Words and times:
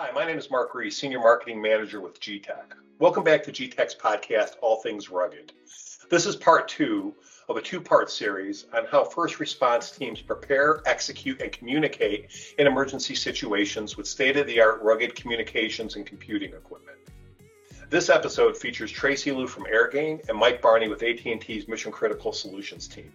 Hi, 0.00 0.12
my 0.12 0.24
name 0.24 0.38
is 0.38 0.48
Mark 0.48 0.76
Reese, 0.76 0.96
Senior 0.96 1.18
Marketing 1.18 1.60
Manager 1.60 2.00
with 2.00 2.20
Getac. 2.20 2.66
Welcome 3.00 3.24
back 3.24 3.42
to 3.42 3.50
Getac's 3.50 3.96
podcast, 3.96 4.52
All 4.62 4.76
Things 4.80 5.10
Rugged. 5.10 5.52
This 6.08 6.24
is 6.24 6.36
part 6.36 6.68
two 6.68 7.16
of 7.48 7.56
a 7.56 7.60
two 7.60 7.80
part 7.80 8.08
series 8.08 8.66
on 8.72 8.86
how 8.86 9.02
first 9.02 9.40
response 9.40 9.90
teams 9.90 10.22
prepare, 10.22 10.82
execute, 10.86 11.42
and 11.42 11.50
communicate 11.50 12.54
in 12.60 12.68
emergency 12.68 13.16
situations 13.16 13.96
with 13.96 14.06
state 14.06 14.36
of 14.36 14.46
the 14.46 14.60
art 14.60 14.80
rugged 14.82 15.16
communications 15.16 15.96
and 15.96 16.06
computing 16.06 16.52
equipment. 16.52 16.98
This 17.90 18.08
episode 18.08 18.56
features 18.56 18.92
Tracy 18.92 19.32
Liu 19.32 19.48
from 19.48 19.64
Airgain 19.64 20.28
and 20.28 20.38
Mike 20.38 20.62
Barney 20.62 20.86
with 20.86 21.02
AT&T's 21.02 21.66
Mission 21.66 21.90
Critical 21.90 22.32
Solutions 22.32 22.86
team. 22.86 23.12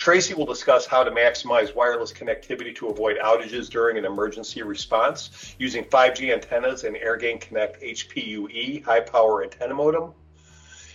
Tracy 0.00 0.32
will 0.32 0.46
discuss 0.46 0.86
how 0.86 1.04
to 1.04 1.10
maximize 1.10 1.74
wireless 1.74 2.10
connectivity 2.10 2.74
to 2.74 2.88
avoid 2.88 3.18
outages 3.18 3.68
during 3.68 3.98
an 3.98 4.06
emergency 4.06 4.62
response 4.62 5.54
using 5.58 5.84
5G 5.84 6.32
antennas 6.32 6.84
and 6.84 6.96
Airgain 6.96 7.38
Connect 7.38 7.82
HPUE 7.82 8.82
high 8.82 9.00
power 9.00 9.44
antenna 9.44 9.74
modem. 9.74 10.14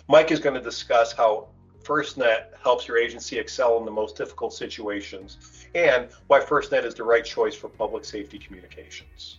Mike 0.08 0.32
is 0.32 0.40
going 0.40 0.55
to 0.55 0.62
discuss 0.62 1.13
how 1.13 1.49
FirstNet 1.84 2.58
helps 2.63 2.88
your 2.88 2.98
agency 2.98 3.38
excel 3.38 3.77
in 3.77 3.86
the 3.86 3.91
most 3.91 4.16
difficult 4.16 4.55
situations 4.55 5.68
and 5.76 6.10
why 6.26 6.40
FirstNet 6.40 6.84
is 6.84 6.96
the 6.96 7.04
right 7.04 7.24
choice 7.24 7.54
for 7.54 7.70
public 7.70 8.05
safety 8.05 8.40
communications. 8.40 9.38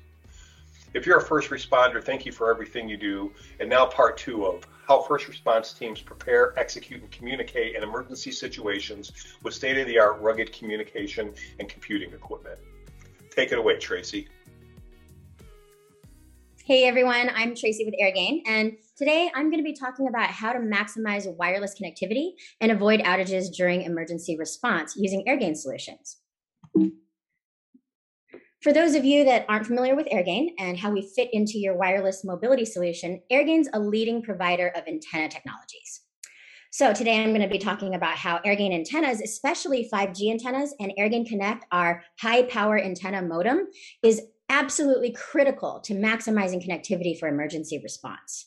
If 0.95 1.07
you're 1.07 1.19
a 1.19 1.25
first 1.25 1.51
responder, 1.51 2.01
thank 2.01 2.25
you 2.25 2.31
for 2.31 2.53
everything 2.53 2.89
you 2.89 2.97
do. 2.97 3.33
And 3.59 3.69
now, 3.69 3.87
part 3.87 4.17
two 4.17 4.47
of 4.47 4.65
how 4.87 5.01
first 5.01 5.27
response 5.29 5.73
teams 5.73 6.01
prepare, 6.01 6.59
execute, 6.59 7.03
and 7.03 7.11
communicate 7.11 7.75
in 7.75 7.83
emergency 7.83 8.31
situations 8.31 9.13
with 9.43 9.53
state 9.53 9.79
of 9.79 9.87
the 9.87 9.99
art 9.99 10.21
rugged 10.21 10.53
communication 10.53 11.33
and 11.59 11.69
computing 11.69 12.13
equipment. 12.13 12.59
Take 13.31 13.53
it 13.53 13.59
away, 13.59 13.79
Tracy. 13.79 14.29
Hey 16.65 16.85
everyone, 16.85 17.31
I'm 17.33 17.55
Tracy 17.55 17.85
with 17.85 17.95
Airgain, 18.03 18.41
and 18.45 18.73
today 18.97 19.31
I'm 19.35 19.51
going 19.51 19.63
to 19.63 19.65
be 19.65 19.73
talking 19.73 20.09
about 20.09 20.31
how 20.31 20.53
to 20.53 20.59
maximize 20.59 21.33
wireless 21.37 21.77
connectivity 21.81 22.31
and 22.61 22.73
avoid 22.73 23.01
outages 23.01 23.55
during 23.55 23.83
emergency 23.83 24.37
response 24.37 24.97
using 24.97 25.25
Airgain 25.29 25.57
solutions. 25.57 26.17
For 28.63 28.73
those 28.73 28.95
of 28.95 29.05
you 29.05 29.25
that 29.25 29.45
aren't 29.49 29.67
familiar 29.67 29.95
with 29.95 30.07
Airgain 30.07 30.49
and 30.59 30.79
how 30.79 30.91
we 30.91 31.03
fit 31.15 31.29
into 31.33 31.59
your 31.59 31.77
wireless 31.77 32.25
mobility 32.25 32.65
solution, 32.65 33.21
Airgain's 33.31 33.69
a 33.73 33.79
leading 33.79 34.23
provider 34.23 34.69
of 34.69 34.85
antenna 34.89 35.29
technologies. 35.29 36.03
So 36.71 36.93
today 36.93 37.23
I'm 37.23 37.31
going 37.31 37.43
to 37.43 37.49
be 37.49 37.59
talking 37.59 37.95
about 37.95 38.17
how 38.17 38.39
Airgain 38.39 38.75
antennas, 38.75 39.21
especially 39.21 39.89
5G 39.93 40.31
antennas 40.31 40.75
and 40.81 40.93
Airgain 40.99 41.27
Connect, 41.27 41.65
our 41.71 42.03
high 42.19 42.43
power 42.45 42.79
antenna 42.79 43.23
modem, 43.23 43.69
is 44.03 44.23
absolutely 44.49 45.13
critical 45.13 45.81
to 45.81 45.95
maximizing 45.95 46.67
connectivity 46.67 47.19
for 47.19 47.29
emergency 47.29 47.81
response. 47.83 48.47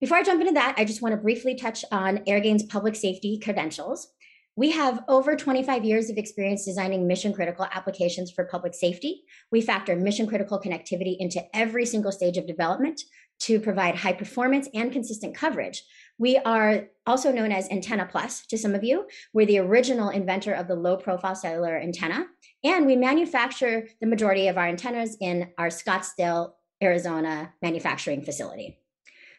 Before 0.00 0.16
I 0.16 0.22
jump 0.24 0.40
into 0.40 0.54
that, 0.54 0.74
I 0.76 0.84
just 0.84 1.02
want 1.02 1.14
to 1.14 1.20
briefly 1.20 1.54
touch 1.54 1.84
on 1.92 2.18
Airgain's 2.28 2.64
public 2.64 2.96
safety 2.96 3.38
credentials. 3.38 4.08
We 4.54 4.70
have 4.72 5.02
over 5.08 5.34
25 5.34 5.82
years 5.82 6.10
of 6.10 6.18
experience 6.18 6.66
designing 6.66 7.06
mission 7.06 7.32
critical 7.32 7.66
applications 7.72 8.30
for 8.30 8.44
public 8.44 8.74
safety. 8.74 9.22
We 9.50 9.62
factor 9.62 9.96
mission 9.96 10.26
critical 10.26 10.60
connectivity 10.60 11.16
into 11.18 11.42
every 11.56 11.86
single 11.86 12.12
stage 12.12 12.36
of 12.36 12.46
development 12.46 13.00
to 13.40 13.58
provide 13.58 13.96
high 13.96 14.12
performance 14.12 14.68
and 14.74 14.92
consistent 14.92 15.34
coverage. 15.34 15.82
We 16.18 16.36
are 16.36 16.88
also 17.06 17.32
known 17.32 17.50
as 17.50 17.68
Antenna 17.70 18.06
Plus 18.10 18.46
to 18.48 18.58
some 18.58 18.74
of 18.74 18.84
you. 18.84 19.06
We're 19.32 19.46
the 19.46 19.58
original 19.58 20.10
inventor 20.10 20.52
of 20.52 20.68
the 20.68 20.76
low 20.76 20.98
profile 20.98 21.34
cellular 21.34 21.78
antenna, 21.78 22.26
and 22.62 22.84
we 22.84 22.94
manufacture 22.94 23.88
the 24.02 24.06
majority 24.06 24.48
of 24.48 24.58
our 24.58 24.68
antennas 24.68 25.16
in 25.18 25.48
our 25.56 25.68
Scottsdale, 25.68 26.52
Arizona 26.82 27.54
manufacturing 27.62 28.22
facility. 28.22 28.81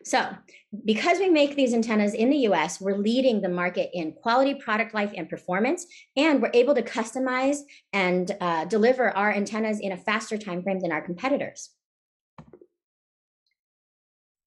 So, 0.06 0.30
because 0.86 1.20
we 1.20 1.30
make 1.30 1.56
these 1.56 1.74
antennas 1.74 2.14
in 2.14 2.30
the 2.30 2.38
US, 2.50 2.82
we're 2.82 2.98
leading 2.98 3.42
the 3.42 3.50
market 3.50 3.90
in 3.94 4.12
quality, 4.12 4.54
product 4.54 4.94
life, 4.94 5.12
and 5.16 5.30
performance. 5.30 5.86
And 6.18 6.42
we're 6.42 6.52
able 6.54 6.76
to 6.76 6.82
customize 6.82 7.60
and 7.94 8.36
uh, 8.42 8.66
deliver 8.66 9.16
our 9.16 9.32
antennas 9.32 9.80
in 9.80 9.92
a 9.92 9.98
faster 9.98 10.38
time 10.38 10.62
frame 10.62 10.80
than 10.80 10.92
our 10.92 11.02
competitors. 11.02 11.70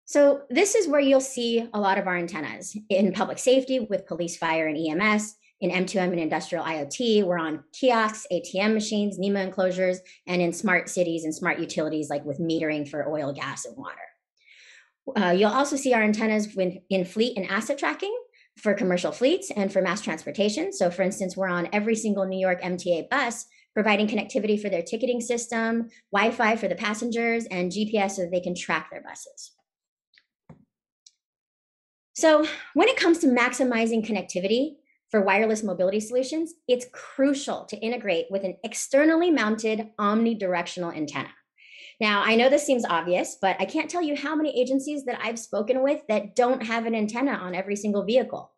So, 0.04 0.42
this 0.50 0.74
is 0.74 0.86
where 0.86 1.00
you'll 1.00 1.20
see 1.20 1.68
a 1.72 1.80
lot 1.80 1.98
of 1.98 2.06
our 2.06 2.16
antennas 2.16 2.76
in 2.90 3.12
public 3.12 3.38
safety 3.38 3.80
with 3.80 4.06
police, 4.06 4.36
fire, 4.36 4.68
and 4.68 4.76
EMS. 4.76 5.36
In 5.58 5.70
M2M 5.70 6.10
and 6.10 6.20
industrial 6.20 6.66
IoT, 6.66 7.24
we're 7.24 7.38
on 7.38 7.64
kiosks, 7.72 8.26
ATM 8.30 8.74
machines, 8.74 9.18
NEMA 9.18 9.40
enclosures, 9.40 10.00
and 10.26 10.42
in 10.42 10.52
smart 10.52 10.90
cities 10.90 11.24
and 11.24 11.34
smart 11.34 11.58
utilities 11.58 12.10
like 12.10 12.26
with 12.26 12.38
metering 12.38 12.86
for 12.86 13.08
oil, 13.08 13.32
gas, 13.32 13.64
and 13.64 13.74
water. 13.74 14.05
Uh, 15.14 15.30
you'll 15.30 15.50
also 15.50 15.76
see 15.76 15.94
our 15.94 16.02
antennas 16.02 16.54
when, 16.54 16.80
in 16.90 17.04
fleet 17.04 17.36
and 17.36 17.46
asset 17.48 17.78
tracking 17.78 18.14
for 18.56 18.74
commercial 18.74 19.12
fleets 19.12 19.50
and 19.54 19.72
for 19.72 19.82
mass 19.82 20.00
transportation. 20.00 20.72
So, 20.72 20.90
for 20.90 21.02
instance, 21.02 21.36
we're 21.36 21.48
on 21.48 21.68
every 21.72 21.94
single 21.94 22.26
New 22.26 22.40
York 22.40 22.62
MTA 22.62 23.08
bus 23.10 23.46
providing 23.74 24.08
connectivity 24.08 24.60
for 24.60 24.70
their 24.70 24.82
ticketing 24.82 25.20
system, 25.20 25.90
Wi 26.10 26.30
Fi 26.30 26.56
for 26.56 26.66
the 26.66 26.74
passengers, 26.74 27.44
and 27.50 27.70
GPS 27.70 28.12
so 28.12 28.22
that 28.22 28.30
they 28.30 28.40
can 28.40 28.54
track 28.54 28.88
their 28.90 29.02
buses. 29.02 29.52
So, 32.14 32.46
when 32.72 32.88
it 32.88 32.96
comes 32.96 33.18
to 33.18 33.26
maximizing 33.26 34.04
connectivity 34.04 34.76
for 35.10 35.20
wireless 35.20 35.62
mobility 35.62 36.00
solutions, 36.00 36.54
it's 36.66 36.86
crucial 36.92 37.66
to 37.66 37.76
integrate 37.76 38.26
with 38.30 38.44
an 38.44 38.56
externally 38.64 39.30
mounted 39.30 39.88
omnidirectional 40.00 40.96
antenna. 40.96 41.28
Now, 41.98 42.22
I 42.22 42.36
know 42.36 42.48
this 42.48 42.66
seems 42.66 42.84
obvious, 42.84 43.38
but 43.40 43.56
I 43.58 43.64
can't 43.64 43.90
tell 43.90 44.02
you 44.02 44.16
how 44.16 44.34
many 44.34 44.60
agencies 44.60 45.04
that 45.04 45.18
I've 45.22 45.38
spoken 45.38 45.82
with 45.82 46.00
that 46.08 46.36
don't 46.36 46.62
have 46.62 46.84
an 46.86 46.94
antenna 46.94 47.32
on 47.32 47.54
every 47.54 47.76
single 47.76 48.04
vehicle. 48.04 48.52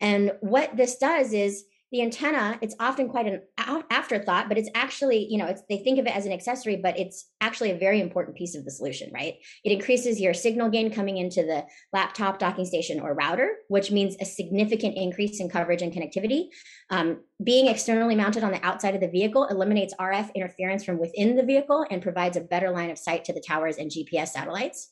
And 0.00 0.32
what 0.40 0.76
this 0.76 0.96
does 0.96 1.32
is 1.32 1.64
the 1.92 2.02
antenna 2.02 2.58
it's 2.60 2.74
often 2.78 3.08
quite 3.08 3.26
an 3.26 3.42
afterthought 3.90 4.48
but 4.48 4.56
it's 4.56 4.68
actually 4.74 5.26
you 5.28 5.38
know 5.38 5.54
they 5.68 5.78
think 5.78 5.98
of 5.98 6.06
it 6.06 6.16
as 6.16 6.26
an 6.26 6.32
accessory 6.32 6.76
but 6.76 6.98
it's 6.98 7.30
actually 7.40 7.70
a 7.70 7.78
very 7.78 8.00
important 8.00 8.36
piece 8.36 8.54
of 8.54 8.64
the 8.64 8.70
solution 8.70 9.10
right? 9.12 9.34
It 9.64 9.72
increases 9.72 10.20
your 10.20 10.34
signal 10.34 10.70
gain 10.70 10.92
coming 10.92 11.16
into 11.16 11.42
the 11.42 11.64
laptop 11.92 12.38
docking 12.38 12.64
station 12.64 13.00
or 13.00 13.14
router 13.14 13.56
which 13.68 13.90
means 13.90 14.16
a 14.20 14.24
significant 14.24 14.96
increase 14.96 15.40
in 15.40 15.48
coverage 15.48 15.82
and 15.82 15.92
connectivity. 15.92 16.48
Um, 16.90 17.20
being 17.42 17.66
externally 17.66 18.14
mounted 18.14 18.44
on 18.44 18.52
the 18.52 18.64
outside 18.64 18.94
of 18.94 19.00
the 19.00 19.08
vehicle 19.08 19.46
eliminates 19.46 19.94
rf 20.00 20.32
interference 20.34 20.84
from 20.84 20.98
within 20.98 21.36
the 21.36 21.44
vehicle 21.44 21.84
and 21.90 22.02
provides 22.02 22.36
a 22.36 22.40
better 22.40 22.70
line 22.70 22.90
of 22.90 22.98
sight 22.98 23.24
to 23.24 23.32
the 23.32 23.42
towers 23.46 23.76
and 23.76 23.90
gps 23.90 24.28
satellites. 24.28 24.90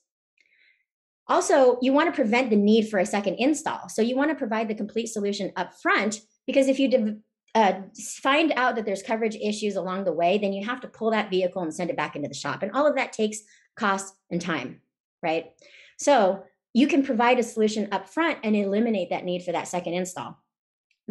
Also, 1.28 1.78
you 1.82 1.92
want 1.92 2.08
to 2.08 2.16
prevent 2.16 2.48
the 2.48 2.56
need 2.56 2.88
for 2.88 2.98
a 2.98 3.04
second 3.04 3.34
install. 3.34 3.88
So 3.90 4.00
you 4.00 4.16
want 4.16 4.30
to 4.30 4.34
provide 4.34 4.66
the 4.66 4.74
complete 4.74 5.08
solution 5.08 5.52
up 5.56 5.74
front 5.74 6.22
because 6.48 6.66
if 6.66 6.80
you 6.80 7.20
uh, 7.54 7.74
find 8.22 8.54
out 8.56 8.74
that 8.74 8.86
there's 8.86 9.02
coverage 9.02 9.36
issues 9.36 9.76
along 9.76 10.04
the 10.04 10.12
way, 10.12 10.38
then 10.38 10.54
you 10.54 10.64
have 10.64 10.80
to 10.80 10.88
pull 10.88 11.10
that 11.10 11.28
vehicle 11.28 11.60
and 11.60 11.74
send 11.74 11.90
it 11.90 11.96
back 11.96 12.16
into 12.16 12.26
the 12.26 12.34
shop. 12.34 12.62
And 12.62 12.72
all 12.72 12.86
of 12.86 12.94
that 12.96 13.12
takes 13.12 13.40
cost 13.76 14.14
and 14.30 14.40
time, 14.40 14.80
right? 15.22 15.50
So 15.98 16.44
you 16.72 16.86
can 16.86 17.04
provide 17.04 17.38
a 17.38 17.42
solution 17.42 17.88
up 17.92 18.08
front 18.08 18.38
and 18.44 18.56
eliminate 18.56 19.10
that 19.10 19.26
need 19.26 19.42
for 19.42 19.52
that 19.52 19.68
second 19.68 19.92
install 19.92 20.42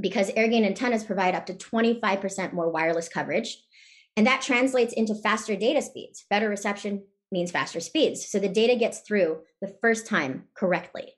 because 0.01 0.31
Airgain 0.31 0.65
antennas 0.65 1.03
provide 1.03 1.35
up 1.35 1.45
to 1.45 1.53
25% 1.53 2.53
more 2.53 2.71
wireless 2.71 3.07
coverage. 3.07 3.63
And 4.15 4.25
that 4.25 4.41
translates 4.41 4.93
into 4.93 5.13
faster 5.13 5.55
data 5.55 5.83
speeds. 5.83 6.25
Better 6.31 6.49
reception 6.49 7.03
means 7.31 7.51
faster 7.51 7.79
speeds. 7.79 8.27
So 8.27 8.39
the 8.39 8.49
data 8.49 8.75
gets 8.75 9.01
through 9.01 9.41
the 9.61 9.75
first 9.81 10.07
time 10.07 10.45
correctly. 10.55 11.13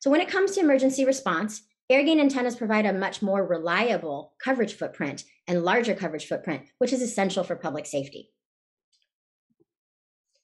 So 0.00 0.10
when 0.10 0.20
it 0.20 0.28
comes 0.28 0.52
to 0.52 0.60
emergency 0.60 1.04
response, 1.04 1.62
Airgain 1.92 2.20
antennas 2.20 2.56
provide 2.56 2.86
a 2.86 2.92
much 2.92 3.20
more 3.20 3.46
reliable 3.46 4.32
coverage 4.42 4.74
footprint 4.74 5.24
and 5.46 5.62
larger 5.62 5.94
coverage 5.94 6.26
footprint, 6.26 6.62
which 6.78 6.92
is 6.92 7.02
essential 7.02 7.44
for 7.44 7.54
public 7.54 7.84
safety. 7.84 8.30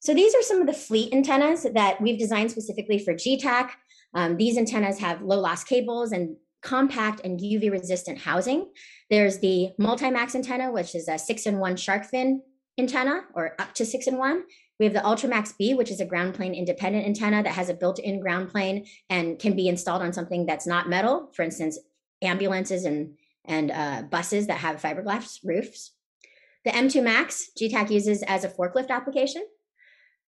So 0.01 0.13
these 0.13 0.35
are 0.35 0.43
some 0.43 0.61
of 0.61 0.67
the 0.67 0.75
fleet 0.75 1.13
antennas 1.13 1.67
that 1.75 2.01
we've 2.03 2.19
designed 2.19 2.51
specifically 2.51 2.99
for 2.99 3.15
Getac. 3.15 3.71
Um, 4.15 4.37
these 4.37 4.59
antennas 4.59 4.99
have 4.99 5.23
low 5.23 5.41
loss 5.41 5.65
cables 5.65 6.13
and 6.13 6.37
compact 6.63 7.23
and 7.25 7.41
UV 7.41 7.71
resistant 7.71 8.19
housing. 8.19 8.71
There's 9.11 9.39
the 9.39 9.71
multi-max 9.79 10.35
antenna, 10.35 10.71
which 10.71 10.95
is 10.95 11.09
a 11.09 11.19
six 11.19 11.47
in 11.47 11.59
one 11.59 11.77
shark 11.77 12.05
fin 12.05 12.43
antenna 12.79 13.23
or 13.35 13.55
up 13.59 13.75
to 13.75 13.87
six 13.87 14.07
in 14.07 14.19
one. 14.19 14.45
We 14.79 14.85
have 14.85 14.95
the 14.95 15.01
Ultramax 15.01 15.57
B, 15.59 15.75
which 15.75 15.91
is 15.91 16.01
a 16.01 16.07
ground 16.07 16.35
plane 16.35 16.55
independent 16.55 17.07
antenna 17.07 17.43
that 17.43 17.55
has 17.55 17.69
a 17.69 17.75
built 17.75 17.99
in 17.99 18.21
ground 18.21 18.51
plane 18.51 18.87
and 19.11 19.39
can 19.39 19.57
be 19.57 19.69
installed 19.69 20.03
on 20.03 20.13
something 20.13 20.47
that's 20.47 20.67
not 20.67 20.89
metal, 20.89 21.31
for 21.35 21.43
instance, 21.43 21.79
ambulances 22.23 22.85
and, 22.85 23.15
and 23.45 23.71
uh, 23.71 24.03
buses 24.03 24.47
that 24.47 24.59
have 24.59 24.81
fiberglass 24.81 25.39
roofs. 25.45 25.93
The 26.65 26.71
M2 26.71 27.03
Max, 27.03 27.51
Getac 27.61 27.91
uses 27.91 28.23
as 28.23 28.45
a 28.45 28.49
forklift 28.49 28.91
application. 28.91 29.45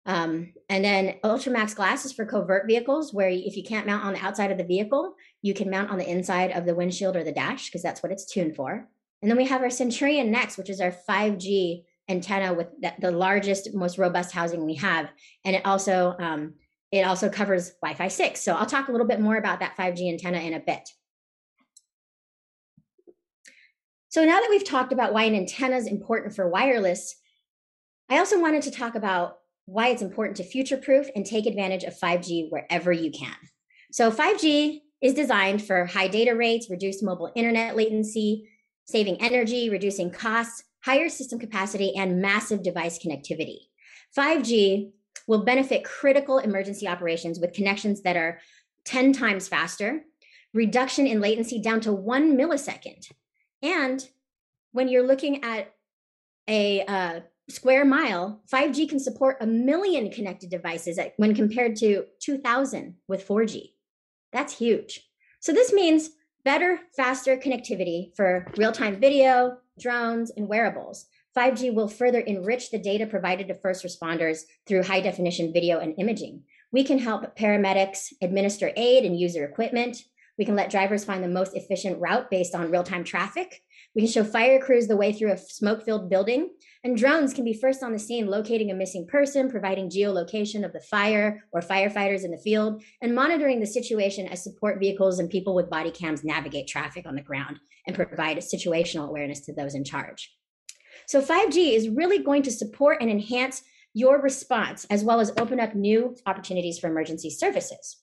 Um, 0.06 0.54
and 0.68 0.84
then 0.84 1.16
Ultramax 1.22 1.76
glass 1.76 2.04
is 2.04 2.12
for 2.12 2.24
covert 2.24 2.66
vehicles, 2.66 3.12
where 3.12 3.28
if 3.28 3.56
you 3.56 3.62
can't 3.62 3.86
mount 3.86 4.04
on 4.04 4.14
the 4.14 4.24
outside 4.24 4.50
of 4.50 4.58
the 4.58 4.64
vehicle, 4.64 5.14
you 5.42 5.54
can 5.54 5.70
mount 5.70 5.90
on 5.90 5.98
the 5.98 6.10
inside 6.10 6.50
of 6.52 6.66
the 6.66 6.74
windshield 6.74 7.16
or 7.16 7.22
the 7.22 7.32
dash, 7.32 7.66
because 7.66 7.82
that's 7.82 8.02
what 8.02 8.10
it's 8.10 8.24
tuned 8.24 8.56
for. 8.56 8.88
And 9.22 9.30
then 9.30 9.36
we 9.36 9.46
have 9.46 9.62
our 9.62 9.70
Centurion 9.70 10.30
Next, 10.30 10.56
which 10.56 10.70
is 10.70 10.80
our 10.80 10.94
5G 11.08 11.84
antenna 12.10 12.52
with 12.52 12.68
the, 12.80 12.92
the 12.98 13.10
largest, 13.10 13.72
most 13.74 13.98
robust 13.98 14.32
housing 14.32 14.64
we 14.66 14.74
have. 14.74 15.08
And 15.44 15.56
it 15.56 15.64
also 15.64 16.16
um, 16.18 16.54
it 16.92 17.02
also 17.02 17.28
covers 17.28 17.72
Wi-Fi 17.82 18.08
6. 18.08 18.40
So 18.40 18.54
I'll 18.54 18.66
talk 18.66 18.88
a 18.88 18.92
little 18.92 19.06
bit 19.06 19.20
more 19.20 19.36
about 19.36 19.60
that 19.60 19.76
5G 19.76 20.10
antenna 20.10 20.38
in 20.38 20.54
a 20.54 20.60
bit. 20.60 20.88
So 24.08 24.24
now 24.24 24.40
that 24.40 24.48
we've 24.50 24.64
talked 24.64 24.92
about 24.92 25.12
why 25.12 25.22
an 25.24 25.36
antenna 25.36 25.76
is 25.76 25.86
important 25.86 26.34
for 26.34 26.48
wireless, 26.48 27.14
I 28.08 28.18
also 28.18 28.40
wanted 28.40 28.62
to 28.62 28.72
talk 28.72 28.96
about 28.96 29.36
why 29.66 29.88
it's 29.88 30.02
important 30.02 30.36
to 30.38 30.42
future-proof 30.42 31.06
and 31.14 31.24
take 31.24 31.46
advantage 31.46 31.84
of 31.84 31.96
5G 31.96 32.50
wherever 32.50 32.90
you 32.90 33.12
can. 33.12 33.36
So 33.92 34.10
5G 34.10 34.80
is 35.00 35.14
designed 35.14 35.62
for 35.62 35.84
high 35.84 36.08
data 36.08 36.34
rates, 36.34 36.68
reduced 36.68 37.04
mobile 37.04 37.30
internet 37.36 37.76
latency, 37.76 38.48
saving 38.84 39.20
energy, 39.22 39.70
reducing 39.70 40.10
costs, 40.10 40.64
higher 40.84 41.08
system 41.08 41.38
capacity, 41.38 41.94
and 41.96 42.20
massive 42.20 42.62
device 42.62 42.98
connectivity. 42.98 43.58
5G 44.16 44.90
will 45.26 45.44
benefit 45.44 45.84
critical 45.84 46.38
emergency 46.38 46.88
operations 46.88 47.38
with 47.38 47.52
connections 47.52 48.02
that 48.02 48.16
are 48.16 48.40
10 48.84 49.12
times 49.12 49.46
faster, 49.46 50.02
reduction 50.52 51.06
in 51.06 51.20
latency 51.20 51.60
down 51.60 51.80
to 51.80 51.92
one 51.92 52.36
millisecond. 52.36 53.06
And 53.62 54.04
when 54.72 54.88
you're 54.88 55.06
looking 55.06 55.44
at 55.44 55.72
a 56.48 56.82
uh, 56.82 57.20
square 57.48 57.84
mile, 57.84 58.42
5G 58.52 58.88
can 58.88 58.98
support 58.98 59.36
a 59.40 59.46
million 59.46 60.10
connected 60.10 60.50
devices 60.50 60.98
at, 60.98 61.12
when 61.16 61.34
compared 61.34 61.76
to 61.76 62.06
2000 62.20 62.94
with 63.06 63.26
4G. 63.26 63.72
That's 64.32 64.56
huge. 64.56 65.08
So 65.40 65.52
this 65.52 65.72
means 65.72 66.10
better, 66.44 66.80
faster 66.96 67.36
connectivity 67.36 68.14
for 68.16 68.46
real-time 68.56 69.00
video, 69.00 69.58
drones, 69.80 70.30
and 70.36 70.48
wearables. 70.48 71.06
5G 71.36 71.72
will 71.72 71.88
further 71.88 72.20
enrich 72.20 72.70
the 72.70 72.78
data 72.78 73.06
provided 73.06 73.48
to 73.48 73.54
first 73.54 73.84
responders 73.84 74.40
through 74.66 74.82
high 74.82 75.00
definition 75.00 75.52
video 75.52 75.78
and 75.78 75.94
imaging. 75.98 76.42
We 76.72 76.84
can 76.84 76.98
help 76.98 77.36
paramedics 77.36 78.12
administer 78.22 78.72
aid 78.76 79.04
and 79.04 79.18
user 79.18 79.44
equipment. 79.44 79.98
We 80.38 80.44
can 80.44 80.56
let 80.56 80.70
drivers 80.70 81.04
find 81.04 81.22
the 81.22 81.28
most 81.28 81.54
efficient 81.54 82.00
route 82.00 82.30
based 82.30 82.54
on 82.54 82.70
real 82.70 82.82
time 82.82 83.04
traffic. 83.04 83.62
We 83.94 84.02
can 84.02 84.10
show 84.10 84.24
fire 84.24 84.60
crews 84.60 84.86
the 84.86 84.96
way 84.96 85.12
through 85.12 85.32
a 85.32 85.38
smoke 85.38 85.84
filled 85.84 86.08
building. 86.08 86.50
And 86.82 86.96
drones 86.96 87.34
can 87.34 87.44
be 87.44 87.52
first 87.52 87.82
on 87.82 87.92
the 87.92 87.98
scene, 87.98 88.26
locating 88.26 88.70
a 88.70 88.74
missing 88.74 89.06
person, 89.06 89.50
providing 89.50 89.90
geolocation 89.90 90.64
of 90.64 90.72
the 90.72 90.80
fire 90.80 91.44
or 91.52 91.60
firefighters 91.60 92.24
in 92.24 92.30
the 92.30 92.38
field, 92.38 92.82
and 93.02 93.14
monitoring 93.14 93.60
the 93.60 93.66
situation 93.66 94.26
as 94.26 94.42
support 94.42 94.80
vehicles 94.80 95.18
and 95.18 95.28
people 95.28 95.54
with 95.54 95.68
body 95.68 95.90
cams 95.90 96.24
navigate 96.24 96.66
traffic 96.66 97.06
on 97.06 97.14
the 97.14 97.22
ground 97.22 97.58
and 97.86 97.94
provide 97.94 98.38
situational 98.38 99.08
awareness 99.08 99.40
to 99.40 99.52
those 99.52 99.74
in 99.74 99.84
charge. 99.84 100.34
So 101.06 101.20
5G 101.20 101.74
is 101.74 101.90
really 101.90 102.22
going 102.22 102.42
to 102.44 102.50
support 102.50 102.98
and 103.02 103.10
enhance 103.10 103.62
your 103.92 104.20
response, 104.20 104.86
as 104.88 105.04
well 105.04 105.20
as 105.20 105.32
open 105.38 105.60
up 105.60 105.74
new 105.74 106.16
opportunities 106.24 106.78
for 106.78 106.86
emergency 106.86 107.28
services. 107.28 107.98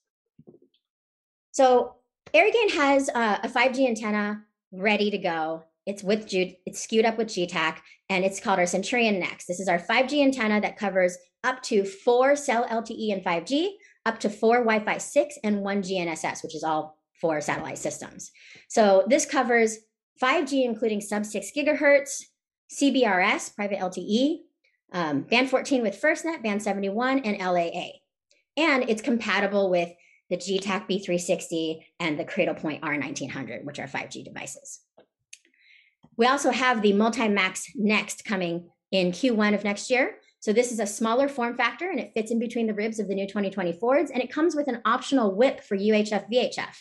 So 1.52 1.96
Airgain 2.34 2.72
has 2.76 3.10
uh, 3.10 3.40
a 3.44 3.48
5G 3.48 3.88
antenna 3.88 4.44
ready 4.72 5.10
to 5.10 5.18
go 5.18 5.64
it's 5.88 6.04
with 6.04 6.28
it's 6.32 6.82
skewed 6.82 7.06
up 7.06 7.18
with 7.18 7.30
Getac, 7.30 7.78
and 8.10 8.26
it's 8.26 8.40
called 8.40 8.60
our 8.60 8.66
Centurion 8.66 9.20
Next. 9.20 9.46
This 9.48 9.60
is 9.60 9.70
our 9.70 9.80
5G 9.80 10.22
antenna 10.22 10.60
that 10.62 10.78
covers 10.78 11.18
up 11.44 11.64
to 11.64 11.86
four 11.86 12.36
cell 12.36 12.68
LTE 12.68 13.14
and 13.14 13.24
5G, 13.24 13.70
up 14.06 14.20
to 14.20 14.30
four 14.30 14.58
Wi-Fi 14.58 14.98
6, 14.98 15.40
and 15.44 15.62
one 15.62 15.82
GNSS, 15.82 16.44
which 16.44 16.56
is 16.56 16.64
all 16.64 16.98
four 17.22 17.40
satellite 17.40 17.78
systems. 17.78 18.32
So 18.68 19.06
this 19.08 19.26
covers 19.26 19.78
5G, 20.22 20.66
including 20.66 21.00
sub 21.00 21.26
6 21.26 21.52
gigahertz, 21.56 22.24
CBRS, 22.70 23.56
private 23.56 23.80
LTE, 23.80 24.40
um, 24.92 25.22
band 25.22 25.50
14 25.50 25.82
with 25.82 26.02
FirstNet, 26.02 26.44
band 26.44 26.62
71, 26.62 27.20
and 27.20 27.40
LAA. 27.40 28.00
And 28.58 28.90
it's 28.90 29.02
compatible 29.02 29.70
with 29.70 29.90
the 30.30 30.38
Getac 30.38 30.90
B360 30.90 31.80
and 32.02 32.20
the 32.20 32.26
Cradlepoint 32.26 32.82
R1900, 32.82 33.64
which 33.64 33.80
are 33.80 33.88
5G 33.88 34.26
devices. 34.26 34.82
We 36.18 36.26
also 36.26 36.52
have 36.52 36.82
the 36.82 36.94
Multi-Max 36.94 37.72
Next 37.76 38.26
coming 38.26 38.70
in 38.92 39.12
Q1 39.12 39.54
of 39.54 39.64
next 39.64 39.90
year. 39.90 40.18
So 40.40 40.52
this 40.52 40.72
is 40.72 40.80
a 40.80 40.88
smaller 40.88 41.28
form 41.28 41.56
factor 41.56 41.90
and 41.90 42.00
it 42.00 42.12
fits 42.14 42.32
in 42.32 42.40
between 42.40 42.68
the 42.68 42.74
ribs 42.74 43.00
of 43.00 43.08
the 43.08 43.16
new 43.16 43.28
2020 43.28 43.74
Fords 43.74 44.12
and 44.12 44.22
it 44.22 44.32
comes 44.32 44.56
with 44.56 44.68
an 44.68 44.82
optional 44.86 45.36
whip 45.36 45.64
for 45.64 45.78
UHF 45.78 46.32
VHF. 46.32 46.76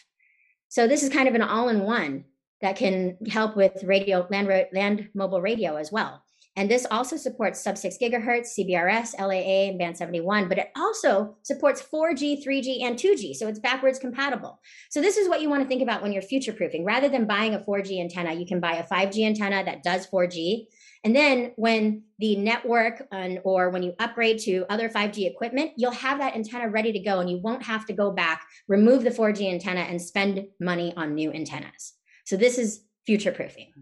So 0.69 0.87
this 0.89 1.03
is 1.03 1.11
kind 1.11 1.29
of 1.29 1.35
an 1.35 1.43
all-in-one 1.43 2.25
that 2.61 2.77
can 2.77 3.19
help 3.29 3.57
with 3.57 3.85
radio 3.85 4.27
land, 4.31 4.67
land 4.73 5.11
mobile 5.15 5.41
radio 5.41 5.77
as 5.77 5.93
well. 5.93 6.23
And 6.57 6.71
this 6.71 6.87
also 6.91 7.17
supports 7.19 7.63
sub 7.63 7.77
6 7.77 7.99
gigahertz, 8.01 8.59
CBRS, 8.59 9.19
LAA, 9.19 9.69
and 9.69 9.79
band 9.79 9.97
71, 9.97 10.49
but 10.49 10.59
it 10.59 10.71
also 10.75 11.37
supports 11.43 11.83
4G, 11.83 12.43
3G, 12.43 12.83
and 12.83 12.97
2G. 12.97 13.35
So 13.35 13.47
it's 13.47 13.59
backwards 13.59 13.99
compatible. 13.99 14.59
So 14.91 15.03
this 15.03 15.19
is 15.19 15.29
what 15.29 15.43
you 15.43 15.51
want 15.51 15.63
to 15.63 15.69
think 15.69 15.83
about 15.83 16.03
when 16.03 16.13
you're 16.13 16.23
future 16.23 16.55
proofing. 16.55 16.85
Rather 16.85 17.11
than 17.11 17.27
buying 17.27 17.55
a 17.55 17.59
4G 17.59 18.01
antenna, 18.01 18.33
you 18.33 18.47
can 18.47 18.59
buy 18.59 18.77
a 18.77 18.87
5G 18.87 19.27
antenna 19.27 19.65
that 19.65 19.83
does 19.83 20.07
4G. 20.07 20.67
And 21.05 21.15
then 21.15 21.53
when 21.57 22.03
the 22.19 22.37
network 22.37 23.07
and, 23.13 23.39
or 23.45 23.69
when 23.69 23.83
you 23.83 23.95
upgrade 23.99 24.39
to 24.41 24.65
other 24.71 24.89
5G 24.89 25.31
equipment, 25.31 25.73
you'll 25.77 25.93
have 25.93 26.19
that 26.19 26.35
antenna 26.35 26.71
ready 26.71 26.91
to 26.93 26.99
go 27.01 27.21
and 27.21 27.29
you 27.31 27.39
won't 27.39 27.63
have 27.65 27.85
to 27.87 27.93
go 27.93 28.11
back, 28.11 28.47
remove 28.67 29.05
the 29.05 29.11
4G 29.11 29.53
antenna, 29.53 29.83
and 29.83 30.01
spend 30.01 30.47
money 30.59 30.95
on 30.97 31.15
new 31.15 31.31
antennas. 31.33 31.93
So 32.25 32.37
this 32.37 32.57
is 32.57 32.81
future 33.05 33.31
proofing. 33.31 33.73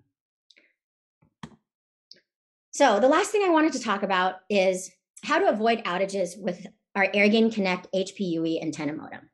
So 2.75 2.99
the 2.99 3.07
last 3.09 3.31
thing 3.31 3.45
I 3.45 3.51
wanted 3.51 3.73
to 3.75 3.79
talk 3.81 4.03
about 4.03 4.41
is 4.51 4.91
how 5.23 5.39
to 5.39 5.49
avoid 5.49 5.85
outages 5.85 6.37
with 6.37 6.67
our 6.97 7.07
Airgain 7.07 7.55
Connect 7.55 7.87
HPUE 7.95 8.61
antenna 8.61 8.95
modem. 8.95 9.31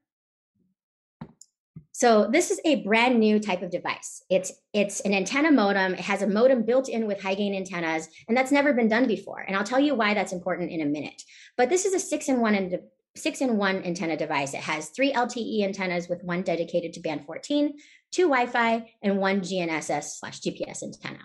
So 1.93 2.29
this 2.31 2.51
is 2.51 2.61
a 2.67 2.83
brand 2.83 3.19
new 3.19 3.41
type 3.41 3.63
of 3.63 3.71
device. 3.71 4.23
It's 4.29 4.53
it's 4.75 5.01
an 5.01 5.15
antenna 5.15 5.51
modem. 5.51 5.95
It 5.95 6.01
has 6.01 6.21
a 6.21 6.27
modem 6.27 6.67
built 6.67 6.91
in 6.91 7.07
with 7.07 7.23
high 7.23 7.35
gain 7.35 7.55
antennas, 7.55 8.09
and 8.29 8.37
that's 8.37 8.53
never 8.53 8.75
been 8.75 8.89
done 8.89 9.07
before. 9.07 9.41
And 9.41 9.57
I'll 9.57 9.65
tell 9.65 9.81
you 9.81 9.95
why 9.95 10.13
that's 10.13 10.35
important 10.35 10.71
in 10.71 10.83
a 10.83 10.87
minute. 10.87 11.23
But 11.57 11.71
this 11.71 11.87
is 11.87 11.95
a 11.95 11.99
six 11.99 12.29
in 12.29 12.43
one 12.43 12.55
and 12.55 12.79
six 13.17 13.41
in 13.41 13.57
one 13.57 13.83
antenna 13.85 14.19
device. 14.19 14.53
It 14.53 14.61
has 14.61 14.91
three 14.91 15.15
LTE 15.15 15.65
antennas 15.65 16.11
with 16.11 16.23
one 16.25 16.43
dedicated 16.43 16.93
to 16.93 17.01
band 17.01 17.25
14, 17.25 17.73
two 18.11 18.29
Wi-Fi, 18.29 18.93
and 19.03 19.17
one 19.17 19.41
GNSS 19.41 20.19
slash 20.19 20.41
GPS 20.41 20.83
antenna. 20.83 21.21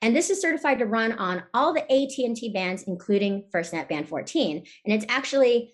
And 0.00 0.14
this 0.14 0.30
is 0.30 0.40
certified 0.40 0.78
to 0.78 0.86
run 0.86 1.12
on 1.12 1.42
all 1.54 1.72
the 1.72 1.82
AT&T 1.82 2.50
bands, 2.52 2.84
including 2.84 3.44
FirstNet 3.54 3.88
Band 3.88 4.08
14. 4.08 4.64
And 4.84 4.94
it's 4.94 5.06
actually 5.08 5.72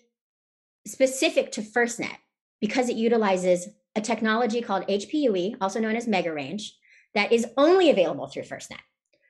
specific 0.85 1.51
to 1.53 1.61
FirstNet 1.61 2.15
because 2.61 2.89
it 2.89 2.95
utilizes 2.95 3.67
a 3.95 4.01
technology 4.01 4.61
called 4.61 4.87
HPUE, 4.87 5.55
also 5.61 5.79
known 5.79 5.95
as 5.95 6.07
Mega 6.07 6.33
Range, 6.33 6.75
that 7.15 7.31
is 7.31 7.47
only 7.57 7.89
available 7.89 8.27
through 8.27 8.43
FirstNet. 8.43 8.79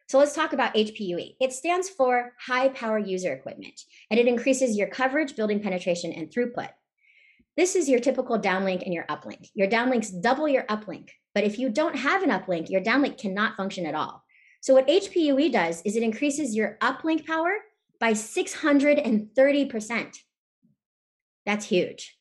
So 0.07 0.17
let's 0.17 0.33
talk 0.33 0.53
about 0.53 0.73
HPUE. 0.73 1.35
It 1.39 1.53
stands 1.53 1.87
for 1.87 2.33
High 2.39 2.69
Power 2.69 2.97
User 2.97 3.31
Equipment, 3.31 3.79
and 4.09 4.19
it 4.19 4.27
increases 4.27 4.75
your 4.75 4.87
coverage, 4.87 5.35
building 5.35 5.61
penetration, 5.61 6.11
and 6.13 6.29
throughput. 6.29 6.69
This 7.55 7.75
is 7.75 7.87
your 7.87 7.99
typical 7.99 8.39
downlink 8.39 8.83
and 8.83 8.93
your 8.93 9.05
uplink. 9.05 9.49
Your 9.53 9.67
downlinks 9.67 10.21
double 10.21 10.47
your 10.47 10.63
uplink, 10.63 11.09
but 11.35 11.43
if 11.43 11.59
you 11.59 11.69
don't 11.69 11.95
have 11.95 12.23
an 12.23 12.31
uplink, 12.31 12.69
your 12.69 12.81
downlink 12.81 13.19
cannot 13.19 13.55
function 13.55 13.85
at 13.85 13.95
all. 13.95 14.23
So 14.61 14.73
what 14.73 14.87
HPUE 14.87 15.51
does 15.51 15.81
is 15.83 15.95
it 15.95 16.03
increases 16.03 16.55
your 16.55 16.77
uplink 16.81 17.25
power 17.25 17.55
by 17.99 18.13
630%. 18.13 20.17
That's 21.45 21.65
huge. 21.65 22.17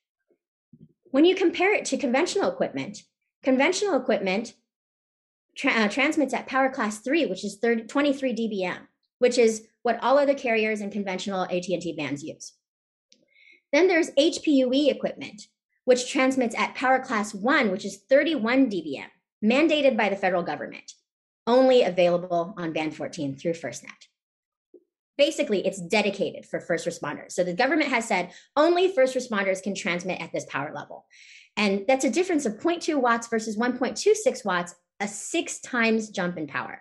When 1.11 1.25
you 1.25 1.35
compare 1.35 1.75
it 1.75 1.87
to 1.87 1.97
conventional 1.97 2.51
equipment, 2.51 3.03
conventional 3.43 3.97
equipment 3.97 4.55
tra 5.57 5.73
uh, 5.73 5.89
transmits 5.89 6.35
at 6.35 6.47
power 6.47 6.71
class 6.71 7.01
3, 7.01 7.27
which 7.27 7.45
is 7.45 7.57
30, 7.57 7.85
23 7.85 8.35
dBm, 8.35 8.79
which 9.19 9.39
is 9.39 9.67
what 9.83 9.99
all 10.03 10.19
other 10.19 10.35
carriers 10.35 10.81
and 10.81 10.93
conventional 10.93 11.45
AT&T 11.45 11.95
bands 11.97 12.23
use. 12.23 12.53
Then 13.73 13.89
there's 13.89 14.11
HPUE 14.13 14.91
equipment, 14.91 15.43
which 15.85 16.11
transmits 16.11 16.55
at 16.57 16.75
power 16.75 17.01
class 17.01 17.35
1, 17.35 17.73
which 17.73 17.85
is 17.85 17.99
31 18.09 18.71
dBm, 18.71 19.09
mandated 19.45 19.97
by 19.97 20.09
the 20.09 20.17
federal 20.17 20.43
government 20.43 20.93
only 21.49 21.83
available 21.83 22.55
on 22.57 22.73
band 22.73 22.95
14 22.95 23.37
through 23.37 23.55
FirstNet. 23.55 24.07
Basically, 25.17 25.67
it's 25.67 25.81
dedicated 25.81 26.47
for 26.47 26.61
first 26.61 26.87
responders. 26.87 27.33
So 27.33 27.43
the 27.43 27.55
government 27.55 27.91
has 27.91 28.07
said 28.07 28.31
only 28.55 28.93
first 28.93 29.17
responders 29.17 29.61
can 29.61 29.75
transmit 29.75 30.21
at 30.21 30.31
this 30.31 30.45
power 30.45 30.73
level. 30.73 31.07
And 31.57 31.85
that's 31.89 32.05
a 32.05 32.11
difference 32.11 32.47
of 32.47 32.59
0.2 32.59 33.01
watts 33.01 33.27
versus 33.27 33.57
1.26 33.57 34.45
watts, 34.45 34.77
a 35.01 35.09
six 35.09 35.59
times 35.59 36.11
jump 36.11 36.39
in 36.39 36.47
power. 36.47 36.81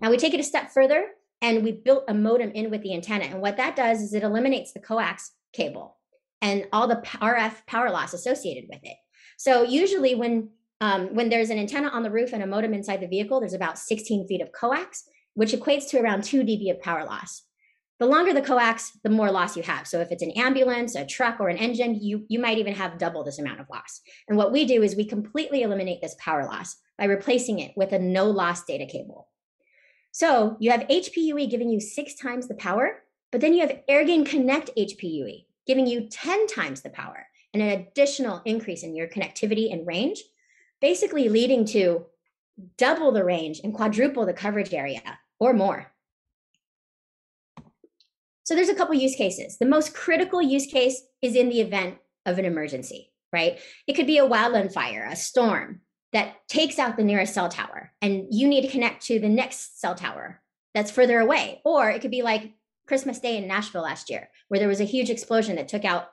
Now 0.00 0.10
we 0.10 0.16
take 0.16 0.34
it 0.34 0.40
a 0.40 0.44
step 0.44 0.70
further 0.70 1.06
and 1.42 1.64
we 1.64 1.72
built 1.72 2.04
a 2.06 2.14
modem 2.14 2.52
in 2.52 2.70
with 2.70 2.82
the 2.82 2.94
antenna. 2.94 3.24
And 3.24 3.40
what 3.40 3.56
that 3.56 3.74
does 3.74 4.00
is 4.00 4.14
it 4.14 4.22
eliminates 4.22 4.72
the 4.72 4.80
coax 4.80 5.32
cable 5.52 5.96
and 6.40 6.66
all 6.72 6.86
the 6.86 7.02
RF 7.20 7.66
power 7.66 7.90
loss 7.90 8.14
associated 8.14 8.68
with 8.70 8.80
it. 8.84 8.96
So 9.38 9.64
usually 9.64 10.14
when 10.14 10.50
um, 10.80 11.14
when 11.14 11.28
there's 11.28 11.50
an 11.50 11.58
antenna 11.58 11.88
on 11.88 12.02
the 12.02 12.10
roof 12.10 12.32
and 12.32 12.42
a 12.42 12.46
modem 12.46 12.74
inside 12.74 13.00
the 13.00 13.06
vehicle, 13.06 13.40
there's 13.40 13.52
about 13.54 13.78
16 13.78 14.26
feet 14.26 14.40
of 14.40 14.52
coax. 14.52 15.04
which 15.34 15.52
equates 15.52 15.88
to 15.88 16.00
around 16.00 16.24
2 16.24 16.42
dB 16.42 16.70
of 16.72 16.80
power 16.82 17.04
loss. 17.04 17.44
The 18.00 18.06
longer 18.06 18.32
the 18.32 18.42
coax, 18.42 18.98
the 19.04 19.10
more 19.10 19.30
loss 19.30 19.56
you 19.56 19.62
have. 19.62 19.86
So 19.86 20.00
if 20.00 20.10
it's 20.10 20.22
an 20.22 20.32
ambulance, 20.32 20.96
a 20.96 21.06
truck, 21.06 21.38
or 21.38 21.48
an 21.48 21.58
engine, 21.58 21.94
you, 21.94 22.24
you 22.28 22.38
might 22.40 22.58
even 22.58 22.74
have 22.74 22.98
double 22.98 23.22
this 23.22 23.38
amount 23.38 23.60
of 23.60 23.68
loss. 23.70 24.00
And 24.26 24.36
what 24.36 24.52
we 24.52 24.64
do 24.64 24.82
is 24.82 24.96
we 24.96 25.04
completely 25.04 25.62
eliminate 25.62 26.00
this 26.00 26.16
power 26.18 26.44
loss 26.44 26.76
by 26.98 27.04
replacing 27.04 27.58
it 27.58 27.72
with 27.76 27.92
a 27.92 27.98
no 27.98 28.24
loss 28.24 28.64
data 28.64 28.86
cable. 28.86 29.28
So 30.12 30.56
you 30.60 30.70
have 30.70 30.88
HPUE 30.88 31.50
giving 31.50 31.68
you 31.68 31.78
six 31.78 32.14
times 32.14 32.48
the 32.48 32.54
power, 32.54 33.02
but 33.30 33.40
then 33.40 33.52
you 33.52 33.60
have 33.60 33.80
AirGain 33.88 34.26
Connect 34.26 34.70
HPUE 34.76 35.44
giving 35.66 35.86
you 35.86 36.08
10 36.08 36.46
times 36.48 36.80
the 36.80 36.90
power 36.90 37.26
and 37.52 37.62
an 37.62 37.80
additional 37.80 38.42
increase 38.44 38.82
in 38.82 38.96
your 38.96 39.08
connectivity 39.08 39.72
and 39.72 39.86
range, 39.86 40.22
basically 40.80 41.28
leading 41.28 41.64
to 41.66 42.06
double 42.76 43.12
the 43.12 43.24
range 43.24 43.60
and 43.62 43.74
quadruple 43.74 44.26
the 44.26 44.32
coverage 44.32 44.74
area 44.74 45.18
or 45.38 45.52
more. 45.52 45.92
So 48.44 48.54
there's 48.54 48.68
a 48.68 48.74
couple 48.74 48.94
use 48.94 49.14
cases. 49.14 49.58
The 49.58 49.66
most 49.66 49.94
critical 49.94 50.42
use 50.42 50.66
case 50.66 51.02
is 51.22 51.36
in 51.36 51.48
the 51.48 51.60
event 51.60 51.98
of 52.26 52.38
an 52.38 52.44
emergency, 52.44 53.12
right? 53.32 53.58
It 53.86 53.94
could 53.94 54.06
be 54.06 54.18
a 54.18 54.28
wildland 54.28 54.72
fire, 54.72 55.06
a 55.08 55.16
storm 55.16 55.82
that 56.12 56.36
takes 56.48 56.78
out 56.78 56.96
the 56.96 57.04
nearest 57.04 57.32
cell 57.32 57.48
tower, 57.48 57.92
and 58.02 58.26
you 58.30 58.48
need 58.48 58.62
to 58.62 58.68
connect 58.68 59.06
to 59.06 59.20
the 59.20 59.28
next 59.28 59.80
cell 59.80 59.94
tower 59.94 60.42
that's 60.74 60.90
further 60.90 61.20
away. 61.20 61.60
Or 61.64 61.88
it 61.90 62.00
could 62.00 62.10
be 62.10 62.22
like 62.22 62.52
Christmas 62.88 63.20
Day 63.20 63.36
in 63.36 63.46
Nashville 63.46 63.82
last 63.82 64.10
year, 64.10 64.28
where 64.48 64.58
there 64.58 64.68
was 64.68 64.80
a 64.80 64.84
huge 64.84 65.10
explosion 65.10 65.54
that 65.56 65.68
took 65.68 65.84
out 65.84 66.10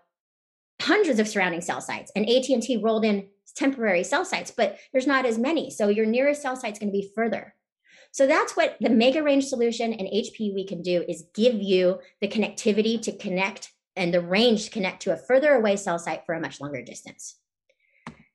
hundreds 0.79 1.19
of 1.19 1.27
surrounding 1.27 1.61
cell 1.61 1.81
sites, 1.81 2.11
and 2.15 2.29
AT&T 2.29 2.77
rolled 2.77 3.03
in 3.03 3.27
temporary 3.53 4.03
cell 4.03 4.25
sites, 4.25 4.51
but 4.51 4.77
there's 4.91 5.07
not 5.07 5.25
as 5.25 5.37
many. 5.37 5.69
So 5.69 5.87
your 5.87 6.05
nearest 6.05 6.41
cell 6.41 6.55
site 6.55 6.73
is 6.73 6.79
going 6.79 6.91
to 6.91 6.99
be 6.99 7.11
further. 7.15 7.53
So 8.11 8.25
that's 8.25 8.55
what 8.55 8.77
the 8.79 8.89
mega 8.89 9.21
range 9.21 9.45
solution 9.45 9.93
and 9.93 10.07
HPUE 10.07 10.67
can 10.67 10.81
do 10.81 11.03
is 11.07 11.25
give 11.33 11.55
you 11.55 11.99
the 12.21 12.27
connectivity 12.27 13.01
to 13.03 13.15
connect 13.15 13.71
and 13.95 14.13
the 14.13 14.21
range 14.21 14.65
to 14.65 14.71
connect 14.71 15.01
to 15.03 15.13
a 15.13 15.17
further 15.17 15.53
away 15.53 15.75
cell 15.75 15.99
site 15.99 16.25
for 16.25 16.35
a 16.35 16.39
much 16.39 16.61
longer 16.61 16.81
distance. 16.81 17.39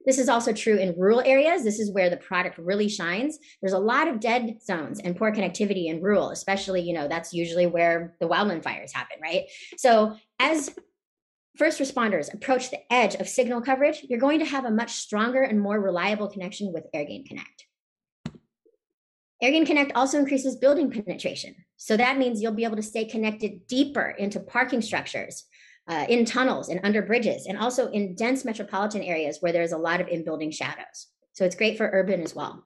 This 0.04 0.19
is 0.19 0.28
also 0.28 0.52
true 0.52 0.76
in 0.76 0.99
rural 0.99 1.21
areas. 1.21 1.62
This 1.62 1.78
is 1.78 1.92
where 1.92 2.11
the 2.11 2.16
product 2.16 2.59
really 2.59 2.88
shines. 2.88 3.38
There's 3.61 3.73
a 3.73 3.78
lot 3.78 4.09
of 4.09 4.21
dead 4.21 4.59
zones 4.62 4.99
and 4.99 5.16
poor 5.16 5.33
connectivity 5.33 5.87
in 5.87 6.02
rural, 6.02 6.31
especially, 6.31 6.83
you 6.83 6.92
know, 6.92 7.07
that's 7.07 7.33
usually 7.33 7.66
where 7.66 8.16
the 8.21 8.28
wildland 8.28 8.64
fires 8.64 8.92
happen, 8.92 9.19
right? 9.23 9.45
So 9.76 10.16
as 10.40 10.75
first 11.56 11.80
responders 11.80 12.32
approach 12.32 12.71
the 12.71 12.92
edge 12.92 13.14
of 13.16 13.28
signal 13.28 13.61
coverage, 13.61 14.04
you're 14.09 14.18
going 14.18 14.38
to 14.38 14.44
have 14.44 14.64
a 14.64 14.71
much 14.71 14.92
stronger 14.92 15.42
and 15.42 15.61
more 15.61 15.80
reliable 15.80 16.28
connection 16.28 16.73
with 16.73 16.90
AirGain 16.94 17.26
Connect. 17.26 17.66
AirGain 19.42 19.66
Connect 19.66 19.92
also 19.94 20.18
increases 20.18 20.56
building 20.56 20.90
penetration. 20.90 21.54
So 21.76 21.97
that 21.97 22.16
means 22.16 22.40
you'll 22.40 22.52
be 22.52 22.64
able 22.64 22.76
to 22.76 22.82
stay 22.82 23.04
connected 23.04 23.66
deeper 23.66 24.14
into 24.18 24.38
parking 24.40 24.80
structures, 24.80 25.44
uh, 25.88 26.06
in 26.09 26.25
tunnels 26.25 26.68
and 26.68 26.80
under 26.85 27.02
bridges, 27.02 27.47
and 27.47 27.59
also 27.59 27.90
in 27.90 28.14
dense 28.14 28.44
metropolitan 28.44 29.02
areas 29.02 29.38
where 29.40 29.52
there's 29.52 29.73
a 29.73 29.78
lot 29.78 30.00
of 30.00 30.09
in 30.09 30.25
building 30.25 30.50
shadows. 30.50 31.09
So 31.32 31.44
it's 31.44 31.56
great 31.56 31.76
for 31.76 31.90
urban 31.92 32.23
as 32.23 32.35
well. 32.35 32.64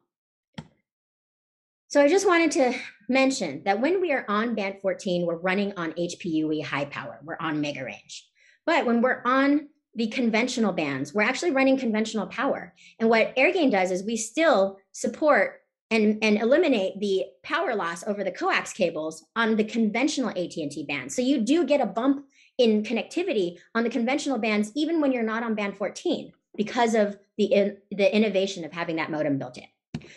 So 1.89 2.03
I 2.03 2.09
just 2.09 2.27
wanted 2.27 2.51
to 2.53 2.75
mention 3.09 3.63
that 3.65 3.81
when 3.81 4.01
we 4.01 4.13
are 4.13 4.27
on 4.29 4.55
band 4.55 4.81
14, 4.83 5.25
we're 5.25 5.37
running 5.37 5.73
on 5.77 5.93
HPUE 5.93 6.65
high 6.65 6.85
power, 6.85 7.21
we're 7.23 7.39
on 7.41 7.61
mega 7.61 7.85
range. 7.85 8.29
But 8.67 8.85
when 8.85 9.01
we're 9.01 9.23
on 9.25 9.69
the 9.95 10.09
conventional 10.09 10.73
bands, 10.73 11.15
we're 11.15 11.23
actually 11.23 11.53
running 11.53 11.79
conventional 11.79 12.27
power. 12.27 12.75
And 12.99 13.09
what 13.09 13.35
AirGain 13.37 13.71
does 13.71 13.91
is 13.91 14.03
we 14.03 14.17
still 14.17 14.79
support 14.93 15.63
and, 15.91 16.19
and 16.23 16.39
eliminate 16.39 17.01
the 17.01 17.25
power 17.43 17.75
loss 17.75 18.07
over 18.07 18.25
the 18.25 18.33
coax 18.33 18.73
cables 18.73 19.25
on 19.37 19.57
the 19.57 19.65
conventional 19.65 20.31
AT&T 20.31 20.85
band. 20.89 21.13
So 21.13 21.23
you 21.23 21.41
do 21.41 21.65
get 21.65 21.81
a 21.81 21.87
bump 21.87 22.27
in 22.59 22.83
connectivity 22.83 23.59
on 23.75 23.85
the 23.85 23.91
conventional 23.91 24.39
bands, 24.39 24.73
even 24.75 25.01
when 25.01 25.13
you're 25.13 25.23
not 25.23 25.43
on 25.43 25.55
band 25.55 25.77
14, 25.77 26.33
because 26.57 26.95
of 26.95 27.17
the, 27.39 27.45
in, 27.45 27.77
the 27.91 28.15
innovation 28.15 28.65
of 28.65 28.73
having 28.73 28.97
that 28.97 29.11
modem 29.11 29.39
built 29.39 29.59
in. 29.59 29.65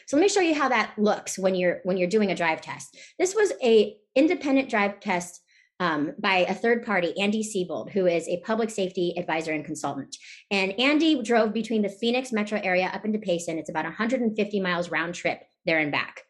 So 0.06 0.18
let 0.18 0.24
me 0.24 0.30
show 0.30 0.42
you 0.42 0.56
how 0.56 0.70
that 0.70 0.94
looks 0.98 1.38
when 1.38 1.56
you're 1.56 1.80
when 1.84 1.98
you're 1.98 2.10
doing 2.10 2.32
a 2.32 2.36
drive 2.36 2.62
test. 2.62 2.98
This 3.18 3.34
was 3.34 3.54
a 3.64 3.96
independent 4.16 4.70
drive 4.70 5.00
test 5.00 5.42
um, 5.80 6.14
by 6.20 6.40
a 6.40 6.54
third 6.54 6.86
party, 6.86 7.14
Andy 7.20 7.44
Seybold, 7.44 7.92
who 7.92 8.06
is 8.06 8.28
a 8.28 8.42
public 8.42 8.70
safety 8.70 9.14
advisor 9.18 9.54
and 9.54 9.64
consultant. 9.64 10.18
And 10.52 10.78
Andy 10.80 11.22
drove 11.22 11.54
between 11.54 11.82
the 11.82 11.90
Phoenix 11.90 12.32
metro 12.32 12.60
area 12.62 12.92
up 12.94 13.06
into 13.06 13.20
Payson. 13.20 13.58
It's 13.58 13.70
about 13.70 13.86
150 13.86 14.60
miles 14.60 14.92
round 14.92 15.16
trip 15.16 15.42
there 15.66 15.80
and 15.80 15.92
back. 15.92 16.24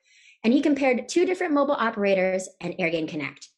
And 0.44 0.54
he 0.54 0.62
compared 0.62 1.10
two 1.10 1.26
different 1.26 1.54
mobile 1.54 1.76
operators 1.78 2.48
and 2.62 2.74
AirGain 2.76 3.08
Connect. 3.08 3.50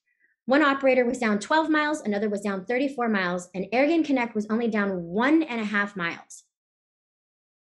One 0.45 0.63
operator 0.63 1.05
was 1.05 1.19
down 1.19 1.39
12 1.39 1.69
miles, 1.69 2.01
another 2.01 2.29
was 2.29 2.41
down 2.41 2.65
34 2.65 3.09
miles, 3.09 3.49
and 3.53 3.67
AirGain 3.71 4.03
Connect 4.03 4.33
was 4.33 4.47
only 4.49 4.67
down 4.67 5.03
one 5.03 5.43
and 5.43 5.61
a 5.61 5.65
half 5.65 5.95
miles. 5.95 6.43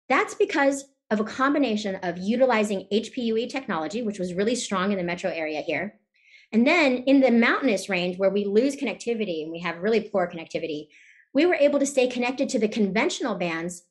That's 0.07 0.35
because 0.35 0.85
of 1.09 1.19
a 1.19 1.25
combination 1.25 1.95
of 1.95 2.17
utilizing 2.17 2.87
HPUE 2.91 3.49
technology, 3.49 4.01
which 4.01 4.19
was 4.19 4.33
really 4.33 4.55
strong 4.55 4.91
in 4.91 4.97
the 4.97 5.03
metro 5.03 5.29
area 5.29 5.61
here. 5.61 5.99
And 6.53 6.65
then 6.67 6.97
in 7.07 7.19
the 7.19 7.31
mountainous 7.31 7.89
range 7.89 8.17
where 8.17 8.29
we 8.29 8.45
lose 8.45 8.75
connectivity 8.75 9.41
and 9.41 9.51
we 9.51 9.59
have 9.59 9.79
really 9.79 10.01
poor 10.01 10.31
connectivity, 10.31 10.87
we 11.33 11.47
were 11.47 11.55
able 11.55 11.79
to 11.79 11.85
stay 11.85 12.07
connected 12.07 12.47
to 12.49 12.59
the 12.59 12.67
conventional 12.67 13.35
bands 13.35 13.83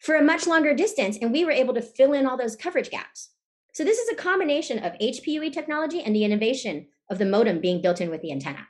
for 0.00 0.16
a 0.16 0.22
much 0.22 0.46
longer 0.46 0.74
distance, 0.74 1.16
and 1.20 1.32
we 1.32 1.44
were 1.44 1.50
able 1.50 1.74
to 1.74 1.82
fill 1.82 2.12
in 2.12 2.26
all 2.26 2.36
those 2.36 2.56
coverage 2.56 2.90
gaps. 2.90 3.30
So 3.72 3.84
this 3.84 3.98
is 3.98 4.08
a 4.08 4.16
combination 4.16 4.78
of 4.80 4.92
HPUE 4.94 5.52
technology 5.52 6.02
and 6.02 6.14
the 6.14 6.24
innovation 6.24 6.88
of 7.10 7.18
the 7.18 7.24
modem 7.24 7.60
being 7.60 7.80
built 7.80 8.00
in 8.00 8.10
with 8.10 8.20
the 8.20 8.32
antenna, 8.32 8.66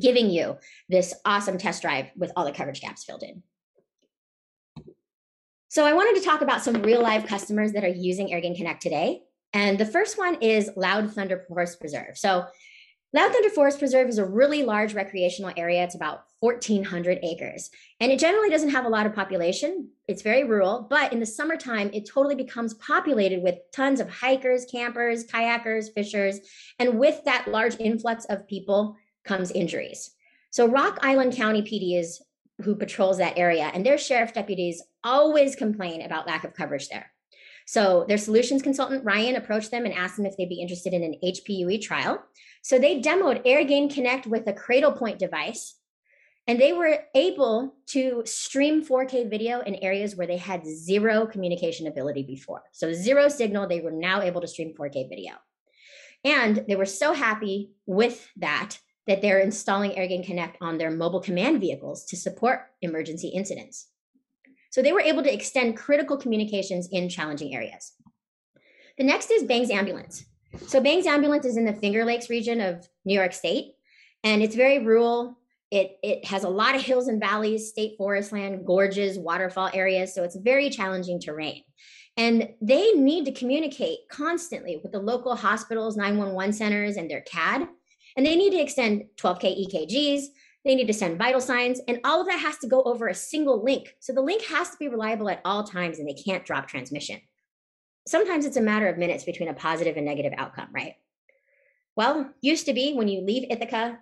giving 0.00 0.30
you 0.30 0.56
this 0.88 1.14
awesome 1.24 1.58
test 1.58 1.82
drive 1.82 2.06
with 2.16 2.32
all 2.36 2.44
the 2.44 2.52
coverage 2.52 2.80
gaps 2.80 3.04
filled 3.04 3.22
in. 3.22 3.42
So 5.68 5.84
I 5.84 5.92
wanted 5.92 6.20
to 6.20 6.26
talk 6.26 6.42
about 6.42 6.62
some 6.62 6.82
real 6.82 7.02
live 7.02 7.26
customers 7.26 7.72
that 7.72 7.84
are 7.84 7.88
using 7.88 8.28
AirGain 8.28 8.56
Connect 8.56 8.80
today. 8.80 9.22
And 9.56 9.78
the 9.78 9.86
first 9.86 10.18
one 10.18 10.34
is 10.42 10.70
Loud 10.76 11.10
Thunder 11.14 11.42
Forest 11.48 11.80
Preserve. 11.80 12.18
So 12.18 12.44
Loud 13.14 13.32
Thunder 13.32 13.48
Forest 13.48 13.78
Preserve 13.78 14.06
is 14.06 14.18
a 14.18 14.24
really 14.26 14.62
large 14.62 14.92
recreational 14.92 15.50
area. 15.56 15.82
It's 15.82 15.94
about 15.94 16.24
1,400 16.40 17.20
acres. 17.22 17.70
And 17.98 18.12
it 18.12 18.18
generally 18.18 18.50
doesn't 18.50 18.68
have 18.68 18.84
a 18.84 18.90
lot 18.90 19.06
of 19.06 19.14
population. 19.14 19.88
It's 20.08 20.20
very 20.20 20.44
rural, 20.44 20.86
but 20.90 21.10
in 21.10 21.20
the 21.20 21.24
summertime, 21.24 21.88
it 21.94 22.06
totally 22.06 22.34
becomes 22.34 22.74
populated 22.74 23.42
with 23.42 23.54
tons 23.72 23.98
of 23.98 24.10
hikers, 24.10 24.66
campers, 24.66 25.24
kayakers, 25.24 25.86
fishers. 25.94 26.40
And 26.78 26.98
with 26.98 27.24
that 27.24 27.48
large 27.48 27.80
influx 27.80 28.26
of 28.26 28.46
people 28.46 28.98
comes 29.24 29.50
injuries. 29.52 30.10
So 30.50 30.68
Rock 30.68 30.98
Island 31.00 31.32
County 31.32 31.62
PD 31.62 31.98
is 31.98 32.20
who 32.62 32.74
patrols 32.74 33.16
that 33.18 33.38
area, 33.38 33.70
and 33.72 33.86
their 33.86 33.96
sheriff 33.96 34.34
deputies 34.34 34.82
always 35.02 35.56
complain 35.56 36.02
about 36.02 36.26
lack 36.26 36.44
of 36.44 36.52
coverage 36.52 36.90
there. 36.90 37.10
So 37.66 38.04
their 38.08 38.16
solutions 38.16 38.62
consultant, 38.62 39.04
Ryan, 39.04 39.36
approached 39.36 39.72
them 39.72 39.84
and 39.84 39.92
asked 39.92 40.16
them 40.16 40.24
if 40.24 40.36
they'd 40.36 40.48
be 40.48 40.60
interested 40.60 40.94
in 40.94 41.02
an 41.02 41.16
HPUE 41.22 41.82
trial. 41.82 42.22
So 42.62 42.78
they 42.78 43.00
demoed 43.00 43.44
AirGain 43.44 43.92
Connect 43.92 44.26
with 44.26 44.46
a 44.46 44.52
Cradlepoint 44.52 45.18
device, 45.18 45.74
and 46.46 46.60
they 46.60 46.72
were 46.72 47.00
able 47.14 47.74
to 47.88 48.22
stream 48.24 48.84
4K 48.84 49.28
video 49.28 49.60
in 49.62 49.74
areas 49.76 50.14
where 50.14 50.28
they 50.28 50.36
had 50.36 50.64
zero 50.64 51.26
communication 51.26 51.88
ability 51.88 52.22
before. 52.22 52.62
So 52.70 52.92
zero 52.92 53.28
signal, 53.28 53.66
they 53.66 53.80
were 53.80 53.90
now 53.90 54.22
able 54.22 54.40
to 54.42 54.48
stream 54.48 54.72
4K 54.78 55.08
video. 55.08 55.32
And 56.24 56.64
they 56.68 56.76
were 56.76 56.86
so 56.86 57.12
happy 57.12 57.72
with 57.84 58.28
that 58.36 58.78
that 59.08 59.22
they're 59.22 59.40
installing 59.40 59.92
AirGain 59.92 60.24
Connect 60.24 60.56
on 60.60 60.78
their 60.78 60.90
mobile 60.90 61.20
command 61.20 61.60
vehicles 61.60 62.04
to 62.06 62.16
support 62.16 62.60
emergency 62.80 63.28
incidents. 63.28 63.88
So 64.70 64.82
they 64.82 64.92
were 64.92 65.00
able 65.00 65.22
to 65.22 65.32
extend 65.32 65.76
critical 65.76 66.16
communications 66.16 66.88
in 66.90 67.08
challenging 67.08 67.54
areas. 67.54 67.92
The 68.98 69.04
next 69.04 69.30
is 69.30 69.44
Bangs 69.44 69.70
Ambulance. 69.70 70.24
So 70.66 70.80
Bangs 70.80 71.06
Ambulance 71.06 71.44
is 71.44 71.56
in 71.56 71.64
the 71.64 71.74
Finger 71.74 72.04
Lakes 72.04 72.30
region 72.30 72.60
of 72.60 72.88
New 73.04 73.14
York 73.14 73.32
State, 73.32 73.72
and 74.24 74.42
it's 74.42 74.54
very 74.54 74.78
rural. 74.78 75.38
It, 75.70 75.98
it 76.02 76.24
has 76.24 76.44
a 76.44 76.48
lot 76.48 76.74
of 76.74 76.82
hills 76.82 77.08
and 77.08 77.20
valleys, 77.20 77.68
state 77.68 77.96
forest 77.98 78.32
land, 78.32 78.64
gorges, 78.64 79.18
waterfall 79.18 79.70
areas. 79.74 80.14
So 80.14 80.22
it's 80.22 80.36
very 80.36 80.70
challenging 80.70 81.20
terrain. 81.20 81.62
And 82.16 82.54
they 82.62 82.92
need 82.92 83.26
to 83.26 83.32
communicate 83.32 83.98
constantly 84.10 84.80
with 84.82 84.92
the 84.92 84.98
local 84.98 85.36
hospitals, 85.36 85.96
911 85.96 86.54
centers, 86.54 86.96
and 86.96 87.10
their 87.10 87.20
CAD. 87.20 87.68
And 88.16 88.24
they 88.24 88.36
need 88.36 88.50
to 88.50 88.60
extend 88.60 89.04
12K 89.16 89.66
EKGs. 89.66 90.22
They 90.66 90.74
need 90.74 90.88
to 90.88 90.92
send 90.92 91.16
vital 91.16 91.40
signs. 91.40 91.80
And 91.88 92.00
all 92.04 92.20
of 92.20 92.26
that 92.26 92.40
has 92.40 92.58
to 92.58 92.66
go 92.66 92.82
over 92.82 93.08
a 93.08 93.14
single 93.14 93.64
link. 93.64 93.94
So 94.00 94.12
the 94.12 94.20
link 94.20 94.42
has 94.42 94.68
to 94.70 94.76
be 94.78 94.88
reliable 94.88 95.30
at 95.30 95.40
all 95.46 95.64
times 95.64 95.98
and 95.98 96.06
they 96.06 96.12
can't 96.12 96.44
drop 96.44 96.68
transmission 96.68 97.20
sometimes 98.06 98.46
it's 98.46 98.56
a 98.56 98.62
matter 98.62 98.88
of 98.88 98.98
minutes 98.98 99.24
between 99.24 99.48
a 99.48 99.54
positive 99.54 99.96
and 99.96 100.06
negative 100.06 100.32
outcome, 100.38 100.68
right? 100.72 100.94
Well, 101.96 102.30
used 102.40 102.66
to 102.66 102.72
be 102.72 102.94
when 102.94 103.08
you 103.08 103.22
leave 103.22 103.50
Ithaca, 103.50 103.98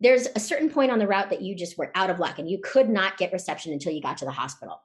there's 0.00 0.26
a 0.34 0.40
certain 0.40 0.68
point 0.68 0.90
on 0.90 0.98
the 0.98 1.06
route 1.06 1.30
that 1.30 1.42
you 1.42 1.54
just 1.54 1.78
were 1.78 1.92
out 1.94 2.10
of 2.10 2.18
luck 2.18 2.38
and 2.38 2.50
you 2.50 2.58
could 2.62 2.88
not 2.88 3.18
get 3.18 3.32
reception 3.32 3.72
until 3.72 3.92
you 3.92 4.02
got 4.02 4.18
to 4.18 4.24
the 4.24 4.32
hospital. 4.32 4.80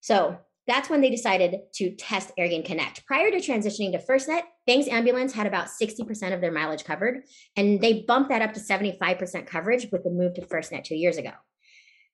So 0.00 0.38
that's 0.66 0.88
when 0.88 1.00
they 1.00 1.10
decided 1.10 1.60
to 1.74 1.94
test 1.94 2.32
AirGain 2.38 2.64
Connect. 2.64 3.04
Prior 3.06 3.30
to 3.30 3.36
transitioning 3.36 3.92
to 3.92 3.98
FirstNet, 3.98 4.42
Bangs 4.66 4.88
Ambulance 4.88 5.32
had 5.32 5.46
about 5.46 5.68
60% 5.68 6.32
of 6.32 6.40
their 6.40 6.52
mileage 6.52 6.84
covered, 6.84 7.24
and 7.56 7.80
they 7.80 8.02
bumped 8.02 8.30
that 8.30 8.42
up 8.42 8.54
to 8.54 8.60
75% 8.60 9.46
coverage 9.46 9.88
with 9.92 10.04
the 10.04 10.10
move 10.10 10.34
to 10.34 10.42
FirstNet 10.42 10.84
two 10.84 10.96
years 10.96 11.18
ago. 11.18 11.32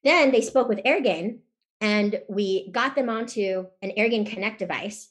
Then 0.02 0.32
they 0.32 0.40
spoke 0.40 0.68
with 0.68 0.82
AirGain, 0.84 1.38
and 1.80 2.20
we 2.28 2.70
got 2.72 2.94
them 2.94 3.08
onto 3.08 3.66
an 3.82 3.92
AirGain 3.96 4.26
Connect 4.26 4.58
device, 4.58 5.10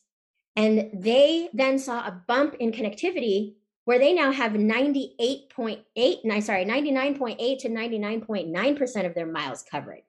and 0.56 0.90
they 0.94 1.50
then 1.54 1.80
saw 1.80 2.06
a 2.06 2.22
bump 2.28 2.56
in 2.60 2.72
connectivity 2.72 3.56
where 3.86 4.00
they 4.00 4.14
now 4.14 4.32
have 4.32 4.52
98.8, 4.52 6.44
sorry, 6.44 6.66
99.8 6.66 7.60
to 7.60 7.70
99.9% 7.70 9.06
of 9.06 9.16
their 9.16 9.26
miles 9.26 9.64
covered. 9.64 10.02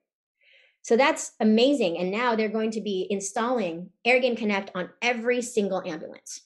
So 0.83 0.97
that's 0.97 1.33
amazing. 1.39 1.97
And 1.97 2.11
now 2.11 2.35
they're 2.35 2.49
going 2.49 2.71
to 2.71 2.81
be 2.81 3.07
installing 3.09 3.89
AirGain 4.05 4.37
Connect 4.37 4.71
on 4.73 4.89
every 5.01 5.41
single 5.41 5.81
ambulance 5.85 6.41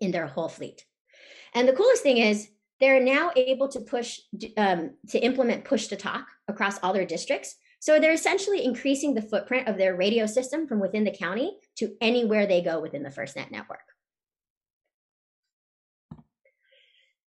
in 0.00 0.10
their 0.10 0.26
whole 0.26 0.48
fleet. 0.48 0.84
And 1.54 1.68
the 1.68 1.72
coolest 1.72 2.02
thing 2.02 2.18
is 2.18 2.48
they're 2.80 3.02
now 3.02 3.30
able 3.36 3.68
to 3.68 3.80
push 3.80 4.20
um, 4.56 4.94
to 5.08 5.18
implement 5.18 5.64
push 5.64 5.86
to 5.88 5.96
talk 5.96 6.26
across 6.48 6.78
all 6.80 6.92
their 6.92 7.06
districts. 7.06 7.54
So 7.78 7.98
they're 7.98 8.12
essentially 8.12 8.64
increasing 8.64 9.14
the 9.14 9.22
footprint 9.22 9.68
of 9.68 9.76
their 9.76 9.94
radio 9.96 10.26
system 10.26 10.66
from 10.66 10.80
within 10.80 11.04
the 11.04 11.10
county 11.10 11.56
to 11.76 11.94
anywhere 12.00 12.46
they 12.46 12.62
go 12.62 12.80
within 12.80 13.02
the 13.02 13.10
FirstNet 13.10 13.50
network. 13.50 13.80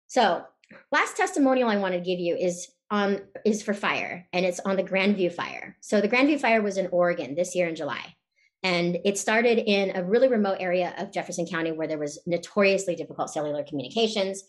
So 0.07 0.43
last 0.91 1.17
testimonial 1.17 1.69
I 1.69 1.77
want 1.77 1.93
to 1.93 1.99
give 1.99 2.19
you 2.19 2.35
is 2.35 2.67
on 2.91 3.21
is 3.45 3.61
for 3.61 3.73
fire 3.73 4.27
and 4.33 4.45
it's 4.45 4.59
on 4.61 4.75
the 4.75 4.83
Grandview 4.83 5.31
fire. 5.31 5.77
So 5.81 6.01
the 6.01 6.09
Grandview 6.09 6.39
fire 6.39 6.61
was 6.61 6.77
in 6.77 6.87
Oregon 6.87 7.35
this 7.35 7.55
year 7.55 7.67
in 7.67 7.75
July. 7.75 8.15
And 8.61 8.97
it 9.05 9.17
started 9.17 9.57
in 9.57 9.95
a 9.95 10.03
really 10.03 10.27
remote 10.27 10.57
area 10.59 10.93
of 10.97 11.13
Jefferson 11.13 11.45
County 11.45 11.71
where 11.71 11.87
there 11.87 11.97
was 11.97 12.19
notoriously 12.25 12.95
difficult 12.95 13.29
cellular 13.29 13.63
communications. 13.63 14.43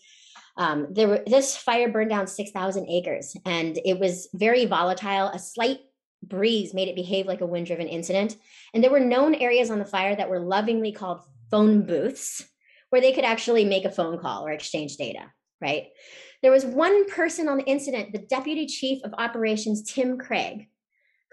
Um, 0.57 0.87
there 0.91 1.07
were, 1.07 1.23
this 1.25 1.55
fire 1.55 1.89
burned 1.89 2.09
down 2.09 2.27
6,000 2.27 2.89
acres 2.89 3.37
and 3.45 3.79
it 3.85 3.99
was 3.99 4.27
very 4.33 4.65
volatile. 4.65 5.27
A 5.27 5.39
slight 5.39 5.79
breeze 6.23 6.73
made 6.73 6.89
it 6.89 6.95
behave 6.95 7.25
like 7.25 7.41
a 7.41 7.47
wind 7.47 7.67
driven 7.67 7.87
incident. 7.87 8.35
And 8.73 8.83
there 8.83 8.91
were 8.91 8.99
known 8.99 9.33
areas 9.33 9.71
on 9.71 9.79
the 9.79 9.85
fire 9.85 10.15
that 10.15 10.29
were 10.29 10.39
lovingly 10.39 10.91
called 10.91 11.21
phone 11.49 11.85
booths 11.85 12.45
where 12.89 13.01
they 13.01 13.13
could 13.13 13.23
actually 13.23 13.65
make 13.65 13.85
a 13.85 13.91
phone 13.91 14.19
call 14.19 14.45
or 14.45 14.51
exchange 14.51 14.97
data, 14.97 15.31
right? 15.61 15.87
There 16.41 16.51
was 16.51 16.65
one 16.65 17.09
person 17.09 17.47
on 17.47 17.57
the 17.57 17.65
incident, 17.65 18.13
the 18.13 18.19
Deputy 18.19 18.65
Chief 18.65 19.03
of 19.03 19.13
Operations, 19.17 19.83
Tim 19.83 20.17
Craig, 20.17 20.67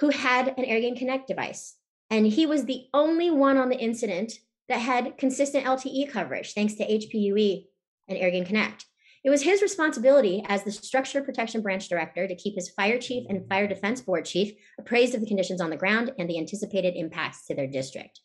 who 0.01 0.11
had 0.11 0.49
an 0.49 0.65
AirGain 0.65 0.99
Connect 0.99 1.27
device. 1.27 1.77
And 2.11 2.27
he 2.27 2.47
was 2.47 2.65
the 2.65 2.87
only 2.93 3.31
one 3.31 3.57
on 3.57 3.69
the 3.69 3.79
incident 3.79 4.35
that 4.69 4.81
had 4.81 5.17
consistent 5.17 5.65
LTE 5.65 6.11
coverage, 6.11 6.53
thanks 6.53 6.75
to 6.75 6.87
HPUE 6.87 7.65
and 8.09 8.19
AirGain 8.19 8.47
Connect. 8.47 8.85
It 9.25 9.31
was 9.31 9.43
his 9.43 9.63
responsibility 9.63 10.45
as 10.47 10.63
the 10.63 10.71
Structure 10.71 11.23
Protection 11.23 11.61
Branch 11.61 11.87
Director 11.89 12.29
to 12.29 12.37
keep 12.37 12.55
his 12.55 12.71
fire 12.71 12.99
chief 12.99 13.27
and 13.29 13.47
fire 13.49 13.67
defense 13.67 14.01
board 14.01 14.25
chief 14.25 14.53
appraised 14.79 15.15
of 15.15 15.21
the 15.21 15.27
conditions 15.27 15.61
on 15.61 15.71
the 15.71 15.77
ground 15.77 16.13
and 16.19 16.31
the 16.31 16.39
anticipated 16.39 16.95
impacts 16.97 17.47
to 17.47 17.55
their 17.55 17.67
district. 17.67 18.21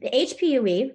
The 0.00 0.10
HPUE, 0.10 0.92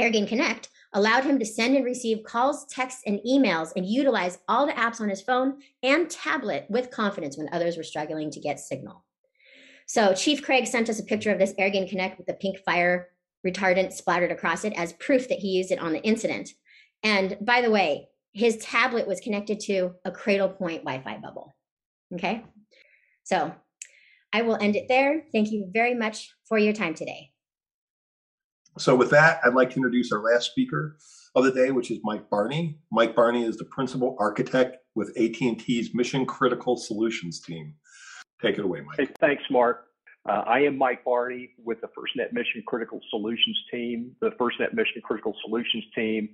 AirGain 0.00 0.28
Connect, 0.28 0.68
allowed 0.96 1.24
him 1.24 1.38
to 1.38 1.44
send 1.44 1.76
and 1.76 1.84
receive 1.84 2.24
calls, 2.24 2.64
texts, 2.66 3.02
and 3.06 3.20
emails 3.20 3.70
and 3.76 3.86
utilize 3.86 4.38
all 4.48 4.66
the 4.66 4.72
apps 4.72 4.98
on 4.98 5.10
his 5.10 5.20
phone 5.20 5.58
and 5.82 6.08
tablet 6.10 6.64
with 6.70 6.90
confidence 6.90 7.36
when 7.36 7.50
others 7.52 7.76
were 7.76 7.82
struggling 7.82 8.30
to 8.30 8.40
get 8.40 8.58
signal. 8.58 9.04
So 9.86 10.14
Chief 10.14 10.42
Craig 10.42 10.66
sent 10.66 10.88
us 10.88 10.98
a 10.98 11.04
picture 11.04 11.30
of 11.30 11.38
this 11.38 11.52
AirGain 11.52 11.88
Connect 11.88 12.16
with 12.16 12.26
the 12.26 12.32
pink 12.32 12.58
fire 12.64 13.10
retardant 13.46 13.92
splattered 13.92 14.32
across 14.32 14.64
it 14.64 14.72
as 14.74 14.94
proof 14.94 15.28
that 15.28 15.38
he 15.38 15.48
used 15.48 15.70
it 15.70 15.78
on 15.78 15.92
the 15.92 16.02
incident. 16.02 16.48
And 17.02 17.36
by 17.42 17.60
the 17.60 17.70
way, 17.70 18.08
his 18.32 18.56
tablet 18.56 19.06
was 19.06 19.20
connected 19.20 19.60
to 19.60 19.92
a 20.06 20.10
Cradlepoint 20.10 20.82
Wi-Fi 20.82 21.18
bubble. 21.18 21.54
Okay, 22.14 22.42
so 23.22 23.54
I 24.32 24.42
will 24.42 24.56
end 24.56 24.76
it 24.76 24.88
there. 24.88 25.24
Thank 25.30 25.52
you 25.52 25.68
very 25.70 25.94
much 25.94 26.30
for 26.48 26.58
your 26.58 26.72
time 26.72 26.94
today. 26.94 27.32
So 28.78 28.94
with 28.94 29.10
that, 29.10 29.40
I'd 29.44 29.54
like 29.54 29.70
to 29.70 29.76
introduce 29.76 30.12
our 30.12 30.20
last 30.20 30.50
speaker 30.50 30.98
of 31.34 31.44
the 31.44 31.52
day, 31.52 31.70
which 31.70 31.90
is 31.90 31.98
Mike 32.02 32.28
Barney. 32.28 32.78
Mike 32.92 33.14
Barney 33.14 33.44
is 33.44 33.56
the 33.56 33.64
principal 33.64 34.16
architect 34.20 34.76
with 34.94 35.16
AT&T's 35.16 35.94
Mission 35.94 36.26
Critical 36.26 36.76
Solutions 36.76 37.40
team. 37.40 37.74
Take 38.42 38.58
it 38.58 38.64
away, 38.64 38.82
Mike. 38.82 38.98
Hey, 38.98 39.08
thanks, 39.18 39.44
Mark. 39.50 39.86
Uh, 40.28 40.42
I 40.46 40.60
am 40.60 40.76
Mike 40.76 41.04
Barney 41.04 41.50
with 41.62 41.80
the 41.80 41.86
FirstNet 41.88 42.32
Mission 42.32 42.62
Critical 42.66 43.00
Solutions 43.10 43.58
team. 43.70 44.12
The 44.20 44.30
FirstNet 44.30 44.74
Mission 44.74 45.00
Critical 45.02 45.34
Solutions 45.46 45.84
team 45.94 46.28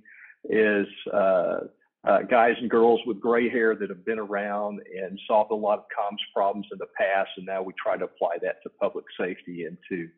is 0.49 0.87
uh, 1.13 1.59
uh, 2.05 2.23
guys 2.23 2.55
and 2.59 2.69
girls 2.69 2.99
with 3.05 3.21
gray 3.21 3.47
hair 3.47 3.75
that 3.75 3.89
have 3.89 4.05
been 4.05 4.19
around 4.19 4.81
and 5.01 5.17
solved 5.27 5.51
a 5.51 5.55
lot 5.55 5.79
of 5.79 5.85
comms 5.85 6.17
problems 6.33 6.65
in 6.73 6.77
the 6.77 6.87
past, 6.97 7.29
and 7.37 7.45
now 7.45 7.61
we 7.61 7.71
try 7.81 7.95
to 7.95 8.03
apply 8.03 8.37
that 8.41 8.55
to 8.63 8.69
public 8.81 9.05
safety 9.17 9.63
and 9.63 9.77
to 9.89 10.09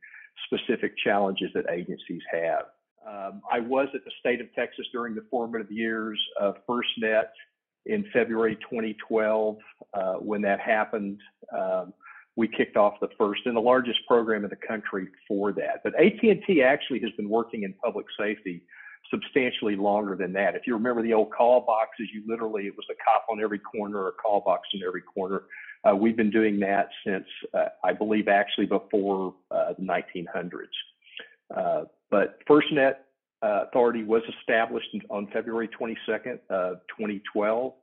specific 0.45 0.93
challenges 1.03 1.49
that 1.53 1.65
agencies 1.69 2.21
have. 2.31 2.65
Um, 3.07 3.41
I 3.51 3.59
was 3.59 3.87
at 3.93 4.03
the 4.03 4.11
state 4.19 4.41
of 4.41 4.53
Texas 4.53 4.85
during 4.91 5.15
the 5.15 5.25
formative 5.29 5.71
years 5.71 6.19
of 6.39 6.55
FirstNet 6.67 7.25
in 7.85 8.05
February 8.11 8.55
2012. 8.55 9.57
Uh, 9.93 10.13
when 10.13 10.41
that 10.41 10.59
happened, 10.59 11.19
um, 11.55 11.93
we 12.35 12.47
kicked 12.47 12.77
off 12.77 12.95
the 12.99 13.09
first 13.17 13.41
and 13.45 13.55
the 13.55 13.61
largest 13.61 13.99
program 14.07 14.43
in 14.43 14.49
the 14.49 14.67
country 14.67 15.07
for 15.27 15.53
that. 15.53 15.81
But 15.83 15.93
AT&T 15.95 16.63
actually 16.63 16.99
has 17.01 17.11
been 17.11 17.29
working 17.29 17.63
in 17.63 17.73
public 17.73 18.07
safety 18.19 18.63
substantially 19.11 19.75
longer 19.75 20.15
than 20.15 20.33
that. 20.33 20.55
If 20.55 20.63
you 20.65 20.73
remember 20.73 21.01
the 21.01 21.13
old 21.13 21.31
call 21.31 21.61
boxes, 21.61 22.07
you 22.13 22.23
literally, 22.27 22.65
it 22.65 22.75
was 22.75 22.85
a 22.89 22.95
cop 22.95 23.25
on 23.29 23.41
every 23.41 23.59
corner 23.59 23.99
or 23.99 24.07
a 24.09 24.13
call 24.13 24.41
box 24.41 24.67
in 24.73 24.81
every 24.85 25.01
corner. 25.01 25.43
Uh, 25.85 25.95
we've 25.95 26.17
been 26.17 26.31
doing 26.31 26.59
that 26.59 26.89
since, 27.05 27.25
uh, 27.53 27.65
I 27.83 27.93
believe, 27.93 28.27
actually 28.27 28.65
before 28.65 29.35
uh, 29.51 29.73
the 29.77 29.83
1900s. 29.83 30.51
Uh, 31.55 31.83
but 32.09 32.39
FirstNet 32.49 32.95
uh, 33.43 33.65
Authority 33.67 34.03
was 34.03 34.23
established 34.39 34.87
on 35.09 35.27
February 35.31 35.69
22nd 35.79 36.39
of 36.49 36.77
2012. 36.97 37.73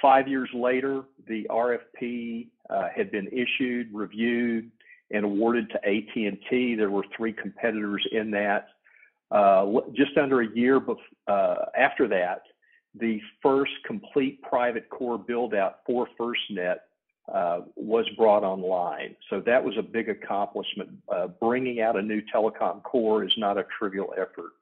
Five 0.00 0.28
years 0.28 0.48
later, 0.54 1.02
the 1.26 1.46
RFP 1.50 2.48
uh, 2.70 2.88
had 2.94 3.10
been 3.10 3.26
issued, 3.28 3.88
reviewed, 3.92 4.70
and 5.10 5.24
awarded 5.24 5.68
to 5.70 5.76
AT&T. 5.78 6.74
There 6.76 6.90
were 6.90 7.04
three 7.16 7.32
competitors 7.32 8.06
in 8.12 8.30
that. 8.30 8.68
just 9.94 10.16
under 10.16 10.42
a 10.42 10.54
year 10.54 10.80
bef- 10.80 11.66
after 11.76 12.06
that, 12.08 12.42
the 12.94 13.20
first 13.42 13.72
complete 13.84 14.40
private 14.42 14.88
core 14.90 15.18
build 15.18 15.54
out 15.54 15.78
for 15.86 16.06
FirstNet 16.18 16.76
uh, 17.32 17.60
was 17.76 18.08
brought 18.16 18.42
online. 18.42 19.14
So 19.30 19.40
that 19.40 19.62
was 19.62 19.76
a 19.78 19.82
big 19.82 20.08
accomplishment. 20.08 20.90
Uh, 21.08 21.28
bringing 21.28 21.80
out 21.80 21.96
a 21.96 22.02
new 22.02 22.20
telecom 22.34 22.82
core 22.82 23.24
is 23.24 23.32
not 23.36 23.58
a 23.58 23.64
trivial 23.78 24.12
effort. 24.16 24.52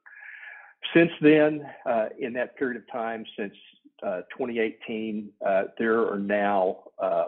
Since 0.93 1.11
then, 1.21 1.65
uh, 1.85 2.07
in 2.19 2.33
that 2.33 2.55
period 2.57 2.77
of 2.77 2.91
time, 2.91 3.25
since 3.37 3.53
uh, 4.03 4.21
2018, 4.37 5.29
uh, 5.45 5.63
there 5.77 6.07
are 6.07 6.19
now 6.19 6.79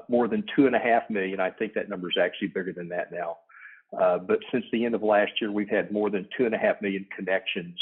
more 0.07 0.27
than 0.27 0.43
two 0.55 0.67
and 0.67 0.75
a 0.75 0.79
half 0.79 1.09
million. 1.09 1.39
I 1.39 1.49
think 1.49 1.73
that 1.73 1.89
number 1.89 2.09
is 2.09 2.17
actually 2.19 2.49
bigger 2.49 2.73
than 2.73 2.89
that 2.89 3.11
now. 3.11 3.37
but 3.91 4.39
since 4.51 4.65
the 4.71 4.85
end 4.85 4.95
of 4.95 5.03
last 5.03 5.31
year, 5.41 5.51
we've 5.51 5.69
had 5.69 5.91
more 5.91 6.09
than 6.09 6.27
two 6.37 6.45
and 6.45 6.53
a 6.53 6.57
half 6.57 6.81
million 6.81 7.05
connections 7.15 7.79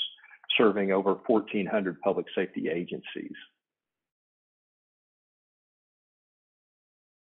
serving 0.58 0.92
over 0.92 1.16
1,400 1.26 2.02
public 2.02 2.26
safety 2.36 2.70
agencies. 2.70 3.36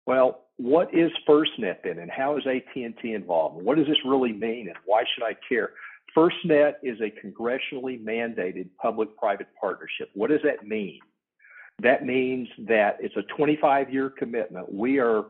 Well, 0.08 0.44
what 0.56 0.88
is 0.94 1.10
FirstNet 1.28 1.82
then, 1.84 1.98
and 1.98 2.10
how 2.10 2.38
is 2.38 2.44
AT&T 2.46 3.12
involved? 3.12 3.62
What 3.62 3.76
does 3.76 3.86
this 3.86 3.98
really 4.06 4.32
mean, 4.32 4.68
and 4.68 4.76
why 4.86 5.04
should 5.04 5.22
I 5.22 5.36
care? 5.46 5.72
FirstNet 6.16 6.76
is 6.82 6.98
a 7.02 7.12
congressionally 7.26 8.02
mandated 8.02 8.70
public-private 8.80 9.48
partnership. 9.60 10.08
What 10.14 10.30
does 10.30 10.40
that 10.44 10.66
mean? 10.66 10.98
That 11.82 12.06
means 12.06 12.48
that 12.66 12.96
it's 13.00 13.16
a 13.18 13.38
25-year 13.38 14.14
commitment. 14.18 14.72
We 14.72 14.98
are 14.98 15.26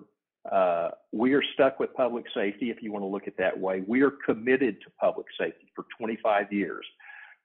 uh, 0.51 0.91
we 1.11 1.35
are 1.35 1.43
stuck 1.55 1.81
with 1.81 1.93
public 1.95 2.27
safety, 2.33 2.71
if 2.71 2.81
you 2.81 2.93
want 2.93 3.03
to 3.03 3.09
look 3.09 3.27
at 3.27 3.37
that 3.37 3.59
way. 3.59 3.83
We 3.85 4.03
are 4.03 4.13
committed 4.25 4.81
to 4.83 4.91
public 5.01 5.27
safety 5.39 5.73
for 5.75 5.87
25 5.99 6.53
years. 6.53 6.87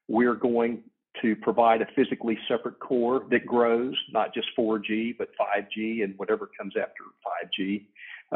We're 0.06 0.36
going 0.36 0.84
to 1.22 1.36
provide 1.36 1.80
a 1.82 1.86
physically 1.94 2.38
separate 2.48 2.78
core 2.80 3.24
that 3.30 3.46
grows, 3.46 3.94
not 4.12 4.34
just 4.34 4.48
4G, 4.58 5.16
but 5.16 5.28
5G 5.40 6.02
and 6.02 6.14
whatever 6.18 6.50
comes 6.58 6.74
after 6.76 7.04
5G. 7.24 7.84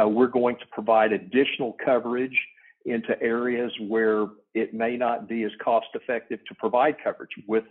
Uh, 0.01 0.09
we're 0.09 0.29
going 0.29 0.57
to 0.57 0.67
provide 0.73 1.13
additional 1.13 1.77
coverage 1.85 2.39
into 2.85 3.21
areas 3.21 3.73
where 3.89 4.27
it 4.55 4.73
may 4.75 4.97
not 4.97 5.29
be 5.29 5.43
as 5.43 5.51
cost 5.63 5.89
effective 5.95 6.39
to 6.47 6.55
provide 6.55 6.97
coverage 7.03 7.33
with, 7.47 7.65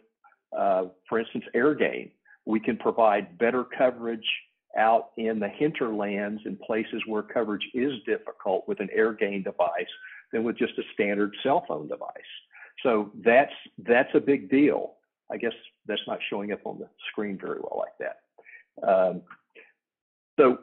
uh, 0.57 0.85
for 1.07 1.19
instance, 1.19 1.45
Airgain. 1.55 2.11
We 2.45 2.59
can 2.59 2.77
provide 2.77 3.37
better 3.37 3.63
coverage 3.63 4.27
out 4.77 5.09
in 5.17 5.39
the 5.39 5.47
hinterlands 5.47 6.41
in 6.45 6.57
places 6.57 7.01
where 7.07 7.23
coverage 7.23 7.67
is 7.73 7.93
difficult 8.05 8.67
with 8.67 8.79
an 8.79 8.89
Airgain 8.95 9.43
device 9.43 9.87
than 10.31 10.43
with 10.43 10.57
just 10.57 10.77
a 10.77 10.83
standard 10.93 11.35
cell 11.41 11.65
phone 11.67 11.87
device. 11.87 12.11
So 12.83 13.11
that's 13.25 13.53
that's 13.79 14.09
a 14.13 14.19
big 14.19 14.49
deal. 14.49 14.96
I 15.31 15.37
guess 15.37 15.53
that's 15.87 16.01
not 16.07 16.19
showing 16.29 16.51
up 16.51 16.61
on 16.65 16.79
the 16.79 16.87
screen 17.11 17.37
very 17.39 17.59
well 17.59 17.83
like 17.83 17.97
that. 17.99 18.87
Um, 18.87 19.21
so 20.39 20.59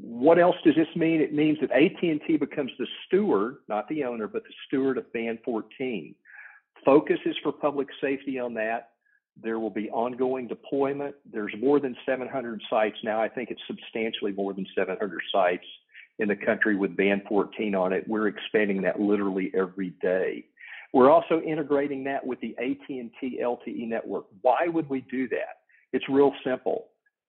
what 0.00 0.38
else 0.38 0.56
does 0.64 0.76
this 0.76 0.88
mean? 0.94 1.20
It 1.20 1.34
means 1.34 1.58
that 1.60 1.72
AT&T 1.72 2.36
becomes 2.36 2.70
the 2.78 2.86
steward, 3.06 3.56
not 3.68 3.88
the 3.88 4.04
owner, 4.04 4.28
but 4.28 4.44
the 4.44 4.54
steward 4.66 4.98
of 4.98 5.12
Band 5.12 5.38
14. 5.44 6.14
Focus 6.84 7.18
is 7.26 7.34
for 7.42 7.52
public 7.52 7.88
safety 8.00 8.38
on 8.38 8.54
that. 8.54 8.90
There 9.40 9.58
will 9.58 9.70
be 9.70 9.90
ongoing 9.90 10.46
deployment. 10.46 11.14
There's 11.30 11.54
more 11.60 11.80
than 11.80 11.96
700 12.06 12.62
sites 12.68 12.96
now. 13.04 13.20
I 13.20 13.28
think 13.28 13.50
it's 13.50 13.60
substantially 13.66 14.32
more 14.32 14.52
than 14.52 14.66
700 14.76 15.20
sites 15.32 15.66
in 16.18 16.28
the 16.28 16.36
country 16.36 16.76
with 16.76 16.96
Band 16.96 17.22
14 17.28 17.74
on 17.74 17.92
it. 17.92 18.06
We're 18.08 18.28
expanding 18.28 18.82
that 18.82 19.00
literally 19.00 19.52
every 19.54 19.90
day. 20.02 20.44
We're 20.92 21.10
also 21.10 21.40
integrating 21.40 22.04
that 22.04 22.26
with 22.26 22.40
the 22.40 22.56
AT&T 22.58 23.40
LTE 23.42 23.88
network. 23.88 24.24
Why 24.42 24.66
would 24.66 24.88
we 24.88 25.02
do 25.02 25.28
that? 25.28 25.60
It's 25.92 26.08
real 26.08 26.32
simple. 26.44 26.86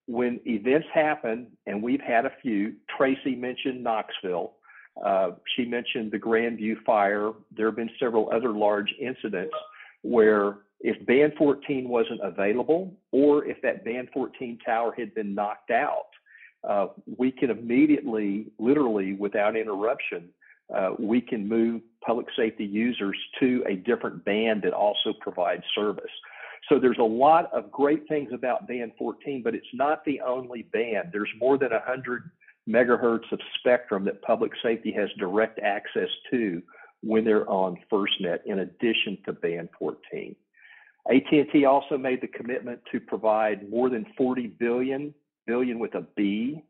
When 0.08 0.40
events 0.46 0.88
happen, 0.94 1.48
and 1.68 1.84
we've 1.84 2.02
had 2.02 2.26
a 2.26 2.32
few, 2.42 2.74
Tracy 2.98 3.36
mentioned 3.36 3.84
Knoxville. 3.84 4.54
Uh, 5.04 5.32
she 5.56 5.66
mentioned 5.66 6.12
the 6.12 6.18
Grandview 6.18 6.82
fire. 6.86 7.32
There 7.56 7.68
have 7.68 7.76
been 7.76 7.92
several 8.00 8.32
other 8.34 8.52
large 8.52 8.94
incidents 9.00 9.54
where 10.02 10.58
if 10.80 11.06
band 11.06 11.34
14 11.38 11.88
wasn't 11.88 12.22
available 12.24 12.94
or 13.12 13.46
if 13.46 13.62
that 13.62 13.84
band 13.84 14.10
14 14.14 14.58
tower 14.66 14.94
had 14.98 15.14
been 15.14 15.36
knocked 15.36 15.72
out, 15.72 16.08
uh, 16.68 16.88
we 17.18 17.32
can 17.32 17.50
immediately, 17.50 18.48
literally 18.58 19.14
without 19.14 19.56
interruption, 19.56 20.30
uh, 20.74 20.92
we 20.98 21.22
can 21.22 21.48
move 21.48 21.82
public 22.06 22.28
safety 22.36 22.66
users 22.66 23.18
to 23.40 23.64
a 23.68 23.76
different 23.76 24.24
band 24.26 24.62
that 24.64 24.74
also 24.74 25.14
provides 25.20 25.64
service. 25.76 26.12
So 26.68 26.80
there's 26.80 27.00
a 27.00 27.04
lot 27.04 27.52
of 27.54 27.72
great 27.72 28.08
things 28.08 28.30
about 28.34 28.68
band 28.68 28.92
14, 28.98 29.42
but 29.44 29.56
it's 29.56 29.66
not 29.74 30.04
the 30.06 30.22
only 30.22 30.64
band. 30.64 31.10
There's 31.12 31.30
more 31.40 31.58
than 31.58 31.72
100 31.72 32.30
megahertz 32.70 33.32
of 33.32 33.40
spectrum 33.58 34.06
that 34.06 34.22
public 34.22 34.52
safety 34.62 34.92
has 34.92 35.10
direct 35.18 35.60
access 35.60 36.10
to 36.32 36.62
when 37.02 37.24
they're 37.24 37.50
on 37.50 37.78
FirstNet 37.92 38.40
in 38.46 38.60
addition 38.60 39.18
to 39.26 39.34
band 39.34 39.70
14. 39.80 40.36
AT&T 41.10 41.66
also 41.66 41.98
made 41.98 42.22
the 42.22 42.28
commitment 42.28 42.80
to 42.92 43.00
provide 43.00 43.70
more 43.70 43.90
than 43.90 44.06
40 44.18 44.48
billion, 44.60 45.14
billion 45.48 45.80
with 45.80 45.96
a 45.96 46.06
B, 46.16 46.62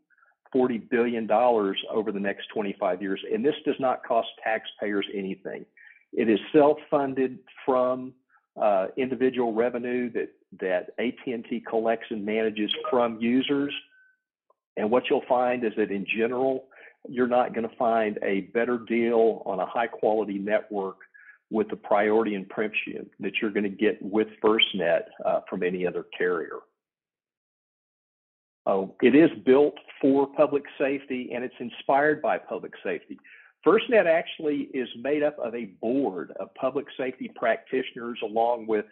40 0.52 0.78
billion 0.78 1.28
dollars 1.28 1.80
over 1.92 2.12
the 2.12 2.20
next 2.20 2.48
25 2.54 3.02
years, 3.02 3.22
and 3.32 3.46
this 3.46 3.56
does 3.66 3.76
not 3.80 4.04
cost 4.04 4.30
taxpayers 4.44 5.06
anything. 5.14 5.66
It 6.12 6.30
is 6.30 6.40
self-funded 6.52 7.40
from 7.66 8.14
uh, 8.60 8.88
individual 8.98 9.54
revenue 9.54 10.12
that 10.12 10.30
that 10.60 10.90
AT&T 10.98 11.64
collects 11.70 12.08
and 12.10 12.26
manages 12.26 12.72
from 12.90 13.20
users. 13.20 13.74
And 14.78 14.90
what 14.90 15.04
you'll 15.10 15.26
find 15.30 15.64
is 15.64 15.74
that 15.78 15.92
in 15.92 16.06
general, 16.18 16.66
you're 17.08 17.28
not 17.28 17.54
going 17.54 17.70
to 17.70 17.76
find 17.76 18.18
a 18.24 18.42
better 18.54 18.80
deal 18.80 19.44
on 19.46 19.60
a 19.60 19.66
high 19.66 19.88
quality 19.88 20.40
network 20.40 20.98
with 21.52 21.70
the 21.70 21.76
priority 21.76 22.36
and 22.36 22.48
premium 22.50 23.10
that 23.20 23.34
you're 23.42 23.52
going 23.52 23.64
to 23.64 23.70
get 23.70 24.02
with 24.02 24.28
FirstNet 24.44 25.02
uh, 25.26 25.42
from 25.50 25.64
any 25.64 25.86
other 25.86 26.06
carrier. 26.18 26.58
Uh, 28.66 28.86
it 29.02 29.16
is 29.16 29.30
built 29.46 29.76
for 30.02 30.28
public 30.28 30.64
safety 30.78 31.32
and 31.34 31.44
it's 31.44 31.56
inspired 31.60 32.22
by 32.22 32.38
public 32.38 32.74
safety. 32.84 33.18
FirstNet 33.66 34.06
actually 34.06 34.70
is 34.74 34.88
made 35.02 35.24
up 35.24 35.38
of 35.40 35.54
a 35.54 35.66
board 35.82 36.32
of 36.40 36.54
public 36.56 36.86
safety 36.98 37.30
practitioners 37.36 38.18
along 38.24 38.68
with 38.68 38.86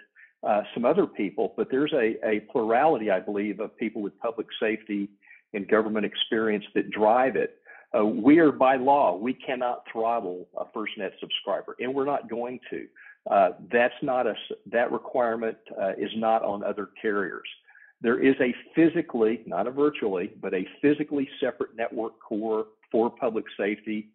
uh, 0.43 0.61
some 0.73 0.85
other 0.85 1.07
people, 1.07 1.53
but 1.57 1.67
there's 1.71 1.93
a, 1.93 2.15
a 2.27 2.41
plurality, 2.51 3.09
I 3.09 3.19
believe, 3.19 3.59
of 3.59 3.75
people 3.77 4.01
with 4.01 4.17
public 4.19 4.47
safety 4.59 5.09
and 5.53 5.67
government 5.67 6.05
experience 6.05 6.65
that 6.75 6.91
drive 6.91 7.35
it. 7.35 7.57
Uh, 7.97 8.05
we 8.05 8.39
are 8.39 8.51
by 8.51 8.75
law, 8.75 9.15
we 9.15 9.33
cannot 9.33 9.83
throttle 9.91 10.47
a 10.57 10.65
FirstNet 10.65 11.11
subscriber, 11.19 11.75
and 11.79 11.93
we're 11.93 12.05
not 12.05 12.29
going 12.29 12.59
to. 12.69 12.85
Uh, 13.31 13.49
that's 13.71 13.93
not 14.01 14.27
a 14.27 14.33
that 14.67 14.91
requirement 14.91 15.57
uh, 15.81 15.91
is 15.97 16.11
not 16.15 16.43
on 16.43 16.63
other 16.63 16.89
carriers. 17.01 17.47
There 18.01 18.19
is 18.19 18.35
a 18.39 18.53
physically, 18.75 19.41
not 19.45 19.67
a 19.67 19.71
virtually, 19.71 20.31
but 20.41 20.53
a 20.53 20.67
physically 20.81 21.27
separate 21.39 21.75
network 21.75 22.19
core 22.19 22.67
for 22.91 23.09
public 23.09 23.45
safety. 23.57 24.09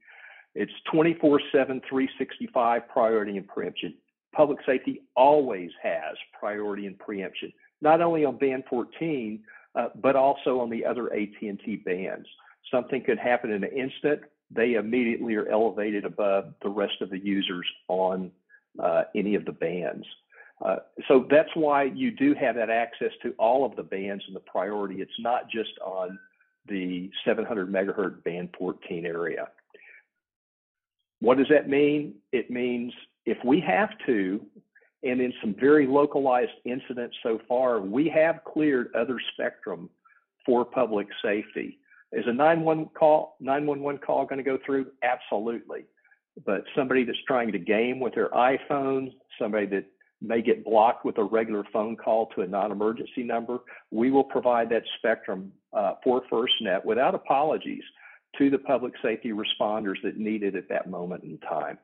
It's 0.55 0.73
24/7, 0.93 1.81
365 1.89 2.89
priority 2.89 3.37
and 3.37 3.49
preemption. 3.49 3.95
Public 4.33 4.59
safety 4.65 5.03
always 5.17 5.71
has 5.83 6.17
priority 6.39 6.87
and 6.87 6.99
preemption, 6.99 7.53
not 7.81 8.01
only 8.01 8.25
on 8.25 8.37
band 8.39 8.65
14, 8.69 9.43
uh, 9.75 9.89
but 9.97 10.17
also 10.17 10.61
on 10.61 10.71
the 10.71 10.85
other 10.85 11.13
AT&T 11.13 11.77
bands 11.85 12.29
something 12.71 13.03
could 13.05 13.19
happen 13.19 13.51
in 13.51 13.65
an 13.65 13.71
instant, 13.71 14.23
they 14.51 14.75
immediately 14.75 15.35
are 15.35 15.49
elevated 15.49 16.05
above 16.05 16.55
the 16.63 16.69
rest 16.69 17.01
of 17.01 17.11
the 17.11 17.19
users 17.19 17.67
on 17.89 18.31
uh, 18.83 19.05
any 19.15 19.35
of 19.35 19.45
the 19.45 19.53
bands. 19.53 20.07
Uh, 20.65 20.77
so 21.09 21.27
that's 21.29 21.49
why 21.55 21.85
you 21.85 22.11
do 22.11 22.35
have 22.35 22.55
that 22.55 22.71
access 22.71 23.11
to 23.23 23.35
all 23.39 23.65
of 23.65 23.75
the 23.75 23.83
bands 23.83 24.23
and 24.27 24.37
the 24.37 24.41
priority. 24.41 25.01
It's 25.01 25.11
not 25.19 25.51
just 25.51 25.71
on 25.85 26.19
the 26.69 27.11
700 27.25 27.73
megahertz 27.73 28.23
band 28.23 28.51
14 28.57 29.05
area. 29.05 29.49
What 31.21 31.39
does 31.39 31.49
that 31.51 31.69
mean? 31.69 32.15
It 32.33 32.51
means 32.51 32.93
if 33.27 33.39
we 33.45 33.61
have 33.61 33.91
to, 34.07 34.45
and 35.03 35.21
in 35.21 35.33
some 35.41 35.55
very 35.59 35.87
localized 35.87 36.53
incidents 36.65 37.17
so 37.23 37.41
far, 37.49 37.81
we 37.81 38.09
have 38.09 38.41
cleared 38.45 38.95
other 38.95 39.19
spectrum 39.33 39.91
for 40.47 40.65
public 40.65 41.09
safety. 41.25 41.79
Is 42.13 42.25
a 42.27 42.33
911 42.33 42.91
call 42.95 43.37
911 43.41 44.01
call 44.05 44.27
going 44.27 44.39
to 44.39 44.45
go 44.45 44.59
through? 44.65 44.87
Absolutely. 45.03 45.87
But 46.45 46.65
somebody 46.77 47.05
that's 47.05 47.19
trying 47.27 47.53
to 47.53 47.59
game 47.59 48.01
with 48.01 48.15
their 48.15 48.29
iPhone, 48.31 49.13
somebody 49.39 49.67
that 49.67 49.85
may 50.23 50.41
get 50.41 50.65
blocked 50.65 51.05
with 51.05 51.19
a 51.19 51.25
regular 51.25 51.65
phone 51.73 51.97
call 51.97 52.27
to 52.35 52.43
a 52.43 52.47
non-emergency 52.47 53.23
number, 53.23 53.59
we 53.91 54.11
will 54.11 54.25
provide 54.25 54.69
that 54.71 54.83
spectrum 54.99 55.53
uh, 55.73 55.95
for 56.05 56.23
FirstNet 56.31 56.85
without 56.85 57.15
apologies 57.15 57.83
to 58.39 58.49
the 58.49 58.59
public 58.59 58.95
safety 59.03 59.33
responders 59.33 59.97
that 60.03 60.17
need 60.17 60.43
it 60.43 60.55
at 60.55 60.69
that 60.69 60.89
moment 60.89 61.25
in 61.25 61.39
time. 61.39 61.79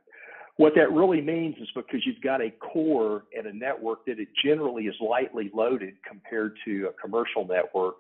What 0.57 0.75
that 0.77 0.91
really 0.93 1.21
means 1.21 1.57
is 1.61 1.69
because 1.75 2.01
you've 2.05 2.21
got 2.21 2.41
a 2.41 2.51
core 2.51 3.25
and 3.37 3.47
a 3.47 3.53
network 3.53 4.05
that 4.07 4.19
it 4.19 4.29
generally 4.45 4.85
is 4.85 4.95
lightly 5.01 5.51
loaded 5.55 5.95
compared 6.07 6.57
to 6.65 6.89
a 6.89 6.93
commercial 7.01 7.47
network 7.47 7.97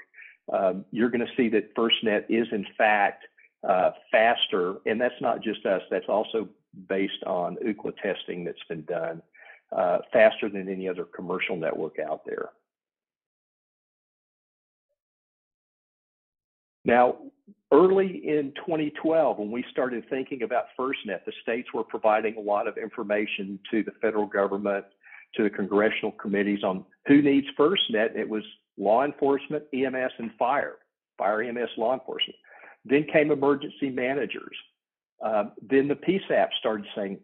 um, 0.53 0.85
you're 0.90 1.11
going 1.11 1.27
to 1.27 1.33
see 1.37 1.48
that 1.51 1.74
FirstNet 1.74 2.24
is 2.29 2.46
in 2.53 2.66
fact 2.77 3.24
uh, 3.68 3.90
faster, 4.11 4.77
and 4.87 5.01
that's 5.01 5.20
not 5.20 5.42
just 5.42 5.64
us. 5.66 5.83
That's 5.90 6.09
also 6.09 6.48
based 6.88 7.22
on 7.27 7.57
Ookla 7.66 7.92
testing 8.03 8.44
that's 8.44 8.62
been 8.68 8.83
done, 8.83 9.22
uh, 9.76 9.98
faster 10.12 10.48
than 10.48 10.68
any 10.68 10.88
other 10.88 11.04
commercial 11.04 11.57
network 11.57 11.98
out 11.98 12.22
there. 12.24 12.50
Now, 16.85 17.16
early 17.70 18.22
in 18.26 18.52
2012, 18.57 19.38
when 19.38 19.50
we 19.50 19.64
started 19.70 20.04
thinking 20.09 20.42
about 20.42 20.66
FirstNet, 20.78 21.24
the 21.26 21.33
states 21.42 21.68
were 21.74 21.85
providing 21.85 22.37
a 22.37 22.40
lot 22.40 22.66
of 22.66 22.78
information 22.78 23.59
to 23.70 23.83
the 23.83 23.90
federal 24.00 24.26
government, 24.26 24.87
to 25.35 25.42
the 25.42 25.50
congressional 25.50 26.12
committees 26.12 26.64
on 26.64 26.85
who 27.07 27.20
needs 27.20 27.46
FirstNet. 27.59 28.16
It 28.16 28.28
was 28.28 28.42
law 28.78 29.04
enforcement, 29.04 29.64
EMS, 29.74 30.12
and 30.18 30.31
fire, 30.38 30.76
fire, 31.18 31.42
EMS, 31.42 31.70
law 31.76 31.92
enforcement. 31.92 32.37
Then 32.87 33.04
came 33.12 33.31
emergency 33.31 33.90
managers. 33.90 34.57
Uh, 35.22 35.44
then 35.61 35.88
the 35.88 35.96
PSAP 35.96 36.48
started 36.59 36.87
saying, 36.96 37.18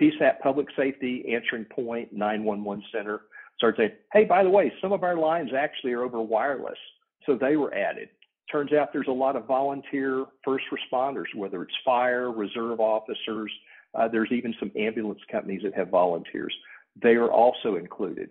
PSAP 0.00 0.40
Public 0.40 0.66
Safety 0.76 1.24
Answering 1.32 1.64
Point 1.64 2.12
911 2.12 2.84
Center 2.92 3.22
started 3.56 3.78
saying, 3.78 3.92
hey, 4.12 4.24
by 4.24 4.42
the 4.42 4.50
way, 4.50 4.72
some 4.80 4.92
of 4.92 5.02
our 5.02 5.16
lines 5.16 5.50
actually 5.56 5.92
are 5.92 6.02
over 6.02 6.20
wireless. 6.20 6.78
So 7.26 7.36
they 7.36 7.56
were 7.56 7.74
added. 7.74 8.08
Turns 8.50 8.72
out 8.72 8.92
there's 8.92 9.08
a 9.08 9.12
lot 9.12 9.36
of 9.36 9.46
volunteer 9.46 10.24
first 10.44 10.64
responders, 10.72 11.34
whether 11.34 11.62
it's 11.62 11.74
fire, 11.84 12.30
reserve 12.30 12.80
officers, 12.80 13.52
uh, 13.94 14.08
there's 14.08 14.30
even 14.32 14.54
some 14.58 14.70
ambulance 14.76 15.20
companies 15.30 15.62
that 15.64 15.74
have 15.74 15.88
volunteers. 15.88 16.54
They 17.02 17.14
are 17.14 17.30
also 17.30 17.76
included. 17.76 18.30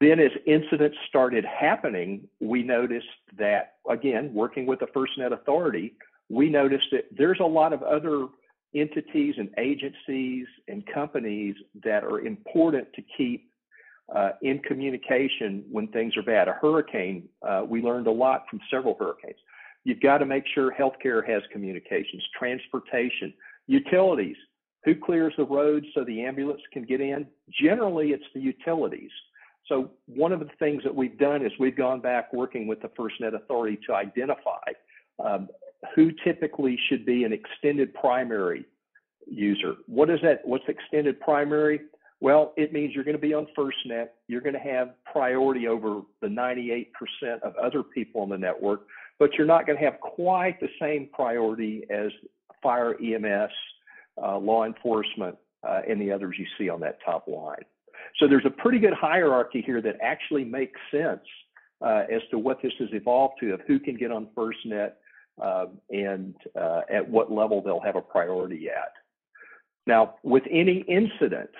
Then, 0.00 0.18
as 0.18 0.32
incidents 0.46 0.96
started 1.08 1.44
happening, 1.44 2.26
we 2.40 2.62
noticed 2.62 3.06
that, 3.38 3.74
again, 3.88 4.32
working 4.34 4.66
with 4.66 4.80
the 4.80 4.86
FirstNet 4.86 5.32
Authority, 5.32 5.94
we 6.28 6.48
noticed 6.48 6.86
that 6.92 7.04
there's 7.16 7.38
a 7.40 7.44
lot 7.44 7.72
of 7.72 7.82
other 7.82 8.26
entities 8.74 9.34
and 9.38 9.50
agencies 9.58 10.46
and 10.68 10.84
companies 10.92 11.54
that 11.84 12.04
are 12.04 12.20
important 12.20 12.92
to 12.94 13.02
keep 13.16 13.50
uh, 14.14 14.30
in 14.42 14.58
communication 14.60 15.64
when 15.70 15.88
things 15.88 16.16
are 16.16 16.22
bad. 16.22 16.48
A 16.48 16.52
hurricane, 16.52 17.28
uh, 17.46 17.64
we 17.66 17.82
learned 17.82 18.06
a 18.06 18.10
lot 18.10 18.44
from 18.50 18.60
several 18.70 18.96
hurricanes. 18.98 19.38
You've 19.84 20.00
got 20.00 20.18
to 20.18 20.26
make 20.26 20.44
sure 20.54 20.72
healthcare 20.78 21.26
has 21.28 21.42
communications, 21.52 22.22
transportation, 22.38 23.32
utilities. 23.66 24.36
Who 24.84 24.94
clears 24.94 25.32
the 25.36 25.44
roads 25.44 25.86
so 25.94 26.04
the 26.04 26.24
ambulance 26.24 26.60
can 26.72 26.84
get 26.84 27.00
in? 27.00 27.26
Generally, 27.60 28.10
it's 28.10 28.24
the 28.34 28.40
utilities. 28.40 29.10
So 29.66 29.92
one 30.06 30.32
of 30.32 30.40
the 30.40 30.48
things 30.58 30.82
that 30.84 30.94
we've 30.94 31.18
done 31.18 31.44
is 31.44 31.52
we've 31.58 31.76
gone 31.76 32.00
back 32.00 32.32
working 32.32 32.66
with 32.66 32.82
the 32.82 32.88
FirstNet 32.88 33.34
Authority 33.34 33.78
to 33.86 33.94
identify 33.94 34.60
um, 35.24 35.48
who 35.94 36.10
typically 36.24 36.78
should 36.88 37.04
be 37.04 37.24
an 37.24 37.32
extended 37.32 37.92
primary 37.94 38.64
user. 39.26 39.74
What 39.86 40.10
is 40.10 40.20
that? 40.22 40.40
What's 40.44 40.64
extended 40.68 41.20
primary? 41.20 41.80
Well, 42.20 42.52
it 42.56 42.72
means 42.72 42.94
you're 42.94 43.04
going 43.04 43.16
to 43.16 43.20
be 43.20 43.34
on 43.34 43.48
FirstNet. 43.58 44.08
You're 44.28 44.40
going 44.40 44.54
to 44.54 44.60
have 44.60 44.90
priority 45.10 45.66
over 45.66 46.02
the 46.20 46.28
98% 46.28 46.86
of 47.42 47.56
other 47.56 47.82
people 47.82 48.20
on 48.20 48.28
the 48.28 48.38
network, 48.38 48.82
but 49.18 49.34
you're 49.34 49.46
not 49.46 49.66
going 49.66 49.76
to 49.76 49.84
have 49.84 49.98
quite 50.00 50.60
the 50.60 50.68
same 50.80 51.08
priority 51.12 51.84
as 51.90 52.12
fire, 52.62 52.94
EMS, 53.02 53.50
uh, 54.22 54.38
law 54.38 54.64
enforcement, 54.64 55.36
uh, 55.68 55.80
and 55.88 56.00
the 56.00 56.12
others 56.12 56.36
you 56.38 56.46
see 56.56 56.68
on 56.68 56.78
that 56.80 56.98
top 57.04 57.26
line. 57.26 57.64
So 58.18 58.28
there's 58.28 58.46
a 58.46 58.50
pretty 58.50 58.78
good 58.78 58.94
hierarchy 58.94 59.62
here 59.64 59.80
that 59.82 59.96
actually 60.00 60.44
makes 60.44 60.78
sense 60.92 61.22
uh, 61.80 62.04
as 62.12 62.22
to 62.30 62.38
what 62.38 62.62
this 62.62 62.72
has 62.78 62.88
evolved 62.92 63.34
to 63.40 63.52
of 63.52 63.60
who 63.66 63.80
can 63.80 63.96
get 63.96 64.12
on 64.12 64.28
FirstNet 64.36 64.92
uh, 65.40 65.66
and 65.90 66.34
uh, 66.60 66.80
at 66.92 67.08
what 67.08 67.30
level 67.30 67.62
they'll 67.62 67.80
have 67.80 67.96
a 67.96 68.02
priority 68.02 68.68
at. 68.68 68.92
Now, 69.86 70.14
with 70.22 70.44
any 70.50 70.84
incident, 70.88 71.50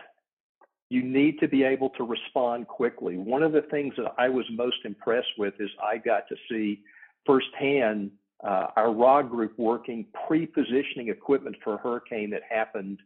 you 0.90 1.02
need 1.02 1.38
to 1.40 1.48
be 1.48 1.64
able 1.64 1.90
to 1.90 2.04
respond 2.04 2.68
quickly. 2.68 3.16
One 3.16 3.42
of 3.42 3.52
the 3.52 3.62
things 3.62 3.94
that 3.96 4.12
I 4.18 4.28
was 4.28 4.44
most 4.52 4.76
impressed 4.84 5.38
with 5.38 5.54
is 5.58 5.70
I 5.82 5.96
got 5.96 6.28
to 6.28 6.36
see 6.50 6.82
firsthand 7.24 8.10
uh, 8.44 8.66
our 8.76 8.92
ROG 8.92 9.30
group 9.30 9.54
working 9.56 10.04
pre-positioning 10.26 11.08
equipment 11.08 11.56
for 11.62 11.74
a 11.74 11.78
hurricane 11.78 12.28
that 12.30 12.42
happened 12.48 12.98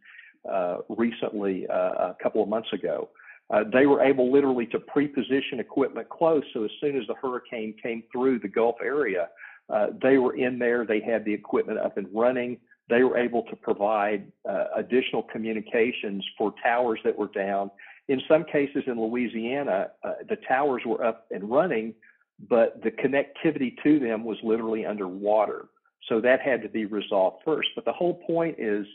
uh, 0.51 0.77
recently 0.89 1.67
uh, 1.67 2.11
a 2.11 2.15
couple 2.21 2.41
of 2.41 2.49
months 2.49 2.69
ago. 2.73 3.09
Uh, 3.49 3.63
they 3.71 3.85
were 3.85 4.01
able 4.01 4.31
literally 4.31 4.65
to 4.65 4.79
pre-position 4.79 5.59
equipment 5.59 6.09
close, 6.09 6.43
so 6.53 6.65
as 6.65 6.71
soon 6.81 6.97
as 6.97 7.07
the 7.07 7.15
hurricane 7.15 7.73
came 7.81 8.03
through 8.11 8.39
the 8.39 8.47
Gulf 8.47 8.75
area, 8.83 9.29
uh, 9.69 9.87
they 10.01 10.17
were 10.17 10.35
in 10.35 10.59
there. 10.59 10.85
They 10.85 11.01
had 11.01 11.25
the 11.25 11.33
equipment 11.33 11.79
up 11.79 11.97
and 11.97 12.07
running. 12.13 12.57
They 12.89 13.03
were 13.03 13.17
able 13.17 13.43
to 13.43 13.55
provide 13.55 14.31
uh, 14.49 14.65
additional 14.75 15.23
communications 15.23 16.25
for 16.37 16.53
towers 16.63 16.99
that 17.03 17.17
were 17.17 17.27
down. 17.27 17.69
In 18.07 18.21
some 18.29 18.45
cases 18.45 18.83
in 18.87 18.99
Louisiana, 19.01 19.87
the 20.29 20.37
towers 20.47 20.81
were 20.85 21.03
up 21.03 21.25
and 21.29 21.49
running, 21.49 21.93
but 22.49 22.81
the 22.81 22.91
connectivity 22.91 23.75
to 23.83 23.99
them 23.99 24.23
was 24.23 24.37
literally 24.43 24.85
underwater. 24.85 25.65
So 26.07 26.21
that 26.21 26.39
had 26.41 26.61
to 26.61 26.69
be 26.69 26.85
resolved 26.85 27.43
first. 27.43 27.69
But 27.75 27.85
the 27.85 27.91
whole 27.91 28.21
point 28.25 28.55
is 28.59 28.85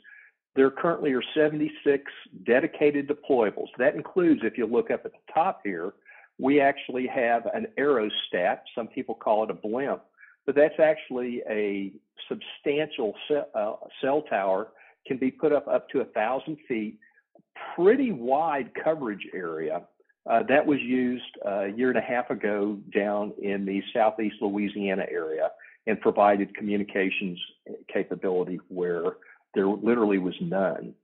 there 0.55 0.71
currently 0.71 1.13
are 1.13 1.23
76 1.35 2.05
dedicated 2.45 3.09
deployables. 3.09 3.69
That 3.79 3.95
includes, 3.95 4.41
if 4.45 4.59
you 4.59 4.67
look 4.67 4.91
up 4.91 5.05
at 5.05 5.13
the 5.13 5.33
top 5.33 5.61
here, 5.65 5.93
we 6.39 6.61
actually 6.61 7.07
have 7.07 7.47
an 7.55 7.67
aerostat. 7.79 8.61
Some 8.75 8.89
people 8.89 9.15
call 9.15 9.45
it 9.45 9.51
a 9.51 9.55
blimp, 9.55 10.03
but 10.47 10.55
that's 10.55 10.79
actually 10.83 11.43
a 11.49 11.93
substantial 12.29 13.15
cell, 13.29 13.49
uh, 13.55 13.75
cell 14.01 14.23
tower, 14.23 14.69
can 15.07 15.19
be 15.19 15.31
put 15.31 15.53
up 15.53 15.67
up 15.69 15.89
to 15.91 16.01
a 16.01 16.05
thousand 16.07 16.57
feet, 16.69 16.99
pretty 17.75 18.13
wide 18.13 18.71
coverage 18.83 19.27
area 19.35 19.83
uh, 20.31 20.43
that 20.49 20.65
was 20.65 20.79
used 20.81 21.25
uh, 21.45 21.65
a 21.65 21.69
year 21.69 21.89
and 21.89 21.99
a 21.99 22.03
half 22.03 22.31
ago 22.31 22.79
down 22.95 23.33
in 23.43 23.65
the 23.65 23.83
southeast 23.93 24.37
Louisiana 24.41 25.05
area 25.11 25.51
and 25.87 26.01
provided 26.01 26.55
communications 26.57 27.39
capability 27.93 28.61
where 28.69 29.17
there 29.55 29.67
literally 29.67 30.19
was 30.19 30.35
none. 30.41 30.95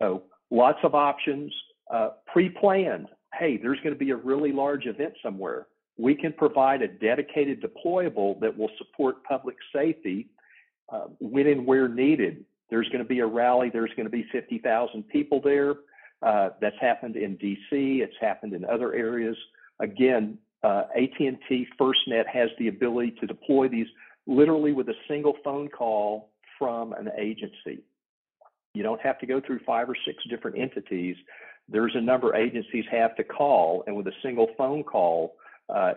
So 0.00 0.22
lots 0.50 0.78
of 0.84 0.94
options, 0.94 1.52
uh, 1.92 2.10
pre-planned. 2.32 3.08
Hey, 3.38 3.58
there's 3.58 3.78
going 3.80 3.94
to 3.94 3.98
be 3.98 4.10
a 4.10 4.16
really 4.16 4.52
large 4.52 4.86
event 4.86 5.14
somewhere. 5.22 5.66
We 5.98 6.14
can 6.14 6.32
provide 6.32 6.82
a 6.82 6.88
dedicated 6.88 7.62
deployable 7.62 8.40
that 8.40 8.56
will 8.56 8.70
support 8.78 9.22
public 9.24 9.56
safety 9.74 10.28
uh, 10.92 11.06
when 11.20 11.46
and 11.46 11.66
where 11.66 11.88
needed. 11.88 12.44
There's 12.70 12.88
going 12.88 13.02
to 13.02 13.08
be 13.08 13.20
a 13.20 13.26
rally. 13.26 13.70
There's 13.70 13.92
going 13.96 14.06
to 14.06 14.10
be 14.10 14.26
50,000 14.32 15.08
people 15.08 15.40
there. 15.42 15.74
Uh, 16.22 16.50
that's 16.60 16.76
happened 16.80 17.16
in 17.16 17.36
DC. 17.36 17.58
It's 17.70 18.14
happened 18.20 18.54
in 18.54 18.64
other 18.64 18.94
areas. 18.94 19.36
Again, 19.80 20.38
uh, 20.62 20.84
AT&T 20.96 21.66
FirstNet 21.78 22.26
has 22.32 22.48
the 22.58 22.68
ability 22.68 23.16
to 23.20 23.26
deploy 23.26 23.68
these 23.68 23.88
literally 24.26 24.72
with 24.72 24.88
a 24.88 24.94
single 25.08 25.34
phone 25.42 25.68
call 25.68 26.30
from 26.58 26.92
an 26.92 27.10
agency. 27.18 27.82
You 28.74 28.82
don't 28.82 29.00
have 29.00 29.18
to 29.18 29.26
go 29.26 29.40
through 29.40 29.60
five 29.66 29.90
or 29.90 29.96
six 30.06 30.22
different 30.30 30.58
entities. 30.58 31.16
There's 31.68 31.94
a 31.94 32.00
number 32.00 32.34
agencies 32.34 32.84
have 32.90 33.16
to 33.16 33.24
call, 33.24 33.84
and 33.86 33.96
with 33.96 34.06
a 34.06 34.12
single 34.22 34.48
phone 34.56 34.84
call, 34.84 35.34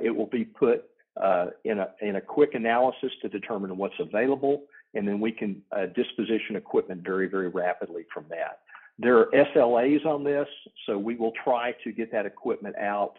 it 0.01 0.15
will 0.15 0.27
be 0.27 0.45
put 0.45 0.85
uh, 1.21 1.47
in, 1.63 1.79
a, 1.79 1.87
in 2.01 2.17
a 2.17 2.21
quick 2.21 2.55
analysis 2.55 3.11
to 3.21 3.29
determine 3.29 3.77
what's 3.77 3.95
available, 3.99 4.63
and 4.93 5.07
then 5.07 5.19
we 5.19 5.31
can 5.31 5.61
uh, 5.71 5.85
disposition 5.95 6.55
equipment 6.55 7.01
very, 7.03 7.27
very 7.27 7.47
rapidly 7.47 8.05
from 8.13 8.25
that. 8.29 8.59
There 8.97 9.17
are 9.17 9.29
SLAs 9.55 10.05
on 10.05 10.23
this, 10.23 10.47
so 10.85 10.97
we 10.97 11.15
will 11.15 11.33
try 11.43 11.73
to 11.83 11.91
get 11.91 12.11
that 12.11 12.25
equipment 12.25 12.77
out 12.77 13.15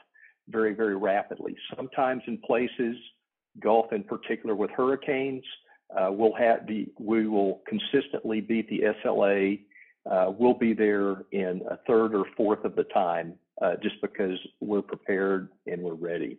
very, 0.48 0.74
very 0.74 0.96
rapidly. 0.96 1.56
Sometimes 1.76 2.22
in 2.26 2.38
places, 2.38 2.96
Gulf 3.60 3.92
in 3.92 4.02
particular 4.02 4.54
with 4.54 4.70
hurricanes, 4.70 5.44
uh, 5.96 6.10
we'll 6.10 6.34
have 6.34 6.66
the, 6.66 6.86
we 6.98 7.26
will 7.26 7.62
consistently 7.68 8.40
beat 8.40 8.68
the 8.68 8.82
SLA. 9.04 9.60
Uh, 10.10 10.32
we'll 10.36 10.54
be 10.54 10.72
there 10.72 11.24
in 11.32 11.62
a 11.70 11.78
third 11.86 12.14
or 12.14 12.24
fourth 12.36 12.64
of 12.64 12.74
the 12.76 12.84
time 12.84 13.34
uh, 13.62 13.74
just 13.82 14.00
because 14.00 14.38
we're 14.60 14.82
prepared 14.82 15.48
and 15.66 15.82
we're 15.82 15.94
ready. 15.94 16.38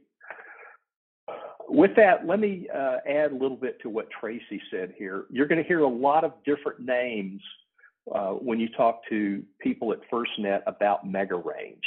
With 1.69 1.95
that, 1.97 2.25
let 2.25 2.39
me 2.39 2.67
uh, 2.73 2.97
add 3.07 3.31
a 3.31 3.35
little 3.35 3.57
bit 3.57 3.81
to 3.81 3.89
what 3.89 4.07
Tracy 4.09 4.61
said 4.71 4.93
here. 4.97 5.25
You're 5.29 5.47
going 5.47 5.61
to 5.61 5.67
hear 5.67 5.81
a 5.81 5.87
lot 5.87 6.23
of 6.23 6.33
different 6.45 6.79
names 6.79 7.41
uh, 8.13 8.31
when 8.31 8.59
you 8.59 8.69
talk 8.69 9.01
to 9.09 9.43
people 9.59 9.91
at 9.91 9.99
FirstNet 10.09 10.61
about 10.65 11.05
mega 11.05 11.35
range. 11.35 11.83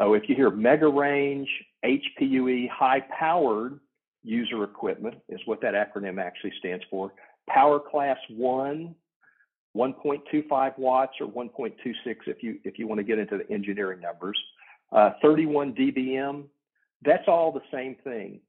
Uh, 0.00 0.12
if 0.12 0.28
you 0.28 0.34
hear 0.34 0.50
mega 0.50 0.88
range, 0.88 1.48
HPUE, 1.84 2.68
high 2.70 3.02
powered 3.16 3.78
user 4.24 4.64
equipment 4.64 5.16
is 5.28 5.40
what 5.44 5.60
that 5.60 5.74
acronym 5.74 6.20
actually 6.20 6.52
stands 6.58 6.84
for. 6.90 7.12
Power 7.48 7.78
class 7.78 8.16
one, 8.30 8.96
1.25 9.76 10.78
watts 10.78 11.12
or 11.20 11.28
1.26 11.28 11.76
if 12.26 12.42
you 12.42 12.58
if 12.64 12.78
you 12.78 12.88
want 12.88 12.98
to 12.98 13.04
get 13.04 13.18
into 13.18 13.38
the 13.38 13.52
engineering 13.52 14.00
numbers. 14.00 14.38
Uh, 14.92 15.10
31 15.22 15.74
dBm, 15.74 16.44
that's 17.04 17.24
all 17.28 17.52
the 17.52 17.62
same 17.72 17.96
thing. 18.02 18.40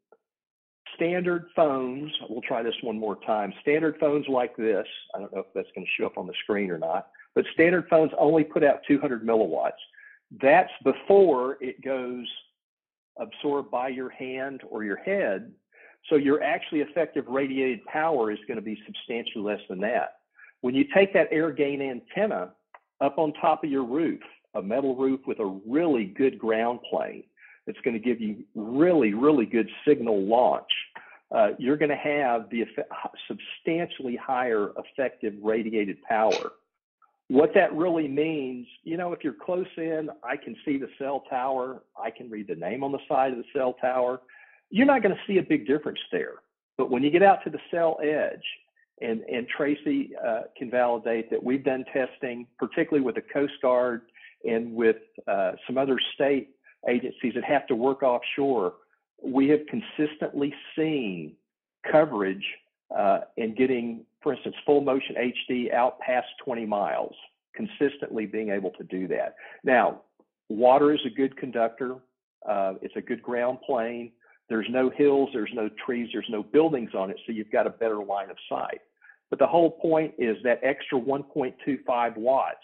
Standard 0.96 1.48
phones, 1.56 2.12
we'll 2.30 2.42
try 2.42 2.64
this 2.64 2.76
one 2.82 3.00
more 3.00 3.18
time. 3.26 3.54
Standard 3.62 3.98
phones 4.00 4.26
like 4.28 4.56
this, 4.56 4.86
I 5.14 5.20
don't 5.20 5.34
know 5.34 5.40
if 5.40 5.48
that's 5.54 5.68
going 5.76 5.86
to 5.86 5.92
show 5.98 6.06
up 6.06 6.18
on 6.18 6.28
the 6.28 6.34
screen 6.44 6.72
or 6.72 6.78
not, 6.78 7.08
but 7.34 7.46
standard 7.54 7.88
phones 7.90 8.12
only 8.18 8.44
put 8.44 8.64
out 8.64 8.80
200 8.88 9.26
milliwatts. 9.26 9.72
That's 10.42 10.72
before 10.84 11.58
it 11.62 11.84
goes 11.84 12.26
absorbed 13.20 13.72
by 13.72 13.90
your 13.90 14.10
hand 14.10 14.62
or 14.70 14.84
your 14.84 14.98
head. 14.98 15.52
So 16.10 16.16
your 16.16 16.44
actually 16.44 16.82
effective 16.82 17.26
radiated 17.28 17.84
power 17.86 18.32
is 18.32 18.40
going 18.48 18.58
to 18.58 18.62
be 18.62 18.80
substantially 18.86 19.44
less 19.44 19.62
than 19.70 19.80
that. 19.82 20.18
When 20.62 20.76
you 20.76 20.86
take 20.94 21.14
that 21.14 21.32
Airgain 21.32 21.82
antenna 21.82 22.52
up 23.02 23.18
on 23.18 23.34
top 23.34 23.64
of 23.64 23.70
your 23.70 23.86
roof, 23.86 24.22
a 24.54 24.62
metal 24.62 24.96
roof 24.96 25.22
with 25.28 25.40
a 25.40 25.60
really 25.68 26.06
good 26.06 26.40
ground 26.40 26.80
plane, 26.90 27.24
it's 27.68 27.80
going 27.84 27.94
to 27.94 28.00
give 28.00 28.22
you 28.22 28.44
really, 28.56 29.14
really 29.14 29.46
good 29.46 29.70
signal 29.88 30.24
launch. 30.26 30.70
Uh, 31.36 31.50
you're 31.58 31.78
going 31.78 31.90
to 31.90 31.96
have 31.96 32.50
the 32.50 32.64
substantially 33.28 34.16
higher 34.16 34.72
effective 34.78 35.34
radiated 35.42 36.02
power. 36.04 36.52
What 37.28 37.52
that 37.56 37.74
really 37.74 38.08
means, 38.08 38.68
you 38.84 38.98
know, 38.98 39.12
if 39.12 39.24
you're 39.24 39.34
close 39.34 39.66
in, 39.78 40.10
I 40.24 40.38
can 40.38 40.56
see 40.64 40.78
the 40.78 40.90
cell 41.00 41.24
tower, 41.28 41.82
I 42.02 42.12
can 42.12 42.30
read 42.30 42.48
the 42.48 42.56
name 42.56 42.84
on 42.84 42.92
the 42.92 43.00
side 43.10 43.32
of 43.32 43.40
the 43.40 43.46
cell 43.56 43.74
tower. 43.82 44.22
You're 44.70 44.86
not 44.86 45.02
going 45.02 45.16
to 45.16 45.22
see 45.26 45.40
a 45.40 45.44
big 45.44 45.66
difference 45.66 46.00
there. 46.12 46.36
But 46.78 46.92
when 46.92 47.02
you 47.04 47.10
get 47.10 47.24
out 47.24 47.44
to 47.46 47.50
the 47.50 47.60
cell 47.72 47.98
edge, 48.04 48.44
and, 49.02 49.22
and 49.22 49.48
Tracy 49.48 50.12
uh, 50.26 50.42
can 50.58 50.70
validate 50.70 51.30
that 51.30 51.44
we've 51.44 51.64
done 51.64 51.84
testing, 51.92 52.48
particularly 52.58 53.04
with 53.04 53.16
the 53.16 53.22
Coast 53.22 53.54
Guard 53.62 54.04
and 54.46 54.74
with 54.74 54.98
uh, 55.28 55.54
some 55.68 55.78
other 55.78 56.00
state 56.14 56.55
agencies 56.88 57.34
that 57.36 57.44
have 57.44 57.68
to 57.68 57.76
work 57.76 58.04
offshore, 58.04 58.74
we 59.24 59.48
have 59.50 59.62
consistently 59.68 60.54
seen 60.76 61.34
coverage 61.90 62.46
uh, 62.96 63.22
in 63.38 63.56
getting, 63.56 64.06
for 64.22 64.34
instance, 64.34 64.56
full 64.66 64.82
motion 64.82 65.16
HD 65.16 65.74
out 65.74 66.00
past 66.00 66.28
20 66.44 66.66
miles, 66.66 67.16
consistently 67.56 68.26
being 68.26 68.50
able 68.50 68.72
to 68.72 68.84
do 68.84 69.08
that. 69.08 69.36
Now, 69.64 70.02
water 70.50 70.94
is 70.94 71.00
a 71.06 71.10
good 71.10 71.36
conductor. 71.38 71.96
Uh, 72.48 72.74
it's 72.82 72.96
a 72.96 73.02
good 73.02 73.22
ground 73.22 73.60
plane. 73.66 74.12
There's 74.48 74.68
no 74.70 74.92
hills, 74.92 75.30
there's 75.34 75.50
no 75.54 75.70
trees, 75.86 76.10
there's 76.14 76.30
no 76.30 76.44
buildings 76.44 76.92
on 76.96 77.10
it, 77.10 77.20
so 77.26 77.32
you've 77.32 77.52
got 77.52 77.66
a 77.66 77.72
better 77.72 78.04
line 78.04 78.30
of 78.30 78.38
sight. 78.48 78.82
But 79.32 79.40
the 79.40 79.48
whole 79.48 79.72
point 79.72 80.14
is 80.20 80.38
that 80.44 80.60
extra 80.62 81.00
1.25 81.00 82.18
watts 82.18 82.58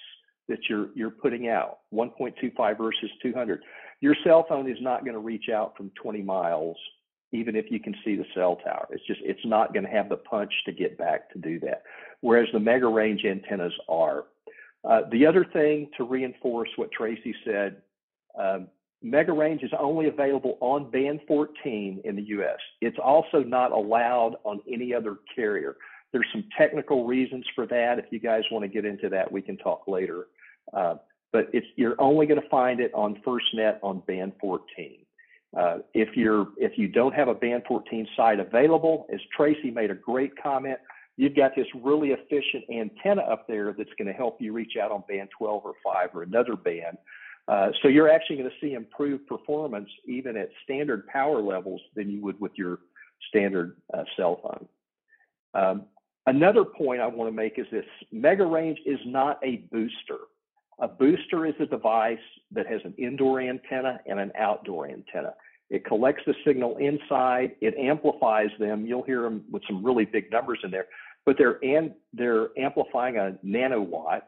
that 0.48 0.60
you're 0.70 0.90
you're 0.94 1.10
putting 1.10 1.48
out 1.48 1.80
1.25 1.94 2.78
versus 2.78 3.10
200 3.24 3.64
your 4.02 4.16
cell 4.24 4.46
phone 4.50 4.70
is 4.70 4.78
not 4.82 5.06
going 5.06 5.14
to 5.14 5.20
reach 5.20 5.50
out 5.50 5.78
from 5.78 5.92
20 6.02 6.22
miles 6.22 6.78
even 7.32 7.56
if 7.56 7.66
you 7.70 7.80
can 7.80 7.96
see 8.04 8.16
the 8.16 8.26
cell 8.36 8.58
tower. 8.58 8.88
It's 8.92 9.06
just 9.08 9.22
it's 9.24 9.46
not 9.46 9.74
going 9.74 9.86
to 9.86 9.92
have 9.92 10.10
the 10.10 10.18
punch 10.18 10.52
to 10.66 10.72
get 10.72 10.98
back 10.98 11.32
to 11.32 11.40
do 11.40 11.60
that. 11.62 11.84
Whereas 12.20 12.48
the 12.54 12.60
mega 12.60 12.88
range 12.88 13.24
antennas 13.26 13.74
are. 13.88 14.26
Uh, 14.84 15.02
the 15.12 15.26
other 15.26 15.46
thing 15.54 15.90
to 15.96 16.04
reinforce 16.04 16.70
what 16.76 16.92
tracy 16.92 17.34
said 17.46 17.78
um, 18.38 18.68
mega 19.02 19.32
range 19.32 19.64
is 19.64 19.72
only 19.80 20.08
available 20.08 20.58
on 20.60 20.90
band 20.90 21.20
14 21.28 22.02
in 22.04 22.16
the 22.16 22.22
us 22.24 22.60
it's 22.82 22.98
also 23.04 23.44
not 23.44 23.72
allowed 23.72 24.36
on 24.44 24.60
any 24.72 24.94
other 24.94 25.18
carrier. 25.36 25.76
There's 26.12 26.28
some 26.34 26.44
technical 26.58 27.06
reasons 27.06 27.46
for 27.56 27.66
that. 27.68 27.98
If 27.98 28.06
you 28.12 28.20
guys 28.20 28.44
want 28.52 28.64
to 28.64 28.68
get 28.68 28.84
into 28.84 29.08
that, 29.10 29.32
we 29.32 29.42
can 29.42 29.56
talk 29.58 29.88
later. 29.88 30.28
Uh, 30.74 30.96
but 31.32 31.50
it's 31.54 31.68
you're 31.76 32.00
only 32.00 32.26
going 32.26 32.42
to 32.42 32.50
find 32.50 32.80
it 32.80 32.92
on 32.94 33.22
FirstNet 33.26 33.78
on 33.82 34.02
band 34.08 34.34
14. 34.40 34.98
Uh, 35.58 35.78
if 35.94 36.16
you're 36.16 36.48
if 36.58 36.78
you 36.78 36.88
don't 36.88 37.14
have 37.14 37.28
a 37.28 37.34
band 37.34 37.64
14 37.68 38.08
site 38.16 38.40
available, 38.40 39.06
as 39.14 39.20
Tracy 39.36 39.72
made 39.72 39.92
a 39.92 39.96
great 39.96 40.32
comment, 40.42 40.78
you've 41.18 41.36
got 41.36 41.56
this 41.56 41.68
really 41.82 42.10
efficient 42.10 42.64
antenna 42.72 43.22
up 43.22 43.48
there 43.48 43.74
that's 43.74 43.90
going 43.98 44.08
to 44.08 44.14
help 44.14 44.42
you 44.42 44.54
reach 44.54 44.74
out 44.82 44.92
on 44.92 45.04
band 45.08 45.30
12 45.38 45.62
or 45.66 45.74
5 45.84 46.10
or 46.14 46.24
another 46.24 46.56
band. 46.56 46.98
Uh, 47.48 47.70
so 47.82 47.88
you're 47.88 48.10
actually 48.10 48.38
going 48.38 48.50
to 48.50 48.56
see 48.66 48.74
improved 48.74 49.28
performance 49.28 49.90
even 50.06 50.38
at 50.38 50.50
standard 50.64 51.06
power 51.08 51.42
levels 51.42 51.82
than 51.96 52.10
you 52.10 52.22
would 52.22 52.40
with 52.40 52.52
your 52.56 52.80
standard 53.30 53.76
uh, 53.94 54.04
cell 54.16 54.40
phone. 54.42 54.68
Um, 55.54 55.86
Another 56.28 56.64
point 56.64 57.02
I 57.02 57.08
want 57.08 57.32
to 57.32 57.36
make 57.36 57.58
is 57.58 57.66
this 57.72 57.86
Mega 58.12 58.46
Range 58.46 58.78
is 58.86 59.00
not 59.06 59.40
a 59.44 59.68
booster. 59.72 60.20
A 60.82 60.88
booster 60.88 61.46
is 61.46 61.54
a 61.60 61.68
device 61.68 62.18
that 62.52 62.66
has 62.66 62.82
an 62.84 62.96
indoor 62.98 63.40
antenna 63.40 64.00
and 64.08 64.20
an 64.20 64.32
outdoor 64.38 64.88
antenna. 64.90 65.34
It 65.70 65.86
collects 65.86 66.24
the 66.26 66.34
signal 66.46 66.78
inside, 66.78 67.52
it 67.62 67.76
amplifies 67.78 68.50
them. 68.60 68.86
You'll 68.86 69.04
hear 69.04 69.22
them 69.22 69.44
with 69.50 69.62
some 69.68 69.86
really 69.86 70.06
big 70.06 70.32
numbers 70.32 70.60
in 70.64 70.72
there, 70.72 70.88
but 71.26 71.38
they're 71.38 71.64
and 71.64 71.94
they're 72.14 72.50
amplifying 72.58 73.18
a 73.18 73.38
nanowatt. 73.46 74.24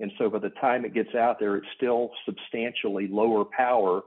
And 0.00 0.10
so 0.18 0.28
by 0.28 0.40
the 0.40 0.50
time 0.50 0.84
it 0.84 0.92
gets 0.92 1.14
out 1.14 1.38
there, 1.38 1.56
it's 1.56 1.66
still 1.76 2.10
substantially 2.26 3.06
lower 3.06 3.44
power 3.44 4.02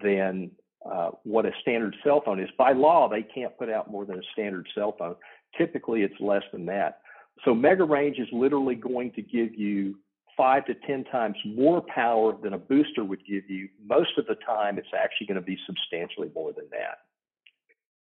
than 0.00 0.50
uh, 0.88 1.10
what 1.24 1.46
a 1.46 1.50
standard 1.62 1.96
cell 2.04 2.22
phone 2.24 2.40
is. 2.40 2.50
By 2.58 2.72
law, 2.72 3.08
they 3.08 3.22
can't 3.22 3.56
put 3.58 3.70
out 3.70 3.90
more 3.90 4.04
than 4.04 4.18
a 4.18 4.22
standard 4.32 4.68
cell 4.74 4.94
phone. 4.98 5.16
Typically, 5.56 6.02
it's 6.02 6.20
less 6.20 6.42
than 6.52 6.66
that. 6.66 7.00
So 7.44 7.54
mega 7.54 7.84
range 7.84 8.18
is 8.18 8.28
literally 8.32 8.74
going 8.74 9.12
to 9.12 9.22
give 9.22 9.54
you 9.54 9.96
five 10.38 10.64
to 10.66 10.74
10 10.74 11.04
times 11.04 11.36
more 11.44 11.82
power 11.82 12.34
than 12.42 12.54
a 12.54 12.58
booster 12.58 13.04
would 13.04 13.26
give 13.26 13.50
you. 13.50 13.68
Most 13.84 14.16
of 14.16 14.26
the 14.26 14.36
time, 14.46 14.78
it's 14.78 14.88
actually 14.96 15.26
going 15.26 15.40
to 15.40 15.46
be 15.46 15.58
substantially 15.66 16.30
more 16.34 16.52
than 16.52 16.66
that. 16.70 17.00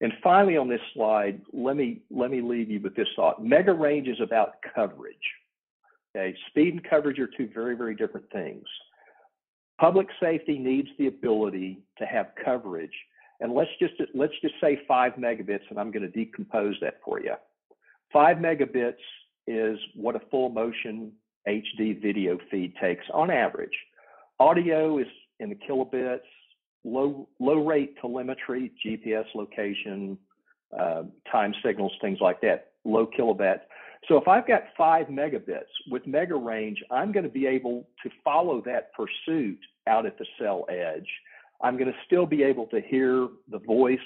And 0.00 0.12
finally, 0.22 0.58
on 0.58 0.68
this 0.68 0.80
slide, 0.92 1.40
let 1.54 1.76
me, 1.76 2.02
let 2.10 2.30
me 2.30 2.42
leave 2.42 2.68
you 2.68 2.80
with 2.80 2.96
this 2.96 3.08
thought. 3.16 3.42
Mega 3.42 3.72
range 3.72 4.08
is 4.08 4.20
about 4.20 4.56
coverage. 4.74 5.16
Okay, 6.14 6.36
speed 6.50 6.74
and 6.74 6.84
coverage 6.84 7.18
are 7.18 7.30
two 7.36 7.48
very, 7.54 7.76
very 7.76 7.94
different 7.94 8.30
things. 8.30 8.64
Public 9.80 10.08
safety 10.20 10.58
needs 10.58 10.88
the 10.98 11.06
ability 11.06 11.78
to 11.98 12.04
have 12.04 12.28
coverage 12.44 12.92
and 13.40 13.52
let's 13.52 13.70
just 13.78 13.94
let's 14.14 14.32
just 14.40 14.54
say 14.60 14.80
five 14.86 15.14
megabits, 15.14 15.68
and 15.70 15.78
I'm 15.78 15.90
going 15.90 16.02
to 16.02 16.08
decompose 16.08 16.76
that 16.80 17.00
for 17.04 17.20
you. 17.20 17.34
Five 18.12 18.38
megabits 18.38 18.94
is 19.46 19.78
what 19.94 20.16
a 20.16 20.20
full 20.30 20.48
motion 20.48 21.12
HD 21.48 22.00
video 22.00 22.38
feed 22.50 22.74
takes 22.80 23.04
on 23.12 23.30
average. 23.30 23.76
Audio 24.40 24.98
is 24.98 25.06
in 25.40 25.48
the 25.48 25.56
kilobits. 25.56 26.20
Low 26.84 27.28
low 27.40 27.64
rate 27.64 27.96
telemetry, 28.00 28.70
GPS 28.84 29.24
location, 29.34 30.18
uh, 30.78 31.04
time 31.30 31.54
signals, 31.64 31.92
things 32.00 32.18
like 32.20 32.40
that. 32.42 32.72
Low 32.84 33.06
kilobit. 33.06 33.60
So 34.06 34.18
if 34.18 34.28
I've 34.28 34.46
got 34.46 34.64
five 34.76 35.06
megabits 35.06 35.72
with 35.90 36.06
mega 36.06 36.34
range, 36.34 36.82
I'm 36.90 37.10
going 37.10 37.24
to 37.24 37.30
be 37.30 37.46
able 37.46 37.88
to 38.02 38.10
follow 38.22 38.62
that 38.66 38.90
pursuit 38.92 39.58
out 39.86 40.04
at 40.04 40.18
the 40.18 40.26
cell 40.38 40.66
edge 40.68 41.08
I'm 41.64 41.76
going 41.78 41.90
to 41.90 41.98
still 42.06 42.26
be 42.26 42.42
able 42.42 42.66
to 42.66 42.80
hear 42.80 43.28
the 43.50 43.58
voice 43.58 43.98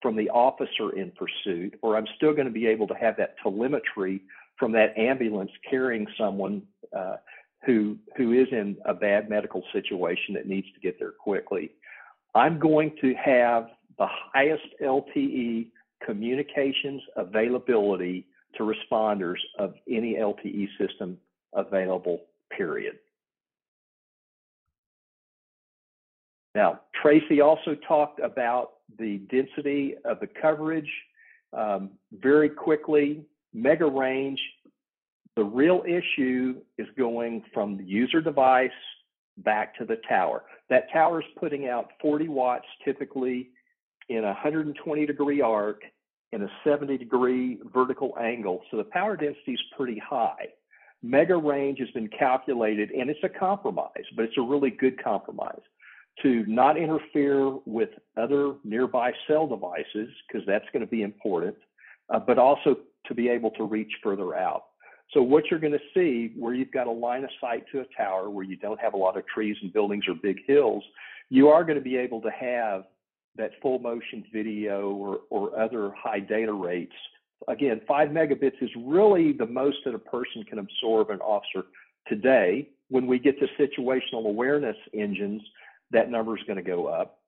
from 0.00 0.16
the 0.16 0.28
officer 0.30 0.96
in 0.96 1.12
pursuit, 1.12 1.78
or 1.82 1.96
I'm 1.96 2.06
still 2.16 2.32
going 2.32 2.46
to 2.46 2.52
be 2.52 2.66
able 2.66 2.86
to 2.88 2.94
have 2.94 3.16
that 3.16 3.34
telemetry 3.42 4.22
from 4.56 4.72
that 4.72 4.96
ambulance 4.96 5.50
carrying 5.68 6.06
someone 6.18 6.62
uh, 6.96 7.16
who 7.64 7.96
who 8.16 8.32
is 8.32 8.48
in 8.50 8.76
a 8.84 8.94
bad 8.94 9.28
medical 9.28 9.62
situation 9.72 10.34
that 10.34 10.46
needs 10.46 10.66
to 10.74 10.80
get 10.80 10.98
there 10.98 11.12
quickly. 11.12 11.70
I'm 12.34 12.58
going 12.58 12.96
to 13.00 13.14
have 13.14 13.68
the 13.98 14.06
highest 14.08 14.64
LTE 14.82 15.68
communications 16.04 17.02
availability 17.16 18.26
to 18.56 18.64
responders 18.64 19.38
of 19.58 19.74
any 19.88 20.14
LTE 20.14 20.68
system 20.78 21.18
available, 21.54 22.22
period. 22.56 22.96
Now, 26.54 26.80
Tracy 27.00 27.40
also 27.40 27.76
talked 27.86 28.20
about 28.20 28.72
the 28.98 29.18
density 29.30 29.94
of 30.04 30.20
the 30.20 30.26
coverage. 30.26 30.90
Um, 31.56 31.90
very 32.12 32.48
quickly, 32.48 33.24
mega 33.52 33.86
range, 33.86 34.40
the 35.36 35.44
real 35.44 35.82
issue 35.86 36.60
is 36.78 36.86
going 36.98 37.42
from 37.54 37.76
the 37.76 37.84
user 37.84 38.20
device 38.20 38.70
back 39.38 39.76
to 39.78 39.84
the 39.84 39.96
tower. 40.08 40.44
That 40.68 40.92
tower 40.92 41.20
is 41.20 41.26
putting 41.38 41.68
out 41.68 41.90
40 42.00 42.28
watts 42.28 42.66
typically 42.84 43.50
in 44.08 44.18
a 44.18 44.28
120 44.28 45.06
degree 45.06 45.40
arc 45.40 45.82
in 46.32 46.42
a 46.42 46.48
70 46.64 46.98
degree 46.98 47.58
vertical 47.72 48.14
angle. 48.20 48.62
So 48.70 48.76
the 48.76 48.84
power 48.84 49.16
density 49.16 49.52
is 49.52 49.60
pretty 49.76 49.98
high. 49.98 50.48
Mega 51.02 51.36
range 51.36 51.78
has 51.78 51.90
been 51.90 52.08
calculated 52.08 52.90
and 52.90 53.10
it's 53.10 53.20
a 53.22 53.28
compromise, 53.28 54.04
but 54.14 54.24
it's 54.24 54.38
a 54.38 54.42
really 54.42 54.70
good 54.70 55.02
compromise 55.02 55.60
to 56.20 56.44
not 56.46 56.76
interfere 56.76 57.56
with 57.64 57.88
other 58.16 58.54
nearby 58.64 59.12
cell 59.26 59.46
devices, 59.46 60.10
because 60.28 60.46
that's 60.46 60.66
going 60.72 60.84
to 60.84 60.90
be 60.90 61.02
important, 61.02 61.56
uh, 62.12 62.18
but 62.18 62.38
also 62.38 62.76
to 63.06 63.14
be 63.14 63.28
able 63.28 63.50
to 63.52 63.64
reach 63.64 63.90
further 64.02 64.34
out. 64.34 64.64
So 65.12 65.22
what 65.22 65.44
you're 65.50 65.60
going 65.60 65.74
to 65.74 65.78
see 65.94 66.32
where 66.38 66.54
you've 66.54 66.72
got 66.72 66.86
a 66.86 66.92
line 66.92 67.24
of 67.24 67.30
sight 67.40 67.64
to 67.72 67.80
a 67.80 67.84
tower 67.96 68.30
where 68.30 68.44
you 68.44 68.56
don't 68.56 68.80
have 68.80 68.94
a 68.94 68.96
lot 68.96 69.16
of 69.16 69.26
trees 69.26 69.56
and 69.60 69.72
buildings 69.72 70.04
or 70.08 70.14
big 70.14 70.38
hills, 70.46 70.82
you 71.28 71.48
are 71.48 71.64
going 71.64 71.76
to 71.76 71.84
be 71.84 71.96
able 71.96 72.20
to 72.22 72.30
have 72.30 72.84
that 73.36 73.52
full 73.60 73.78
motion 73.78 74.24
video 74.32 74.90
or, 74.90 75.20
or 75.30 75.58
other 75.58 75.92
high 75.96 76.20
data 76.20 76.52
rates. 76.52 76.94
Again, 77.48 77.80
five 77.86 78.10
megabits 78.10 78.62
is 78.62 78.70
really 78.84 79.32
the 79.32 79.46
most 79.46 79.78
that 79.84 79.94
a 79.94 79.98
person 79.98 80.44
can 80.44 80.58
absorb 80.58 81.10
an 81.10 81.20
officer 81.20 81.66
today. 82.06 82.68
When 82.88 83.06
we 83.06 83.18
get 83.18 83.36
to 83.40 83.46
situational 83.60 84.26
awareness 84.26 84.76
engines, 84.94 85.42
that 85.90 86.10
number 86.10 86.36
is 86.36 86.44
going 86.46 86.56
to 86.56 86.62
go 86.62 86.86
up. 86.86 87.18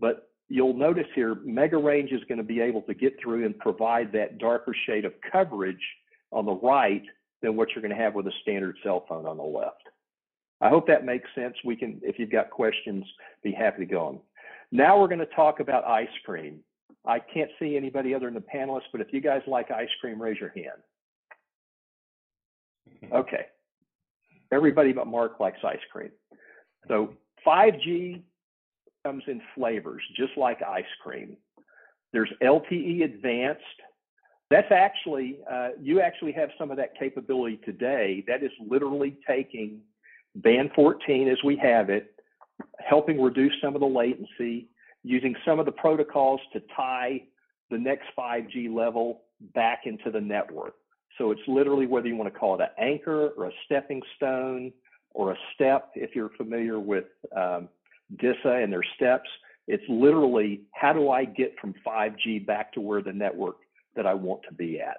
But 0.00 0.30
you'll 0.48 0.76
notice 0.76 1.06
here, 1.14 1.36
Mega 1.44 1.76
Range 1.76 2.12
is 2.12 2.22
going 2.28 2.38
to 2.38 2.44
be 2.44 2.60
able 2.60 2.82
to 2.82 2.94
get 2.94 3.14
through 3.22 3.44
and 3.44 3.58
provide 3.58 4.12
that 4.12 4.38
darker 4.38 4.74
shade 4.86 5.04
of 5.04 5.12
coverage 5.32 5.82
on 6.32 6.44
the 6.46 6.52
right 6.52 7.02
than 7.42 7.56
what 7.56 7.68
you're 7.74 7.82
going 7.82 7.96
to 7.96 8.02
have 8.02 8.14
with 8.14 8.26
a 8.26 8.32
standard 8.42 8.76
cell 8.82 9.04
phone 9.08 9.26
on 9.26 9.36
the 9.36 9.42
left. 9.42 9.82
I 10.60 10.68
hope 10.68 10.86
that 10.86 11.04
makes 11.04 11.28
sense. 11.34 11.54
We 11.64 11.76
can, 11.76 12.00
if 12.02 12.18
you've 12.18 12.30
got 12.30 12.50
questions, 12.50 13.04
be 13.42 13.52
happy 13.52 13.86
to 13.86 13.92
go 13.92 14.06
on. 14.06 14.20
Now 14.72 14.98
we're 14.98 15.08
going 15.08 15.20
to 15.20 15.26
talk 15.26 15.60
about 15.60 15.84
ice 15.84 16.08
cream. 16.24 16.60
I 17.06 17.20
can't 17.20 17.50
see 17.58 17.76
anybody 17.76 18.14
other 18.14 18.26
than 18.26 18.34
the 18.34 18.40
panelists, 18.40 18.88
but 18.90 19.00
if 19.00 19.12
you 19.12 19.20
guys 19.20 19.42
like 19.46 19.70
ice 19.70 19.88
cream, 20.00 20.20
raise 20.20 20.38
your 20.40 20.50
hand. 20.50 20.82
Mm-hmm. 23.04 23.14
Okay. 23.14 23.46
Everybody 24.52 24.92
but 24.92 25.06
Mark 25.06 25.38
likes 25.40 25.58
ice 25.64 25.78
cream. 25.92 26.10
So 26.88 27.14
5G 27.46 28.22
comes 29.04 29.22
in 29.28 29.40
flavors, 29.54 30.02
just 30.16 30.36
like 30.36 30.62
ice 30.62 30.84
cream. 31.02 31.36
There's 32.12 32.32
LTE 32.42 33.04
Advanced. 33.04 33.62
That's 34.50 34.70
actually, 34.70 35.38
uh, 35.50 35.70
you 35.80 36.00
actually 36.00 36.32
have 36.32 36.50
some 36.58 36.70
of 36.70 36.76
that 36.76 36.96
capability 36.98 37.58
today. 37.64 38.24
That 38.28 38.42
is 38.44 38.52
literally 38.64 39.16
taking 39.26 39.80
band 40.36 40.70
14 40.74 41.28
as 41.28 41.38
we 41.44 41.56
have 41.56 41.90
it, 41.90 42.14
helping 42.78 43.20
reduce 43.20 43.54
some 43.62 43.74
of 43.74 43.80
the 43.80 43.86
latency, 43.86 44.68
using 45.02 45.34
some 45.44 45.58
of 45.58 45.66
the 45.66 45.72
protocols 45.72 46.40
to 46.52 46.62
tie 46.76 47.22
the 47.70 47.78
next 47.78 48.04
5G 48.16 48.72
level 48.72 49.22
back 49.54 49.80
into 49.84 50.10
the 50.10 50.20
network. 50.20 50.74
So 51.18 51.32
it's 51.32 51.40
literally 51.48 51.86
whether 51.86 52.06
you 52.06 52.16
want 52.16 52.32
to 52.32 52.38
call 52.38 52.54
it 52.54 52.60
an 52.60 52.68
anchor 52.78 53.28
or 53.30 53.46
a 53.46 53.52
stepping 53.64 54.02
stone 54.16 54.72
or 55.12 55.32
a 55.32 55.36
step, 55.54 55.90
if 55.94 56.14
you're 56.14 56.30
familiar 56.36 56.78
with 56.78 57.06
um, 57.36 57.68
DISA 58.20 58.60
and 58.62 58.72
their 58.72 58.84
steps, 58.94 59.28
it's 59.66 59.82
literally 59.88 60.62
how 60.72 60.92
do 60.92 61.10
I 61.10 61.24
get 61.24 61.54
from 61.60 61.74
5G 61.84 62.46
back 62.46 62.72
to 62.74 62.80
where 62.80 63.02
the 63.02 63.12
network 63.12 63.56
that 63.96 64.06
I 64.06 64.14
want 64.14 64.42
to 64.48 64.54
be 64.54 64.80
at. 64.80 64.98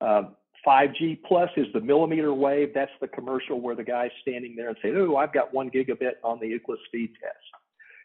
Uh, 0.00 0.22
5G 0.66 1.22
plus 1.26 1.50
is 1.56 1.66
the 1.72 1.80
millimeter 1.80 2.34
wave. 2.34 2.72
That's 2.74 2.90
the 3.00 3.08
commercial 3.08 3.60
where 3.60 3.74
the 3.74 3.84
guy's 3.84 4.10
standing 4.22 4.54
there 4.56 4.68
and 4.68 4.76
saying, 4.82 4.96
"Oh, 4.96 5.16
I've 5.16 5.32
got 5.32 5.54
one 5.54 5.70
gigabit 5.70 6.14
on 6.22 6.38
the 6.38 6.58
Ookla 6.58 6.76
speed 6.86 7.12
test." 7.20 7.44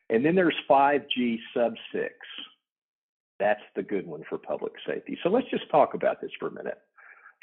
And 0.10 0.26
then 0.26 0.36
there's 0.36 0.56
5G 0.70 1.40
sub 1.54 1.74
six. 1.92 2.14
That's 3.40 3.62
the 3.76 3.84
good 3.84 4.08
one 4.08 4.24
for 4.30 4.38
public 4.38 4.74
safety. 4.88 5.18
So 5.24 5.30
let's 5.30 5.50
just 5.50 5.70
talk 5.70 5.94
about 5.94 6.22
this 6.22 6.32
for 6.40 6.48
a 6.48 6.52
minute. 6.52 6.80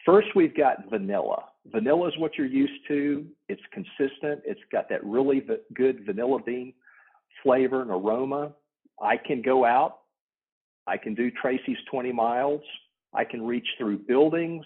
First, 0.06 0.28
we've 0.34 0.56
got 0.56 0.88
vanilla. 0.88 1.44
Vanilla 1.66 2.08
is 2.08 2.18
what 2.18 2.38
you're 2.38 2.46
used 2.46 2.86
to. 2.88 3.26
It's 3.48 3.62
consistent. 3.72 4.42
It's 4.44 4.60
got 4.72 4.88
that 4.88 5.04
really 5.04 5.46
good 5.74 6.06
vanilla 6.06 6.38
bean 6.42 6.72
flavor 7.42 7.82
and 7.82 7.90
aroma. 7.90 8.52
I 9.00 9.16
can 9.16 9.42
go 9.42 9.64
out. 9.64 9.98
I 10.86 10.96
can 10.96 11.14
do 11.14 11.30
Tracy's 11.30 11.78
20 11.90 12.12
miles. 12.12 12.62
I 13.14 13.24
can 13.24 13.44
reach 13.44 13.66
through 13.78 13.98
buildings. 13.98 14.64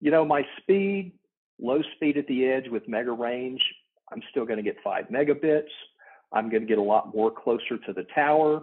You 0.00 0.10
know, 0.10 0.24
my 0.24 0.42
speed, 0.60 1.12
low 1.60 1.80
speed 1.96 2.16
at 2.16 2.26
the 2.26 2.46
edge 2.46 2.68
with 2.68 2.88
mega 2.88 3.12
range, 3.12 3.62
I'm 4.12 4.22
still 4.30 4.44
going 4.44 4.58
to 4.58 4.62
get 4.62 4.76
five 4.82 5.06
megabits. 5.08 5.70
I'm 6.32 6.50
going 6.50 6.62
to 6.62 6.68
get 6.68 6.78
a 6.78 6.82
lot 6.82 7.14
more 7.14 7.30
closer 7.30 7.78
to 7.86 7.92
the 7.92 8.06
tower, 8.14 8.62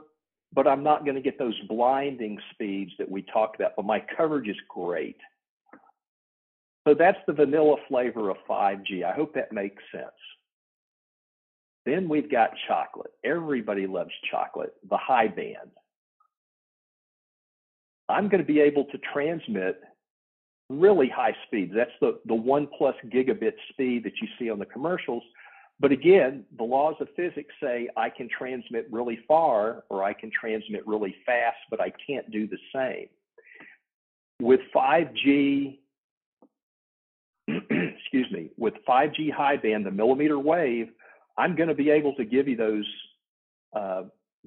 but 0.53 0.67
I'm 0.67 0.83
not 0.83 1.03
going 1.05 1.15
to 1.15 1.21
get 1.21 1.39
those 1.39 1.59
blinding 1.67 2.37
speeds 2.53 2.91
that 2.99 3.09
we 3.09 3.21
talked 3.23 3.55
about. 3.55 3.75
But 3.75 3.85
my 3.85 4.03
coverage 4.15 4.47
is 4.47 4.57
great. 4.69 5.17
So 6.87 6.93
that's 6.93 7.17
the 7.27 7.33
vanilla 7.33 7.77
flavor 7.87 8.29
of 8.29 8.37
5G. 8.49 9.03
I 9.03 9.13
hope 9.13 9.33
that 9.35 9.51
makes 9.51 9.81
sense. 9.93 10.05
Then 11.85 12.09
we've 12.09 12.29
got 12.29 12.51
chocolate. 12.67 13.11
Everybody 13.23 13.87
loves 13.87 14.11
chocolate, 14.29 14.73
the 14.89 14.97
high 14.97 15.27
band. 15.27 15.71
I'm 18.09 18.27
going 18.27 18.41
to 18.41 18.47
be 18.47 18.59
able 18.59 18.85
to 18.85 18.97
transmit 19.13 19.81
really 20.69 21.09
high 21.09 21.35
speeds. 21.47 21.73
That's 21.75 21.91
the, 21.99 22.19
the 22.25 22.35
one 22.35 22.67
plus 22.77 22.95
gigabit 23.07 23.53
speed 23.69 24.03
that 24.05 24.13
you 24.21 24.27
see 24.39 24.49
on 24.49 24.59
the 24.59 24.65
commercials. 24.65 25.23
But 25.79 25.91
again, 25.91 26.45
the 26.57 26.63
laws 26.63 26.95
of 26.99 27.07
physics 27.15 27.53
say 27.61 27.89
I 27.97 28.09
can 28.09 28.29
transmit 28.29 28.87
really 28.91 29.19
far 29.27 29.83
or 29.89 30.03
I 30.03 30.13
can 30.13 30.31
transmit 30.31 30.85
really 30.85 31.15
fast, 31.25 31.57
but 31.69 31.81
I 31.81 31.91
can't 32.05 32.29
do 32.31 32.47
the 32.47 32.57
same. 32.73 33.07
With 34.39 34.61
5G, 34.75 35.79
excuse 37.47 38.31
me, 38.31 38.51
with 38.57 38.75
5G 38.87 39.31
high 39.31 39.57
band, 39.57 39.85
the 39.85 39.91
millimeter 39.91 40.37
wave, 40.37 40.89
I'm 41.37 41.55
going 41.55 41.69
to 41.69 41.75
be 41.75 41.89
able 41.89 42.13
to 42.15 42.25
give 42.25 42.47
you 42.47 42.55
those 42.55 42.85
uh, 43.75 44.03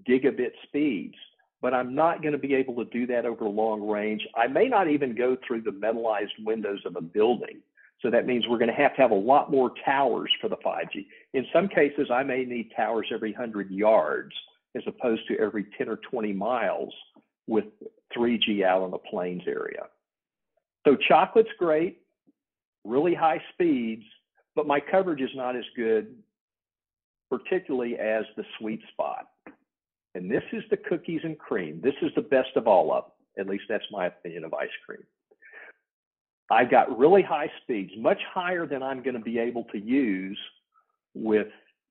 gigabit 0.09 0.53
speeds 0.65 1.17
but 1.63 1.73
I'm 1.75 1.95
not 1.95 2.23
going 2.23 2.33
to 2.33 2.39
be 2.39 2.55
able 2.55 2.75
to 2.77 2.85
do 2.91 3.07
that 3.07 3.25
over 3.25 3.45
long 3.45 3.87
range. 3.87 4.27
I 4.37 4.47
may 4.47 4.69
not 4.69 4.89
even 4.89 5.15
go 5.15 5.37
through 5.47 5.63
the 5.63 5.71
metallized 5.71 6.45
windows 6.45 6.81
of 6.85 6.97
a 6.97 7.01
building. 7.01 7.61
So 8.03 8.11
that 8.11 8.27
means 8.27 8.47
we're 8.47 8.59
going 8.59 8.69
to 8.69 8.75
have 8.75 8.95
to 8.97 9.03
have 9.03 9.13
a 9.13 9.15
lot 9.15 9.51
more 9.51 9.73
towers 9.85 10.31
for 10.41 10.49
the 10.49 10.59
5G. 10.59 11.07
In 11.33 11.47
some 11.53 11.69
cases, 11.69 12.09
I 12.13 12.23
may 12.23 12.45
need 12.45 12.71
towers 12.77 13.07
every 13.13 13.33
100 13.33 13.71
yards 13.71 14.35
as 14.77 14.83
opposed 14.87 15.27
to 15.29 15.39
every 15.39 15.67
10 15.79 15.89
or 15.89 15.97
20 15.97 16.33
miles 16.33 16.93
with 17.47 17.65
3G 18.17 18.63
out 18.63 18.83
on 18.83 18.91
the 18.91 18.99
plains 18.99 19.43
area. 19.47 19.85
So 20.87 20.97
chocolate's 21.09 21.49
great, 21.59 22.03
really 22.85 23.15
high 23.15 23.41
speeds, 23.53 24.05
but 24.55 24.67
my 24.67 24.81
coverage 24.81 25.21
is 25.21 25.31
not 25.35 25.57
as 25.57 25.65
good, 25.75 26.15
particularly 27.31 27.99
as 27.99 28.25
the 28.37 28.45
sweet 28.59 28.83
spot. 28.93 29.29
And 30.15 30.31
this 30.31 30.43
is 30.53 30.63
the 30.71 30.77
cookies 30.77 31.21
and 31.25 31.39
cream. 31.39 31.81
This 31.83 31.95
is 32.03 32.11
the 32.15 32.23
best 32.23 32.51
of 32.57 32.67
all 32.67 32.93
of 32.93 33.05
them. 33.05 33.47
At 33.47 33.51
least 33.51 33.65
that's 33.69 33.85
my 33.91 34.07
opinion 34.07 34.45
of 34.45 34.55
ice 34.55 34.69
cream. 34.87 35.03
I 36.51 36.65
got 36.65 36.97
really 36.97 37.23
high 37.23 37.51
speeds, 37.63 37.91
much 37.97 38.21
higher 38.33 38.67
than 38.67 38.83
I'm 38.83 39.03
going 39.03 39.15
to 39.15 39.21
be 39.21 39.39
able 39.39 39.65
to 39.73 39.79
use 39.79 40.39
with 41.15 41.49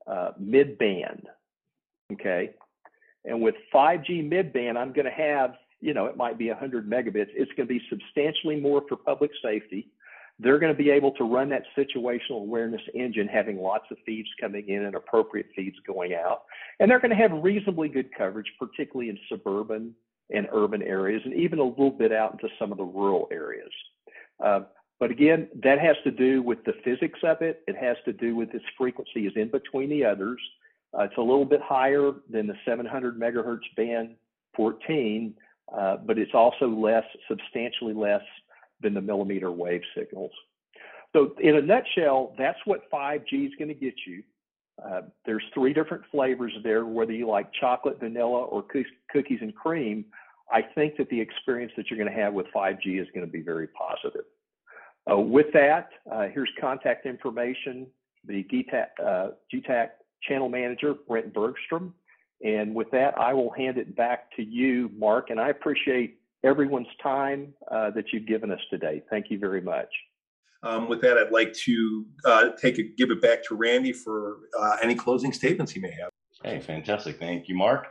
uh, 0.08 0.32
mid 0.40 0.78
band. 0.78 1.28
Okay. 2.14 2.52
And 3.26 3.42
with 3.42 3.56
5G 3.74 4.28
mid 4.28 4.54
band, 4.54 4.78
I'm 4.78 4.94
going 4.94 5.06
to 5.06 5.12
have, 5.12 5.56
you 5.82 5.94
know, 5.94 6.06
it 6.06 6.16
might 6.16 6.38
be 6.38 6.50
100 6.50 6.90
megabits. 6.90 7.30
It's 7.34 7.52
going 7.58 7.68
to 7.68 7.74
be 7.74 7.82
substantially 7.90 8.60
more 8.60 8.84
for 8.88 8.96
public 8.96 9.32
safety 9.44 9.90
they're 10.40 10.60
going 10.60 10.76
to 10.76 10.78
be 10.78 10.90
able 10.90 11.12
to 11.12 11.24
run 11.24 11.50
that 11.50 11.64
situational 11.78 12.42
awareness 12.42 12.82
engine, 12.94 13.28
having 13.28 13.58
lots 13.58 13.86
of 13.92 13.98
feeds 14.06 14.28
coming 14.42 14.68
in 14.68 14.86
and 14.86 14.96
appropriate 14.96 15.48
feeds 15.56 15.78
going 15.86 16.14
out. 16.14 16.44
And 16.80 16.90
they're 16.90 17.00
going 17.00 17.12
to 17.12 17.18
have 17.18 17.32
reasonably 17.44 17.88
good 17.88 18.10
coverage, 18.18 18.52
particularly 18.60 19.10
in 19.10 19.20
suburban 19.30 19.94
and 20.32 20.48
urban 20.52 20.82
areas, 20.82 21.22
and 21.26 21.34
even 21.36 21.60
a 21.60 21.64
little 21.64 21.92
bit 21.92 22.12
out 22.12 22.34
into 22.34 22.48
some 22.58 22.72
of 22.72 22.78
the 22.78 22.84
rural 22.84 23.28
areas. 23.32 23.72
Uh, 24.44 24.62
but 25.00 25.12
again, 25.12 25.48
that 25.64 25.80
has 25.80 25.96
to 26.04 26.12
do 26.12 26.42
with 26.42 26.64
the 26.66 26.74
physics 26.84 27.20
of 27.24 27.42
it. 27.42 27.62
It 27.68 27.76
has 27.76 27.98
to 28.06 28.14
do 28.14 28.36
with 28.36 28.54
its 28.54 28.66
frequency 28.78 29.28
is 29.28 29.34
in 29.36 29.50
between 29.50 29.90
the 29.90 30.06
others. 30.06 30.40
Uh, 30.98 31.04
it's 31.04 31.18
a 31.18 31.22
little 31.22 31.46
bit 31.46 31.62
higher 31.62 32.12
than 32.30 32.48
the 32.48 32.56
700 32.66 33.20
megahertz 33.20 33.60
band 33.76 34.16
14, 34.56 35.34
uh, 35.76 35.98
but 36.06 36.18
it's 36.18 36.34
also 36.34 36.68
less, 36.68 37.04
substantially 37.28 37.94
less 37.94 38.22
than 38.84 38.94
the 38.94 39.02
millimeter 39.02 39.52
wave 39.52 39.82
signals. 39.98 40.32
So 41.14 41.36
in 41.40 41.56
a 41.56 41.62
nutshell, 41.62 42.34
that's 42.38 42.60
what 42.66 42.92
5G 42.92 43.48
is 43.48 43.52
going 43.58 43.70
to 43.70 43.74
get 43.74 43.94
you. 44.06 44.24
Uh, 44.84 45.02
there's 45.26 45.44
three 45.54 45.74
different 45.74 46.04
flavors 46.12 46.54
there, 46.64 46.86
whether 46.86 47.12
you 47.12 47.28
like 47.28 47.52
chocolate, 47.60 48.00
vanilla, 48.00 48.44
or 48.44 48.64
cookies 49.12 49.38
and 49.42 49.56
cream. 49.56 50.06
I 50.52 50.62
think 50.62 50.98
that 50.98 51.10
the 51.10 51.20
experience 51.20 51.72
that 51.78 51.90
you're 51.90 52.00
going 52.00 52.14
to 52.14 52.22
have 52.22 52.34
with 52.34 52.48
5G 52.56 53.00
is 53.02 53.08
going 53.14 53.26
to 53.26 53.32
be 53.32 53.42
very 53.42 53.68
positive. 53.68 54.26
Uh, 55.10 55.18
with 55.18 55.48
that, 55.54 55.90
uh, 56.12 56.28
here's 56.34 56.50
contact 56.60 57.06
information, 57.06 57.88
the 58.26 58.44
Getac, 58.46 58.88
uh, 59.04 59.32
Getac 59.54 59.90
channel 60.28 60.50
manager, 60.50 60.96
Brent 61.08 61.34
Bergstrom. 61.34 61.94
And 62.44 62.74
with 62.74 62.90
that, 62.92 63.18
I 63.18 63.34
will 63.34 63.52
hand 63.52 63.78
it 63.78 63.96
back 63.96 64.36
to 64.36 64.44
you, 64.44 64.90
Mark. 64.98 65.30
And 65.30 65.40
I 65.40 65.50
appreciate 65.50 66.20
everyone's 66.44 66.88
time 67.02 67.54
uh, 67.72 67.92
that 67.92 68.06
you've 68.12 68.28
given 68.28 68.52
us 68.52 68.60
today. 68.70 69.02
Thank 69.10 69.28
you 69.30 69.40
very 69.40 69.62
much. 69.62 69.90
Um, 70.64 70.88
with 70.88 71.02
that, 71.02 71.18
I'd 71.18 71.32
like 71.32 71.54
to 71.66 72.06
uh, 72.26 72.50
take 72.62 72.80
a, 72.80 72.84
give 72.84 73.12
it 73.12 73.22
back 73.22 73.44
to 73.46 73.56
Randy 73.56 73.92
for 73.92 74.38
uh, 74.58 74.78
any 74.82 74.96
closing 74.96 75.34
statements 75.34 75.72
he 75.72 75.80
may 75.82 75.92
have. 75.92 76.10
Hey, 76.44 76.60
fantastic. 76.60 77.20
Thank 77.20 77.48
you, 77.50 77.56
Mark. 77.56 77.88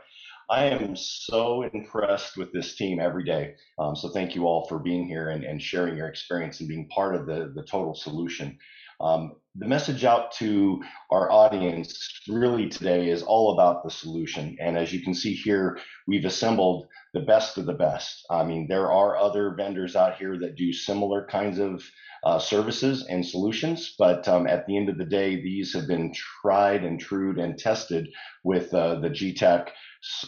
I 0.49 0.65
am 0.65 0.95
so 0.95 1.63
impressed 1.73 2.35
with 2.35 2.51
this 2.51 2.75
team 2.75 2.99
every 2.99 3.23
day. 3.23 3.55
Um, 3.79 3.95
so 3.95 4.09
thank 4.09 4.35
you 4.35 4.45
all 4.45 4.67
for 4.67 4.77
being 4.77 5.07
here 5.07 5.29
and, 5.29 5.43
and, 5.43 5.61
sharing 5.61 5.95
your 5.95 6.07
experience 6.07 6.59
and 6.59 6.67
being 6.67 6.87
part 6.89 7.15
of 7.15 7.25
the, 7.25 7.53
the 7.55 7.63
total 7.63 7.95
solution. 7.95 8.57
Um, 9.01 9.33
the 9.55 9.67
message 9.67 10.03
out 10.03 10.31
to 10.33 10.81
our 11.11 11.31
audience 11.31 12.21
really 12.27 12.69
today 12.69 13.09
is 13.09 13.21
all 13.21 13.53
about 13.53 13.83
the 13.83 13.91
solution. 13.91 14.57
And 14.59 14.77
as 14.77 14.91
you 14.91 15.03
can 15.03 15.13
see 15.13 15.33
here, 15.35 15.77
we've 16.07 16.25
assembled 16.25 16.87
the 17.13 17.21
best 17.21 17.59
of 17.59 17.67
the 17.67 17.73
best. 17.73 18.25
I 18.31 18.43
mean, 18.43 18.67
there 18.67 18.91
are 18.91 19.15
other 19.15 19.53
vendors 19.55 19.95
out 19.95 20.17
here 20.17 20.39
that 20.39 20.55
do 20.55 20.73
similar 20.73 21.27
kinds 21.27 21.59
of 21.59 21.83
uh, 22.23 22.39
services 22.39 23.05
and 23.07 23.23
solutions, 23.23 23.93
but 23.99 24.27
um, 24.27 24.47
at 24.47 24.65
the 24.65 24.75
end 24.75 24.89
of 24.89 24.97
the 24.97 25.05
day, 25.05 25.35
these 25.35 25.73
have 25.73 25.87
been 25.87 26.13
tried 26.41 26.83
and 26.83 26.99
true 26.99 27.39
and 27.39 27.57
tested 27.57 28.07
with 28.43 28.73
uh, 28.73 28.99
the 29.01 29.09
Getac 29.09 29.69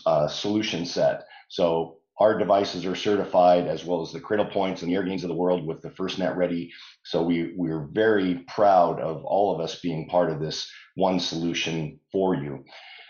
uh, 0.05 0.27
solution 0.27 0.85
set. 0.85 1.23
So 1.49 1.97
our 2.19 2.37
devices 2.37 2.85
are 2.85 2.95
certified 2.95 3.67
as 3.67 3.83
well 3.83 4.01
as 4.01 4.11
the 4.11 4.21
Cradlepoints 4.21 4.81
and 4.81 4.91
the 4.91 4.95
Airgains 4.95 5.23
of 5.23 5.29
the 5.29 5.35
world 5.35 5.65
with 5.65 5.81
the 5.81 5.89
FirstNet 5.89 6.35
ready. 6.35 6.71
So 7.03 7.23
we 7.23 7.53
we're 7.55 7.87
very 7.91 8.45
proud 8.47 8.99
of 9.01 9.23
all 9.25 9.53
of 9.53 9.61
us 9.61 9.79
being 9.81 10.07
part 10.07 10.29
of 10.29 10.39
this 10.39 10.71
one 10.95 11.19
solution 11.19 11.99
for 12.11 12.35
you. 12.35 12.63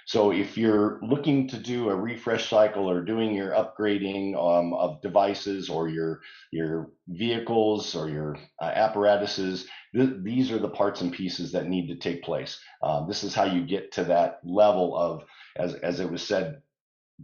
So 0.08 0.32
if 0.32 0.56
you're 0.56 0.99
looking 1.01 1.47
to 1.47 1.58
do 1.58 1.89
a 1.89 1.95
refresh 1.95 2.47
cycle 2.47 2.89
or 2.89 3.03
doing 3.03 3.34
your 3.34 3.51
upgrading 3.51 4.36
um, 4.36 4.74
of 4.74 5.01
devices 5.01 5.68
or 5.70 5.88
your 5.89 6.22
your 6.51 6.91
vehicles 7.08 7.95
or 7.95 8.10
your 8.10 8.38
uh, 8.62 8.66
apparatuses, 8.66 9.68
th- 9.95 10.18
these 10.22 10.51
are 10.51 10.60
the 10.60 10.70
parts 10.70 11.01
and 11.01 11.12
pieces 11.12 11.51
that 11.51 11.68
need 11.68 11.88
to 11.88 11.95
take 11.95 12.24
place. 12.24 12.60
Uh, 12.84 13.06
this 13.08 13.24
is 13.24 13.34
how 13.34 13.45
you 13.45 13.66
get 13.66 13.91
to 13.93 14.03
that 14.03 14.39
level 14.43 14.95
of, 14.95 15.24
as 15.56 15.74
as 15.76 15.99
it 15.99 16.12
was 16.12 16.22
said 16.22 16.62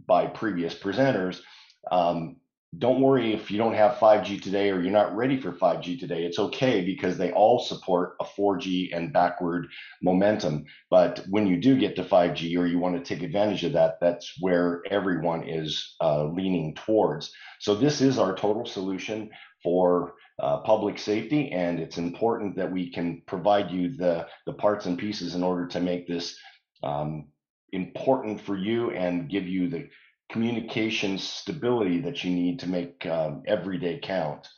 by 0.08 0.26
previous 0.26 0.74
presenters, 0.74 1.40
um, 1.90 2.36
don't 2.78 3.02
worry 3.02 3.34
if 3.34 3.50
you 3.50 3.58
don't 3.58 3.74
have 3.74 3.98
5G 3.98 4.40
today 4.40 4.70
or 4.70 4.80
you're 4.80 4.90
not 4.90 5.14
ready 5.14 5.38
for 5.38 5.52
5G 5.52 6.00
today. 6.00 6.24
It's 6.24 6.38
okay 6.38 6.82
because 6.82 7.18
they 7.18 7.30
all 7.30 7.58
support 7.58 8.14
a 8.18 8.24
4G 8.24 8.96
and 8.96 9.12
backward 9.12 9.66
momentum. 10.00 10.64
But 10.88 11.22
when 11.28 11.46
you 11.46 11.58
do 11.58 11.78
get 11.78 11.96
to 11.96 12.04
5G 12.04 12.58
or 12.58 12.66
you 12.66 12.78
want 12.78 12.96
to 12.96 13.04
take 13.04 13.22
advantage 13.22 13.62
of 13.64 13.74
that, 13.74 13.98
that's 14.00 14.32
where 14.40 14.82
everyone 14.90 15.46
is 15.46 15.96
uh, 16.00 16.24
leaning 16.24 16.74
towards. 16.74 17.30
So 17.60 17.74
this 17.74 18.00
is 18.00 18.18
our 18.18 18.34
total 18.34 18.64
solution 18.64 19.30
for 19.62 20.14
uh, 20.42 20.60
public 20.60 20.98
safety, 20.98 21.52
and 21.52 21.78
it's 21.78 21.98
important 21.98 22.56
that 22.56 22.72
we 22.72 22.90
can 22.90 23.22
provide 23.26 23.70
you 23.70 23.94
the 23.96 24.26
the 24.46 24.52
parts 24.54 24.86
and 24.86 24.98
pieces 24.98 25.34
in 25.34 25.42
order 25.42 25.68
to 25.68 25.78
make 25.78 26.08
this 26.08 26.36
um, 26.82 27.28
important 27.72 28.40
for 28.40 28.56
you 28.56 28.90
and 28.90 29.30
give 29.30 29.46
you 29.46 29.68
the 29.68 29.88
communication 30.32 31.18
stability 31.18 32.00
that 32.00 32.24
you 32.24 32.30
need 32.30 32.58
to 32.58 32.68
make 32.68 33.06
um, 33.06 33.42
every 33.46 33.78
day 33.78 34.00
count. 34.02 34.48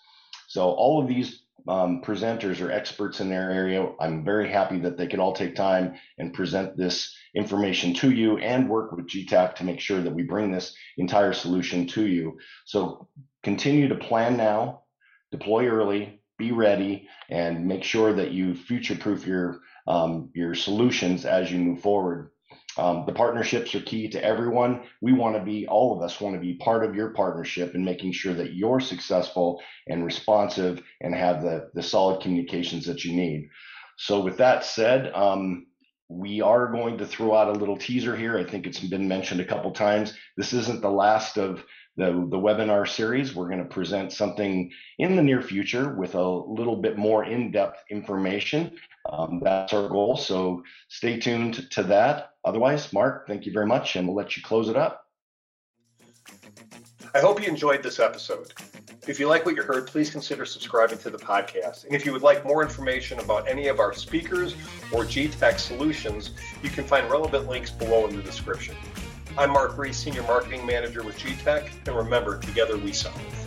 So 0.47 0.71
all 0.71 1.03
of 1.03 1.09
these 1.09 1.43
um, 1.67 2.01
presenters 2.03 2.61
are 2.61 2.71
experts 2.71 3.21
in 3.21 3.29
their 3.29 3.51
area. 3.51 3.89
I'm 4.01 4.25
very 4.25 4.51
happy 4.51 4.79
that 4.81 4.97
they 4.97 5.09
could 5.09 5.19
all 5.19 5.33
take 5.33 5.57
time 5.57 5.95
and 6.19 6.33
present 6.33 6.77
this 6.77 7.15
information 7.35 7.95
to 7.95 8.11
you 8.11 8.39
and 8.39 8.69
work 8.69 8.93
with 8.93 9.09
Getac 9.09 9.57
to 9.57 9.65
make 9.65 9.81
sure 9.81 10.01
that 10.01 10.15
we 10.15 10.23
bring 10.23 10.53
this 10.53 10.77
entire 10.97 11.33
solution 11.33 11.87
to 11.89 12.07
you. 12.07 12.39
So 12.67 13.09
continue 13.43 13.89
to 13.89 13.97
plan 13.97 14.37
now, 14.37 14.83
deploy 15.33 15.67
early, 15.67 16.23
be 16.39 16.53
ready, 16.53 17.09
and 17.31 17.67
make 17.67 17.83
sure 17.83 18.13
that 18.13 18.31
you 18.31 18.55
future-proof 18.55 19.27
your 19.27 19.61
um, 19.87 20.31
your 20.35 20.55
solutions 20.55 21.27
as 21.27 21.51
you 21.51 21.59
move 21.59 21.81
forward. 21.81 22.31
Um, 22.77 23.05
the 23.07 23.13
partnerships 23.13 23.75
are 23.75 23.81
key 23.81 24.09
to 24.09 24.25
everyone. 24.25 24.83
We 25.01 25.13
want 25.13 25.37
to 25.37 25.43
be, 25.43 25.67
all 25.67 25.97
of 25.97 26.03
us 26.03 26.21
want 26.21 26.35
to 26.35 26.41
be 26.41 26.55
part 26.55 26.85
of 26.85 26.95
your 26.95 27.11
partnership 27.11 27.75
and 27.75 27.85
making 27.85 28.13
sure 28.13 28.35
that 28.35 28.55
you're 28.55 28.81
successful 28.81 29.63
and 29.87 30.05
responsive 30.05 30.83
and 31.01 31.15
have 31.15 31.43
the, 31.43 31.71
the 31.75 31.83
solid 31.83 32.21
communications 32.23 32.87
that 32.87 33.05
you 33.05 33.15
need. 33.15 33.49
So, 33.97 34.21
with 34.21 34.39
that 34.39 34.65
said, 34.65 35.13
um, 35.15 35.67
we 36.09 36.41
are 36.41 36.71
going 36.71 36.99
to 36.99 37.07
throw 37.07 37.35
out 37.35 37.49
a 37.49 37.59
little 37.59 37.77
teaser 37.77 38.17
here. 38.17 38.37
I 38.39 38.45
think 38.45 38.67
it's 38.67 38.81
been 38.81 39.09
mentioned 39.09 39.41
a 39.41 39.45
couple 39.45 39.71
times. 39.71 40.15
This 40.37 40.53
isn't 40.53 40.83
the 40.83 40.91
last 40.91 41.39
of 41.39 41.65
the, 41.97 42.07
the 42.07 42.39
webinar 42.39 42.89
series. 42.89 43.35
We're 43.35 43.49
going 43.49 43.63
to 43.63 43.65
present 43.65 44.13
something 44.13 44.71
in 44.99 45.17
the 45.17 45.23
near 45.23 45.41
future 45.41 45.95
with 45.95 46.15
a 46.15 46.29
little 46.29 46.77
bit 46.77 46.99
more 46.99 47.25
in-depth 47.25 47.85
information. 47.91 48.77
Um, 49.11 49.41
that's 49.43 49.73
our 49.73 49.89
goal. 49.89 50.17
So 50.17 50.63
stay 50.89 51.19
tuned 51.19 51.71
to 51.73 51.83
that. 51.85 52.31
Otherwise, 52.45 52.93
Mark, 52.93 53.27
thank 53.27 53.47
you 53.47 53.53
very 53.53 53.67
much, 53.67 53.97
and 53.97 54.07
we'll 54.07 54.17
let 54.17 54.37
you 54.37 54.43
close 54.43 54.69
it 54.69 54.77
up. 54.77 55.03
I 57.15 57.21
hope 57.21 57.41
you 57.41 57.49
enjoyed 57.49 57.83
this 57.83 58.01
episode. 58.01 58.53
If 59.07 59.21
you 59.21 59.29
like 59.29 59.47
what 59.47 59.55
you 59.55 59.63
heard, 59.63 59.87
please 59.87 60.11
consider 60.11 60.45
subscribing 60.45 60.99
to 60.99 61.11
the 61.11 61.19
podcast. 61.19 61.85
And 61.85 61.95
if 61.95 62.07
you 62.07 62.13
would 62.13 62.23
like 62.23 62.45
more 62.45 62.63
information 62.63 63.21
about 63.21 63.47
any 63.47 63.69
of 63.69 63.79
our 63.79 63.93
speakers 63.93 64.55
or 64.93 65.05
Getac 65.05 65.59
solutions, 65.59 66.31
you 66.63 66.71
can 66.71 66.85
find 66.85 67.09
relevant 67.11 67.47
links 67.47 67.71
below 67.71 68.07
in 68.07 68.17
the 68.17 68.23
description. 68.23 68.75
I'm 69.37 69.51
Mark 69.51 69.77
Reese, 69.77 69.99
Senior 69.99 70.23
Marketing 70.23 70.65
Manager 70.65 71.03
with 71.03 71.19
Getac, 71.19 71.69
and 71.87 71.97
remember, 71.97 72.39
together 72.39 72.79
we 72.79 72.93
solve. 72.93 73.44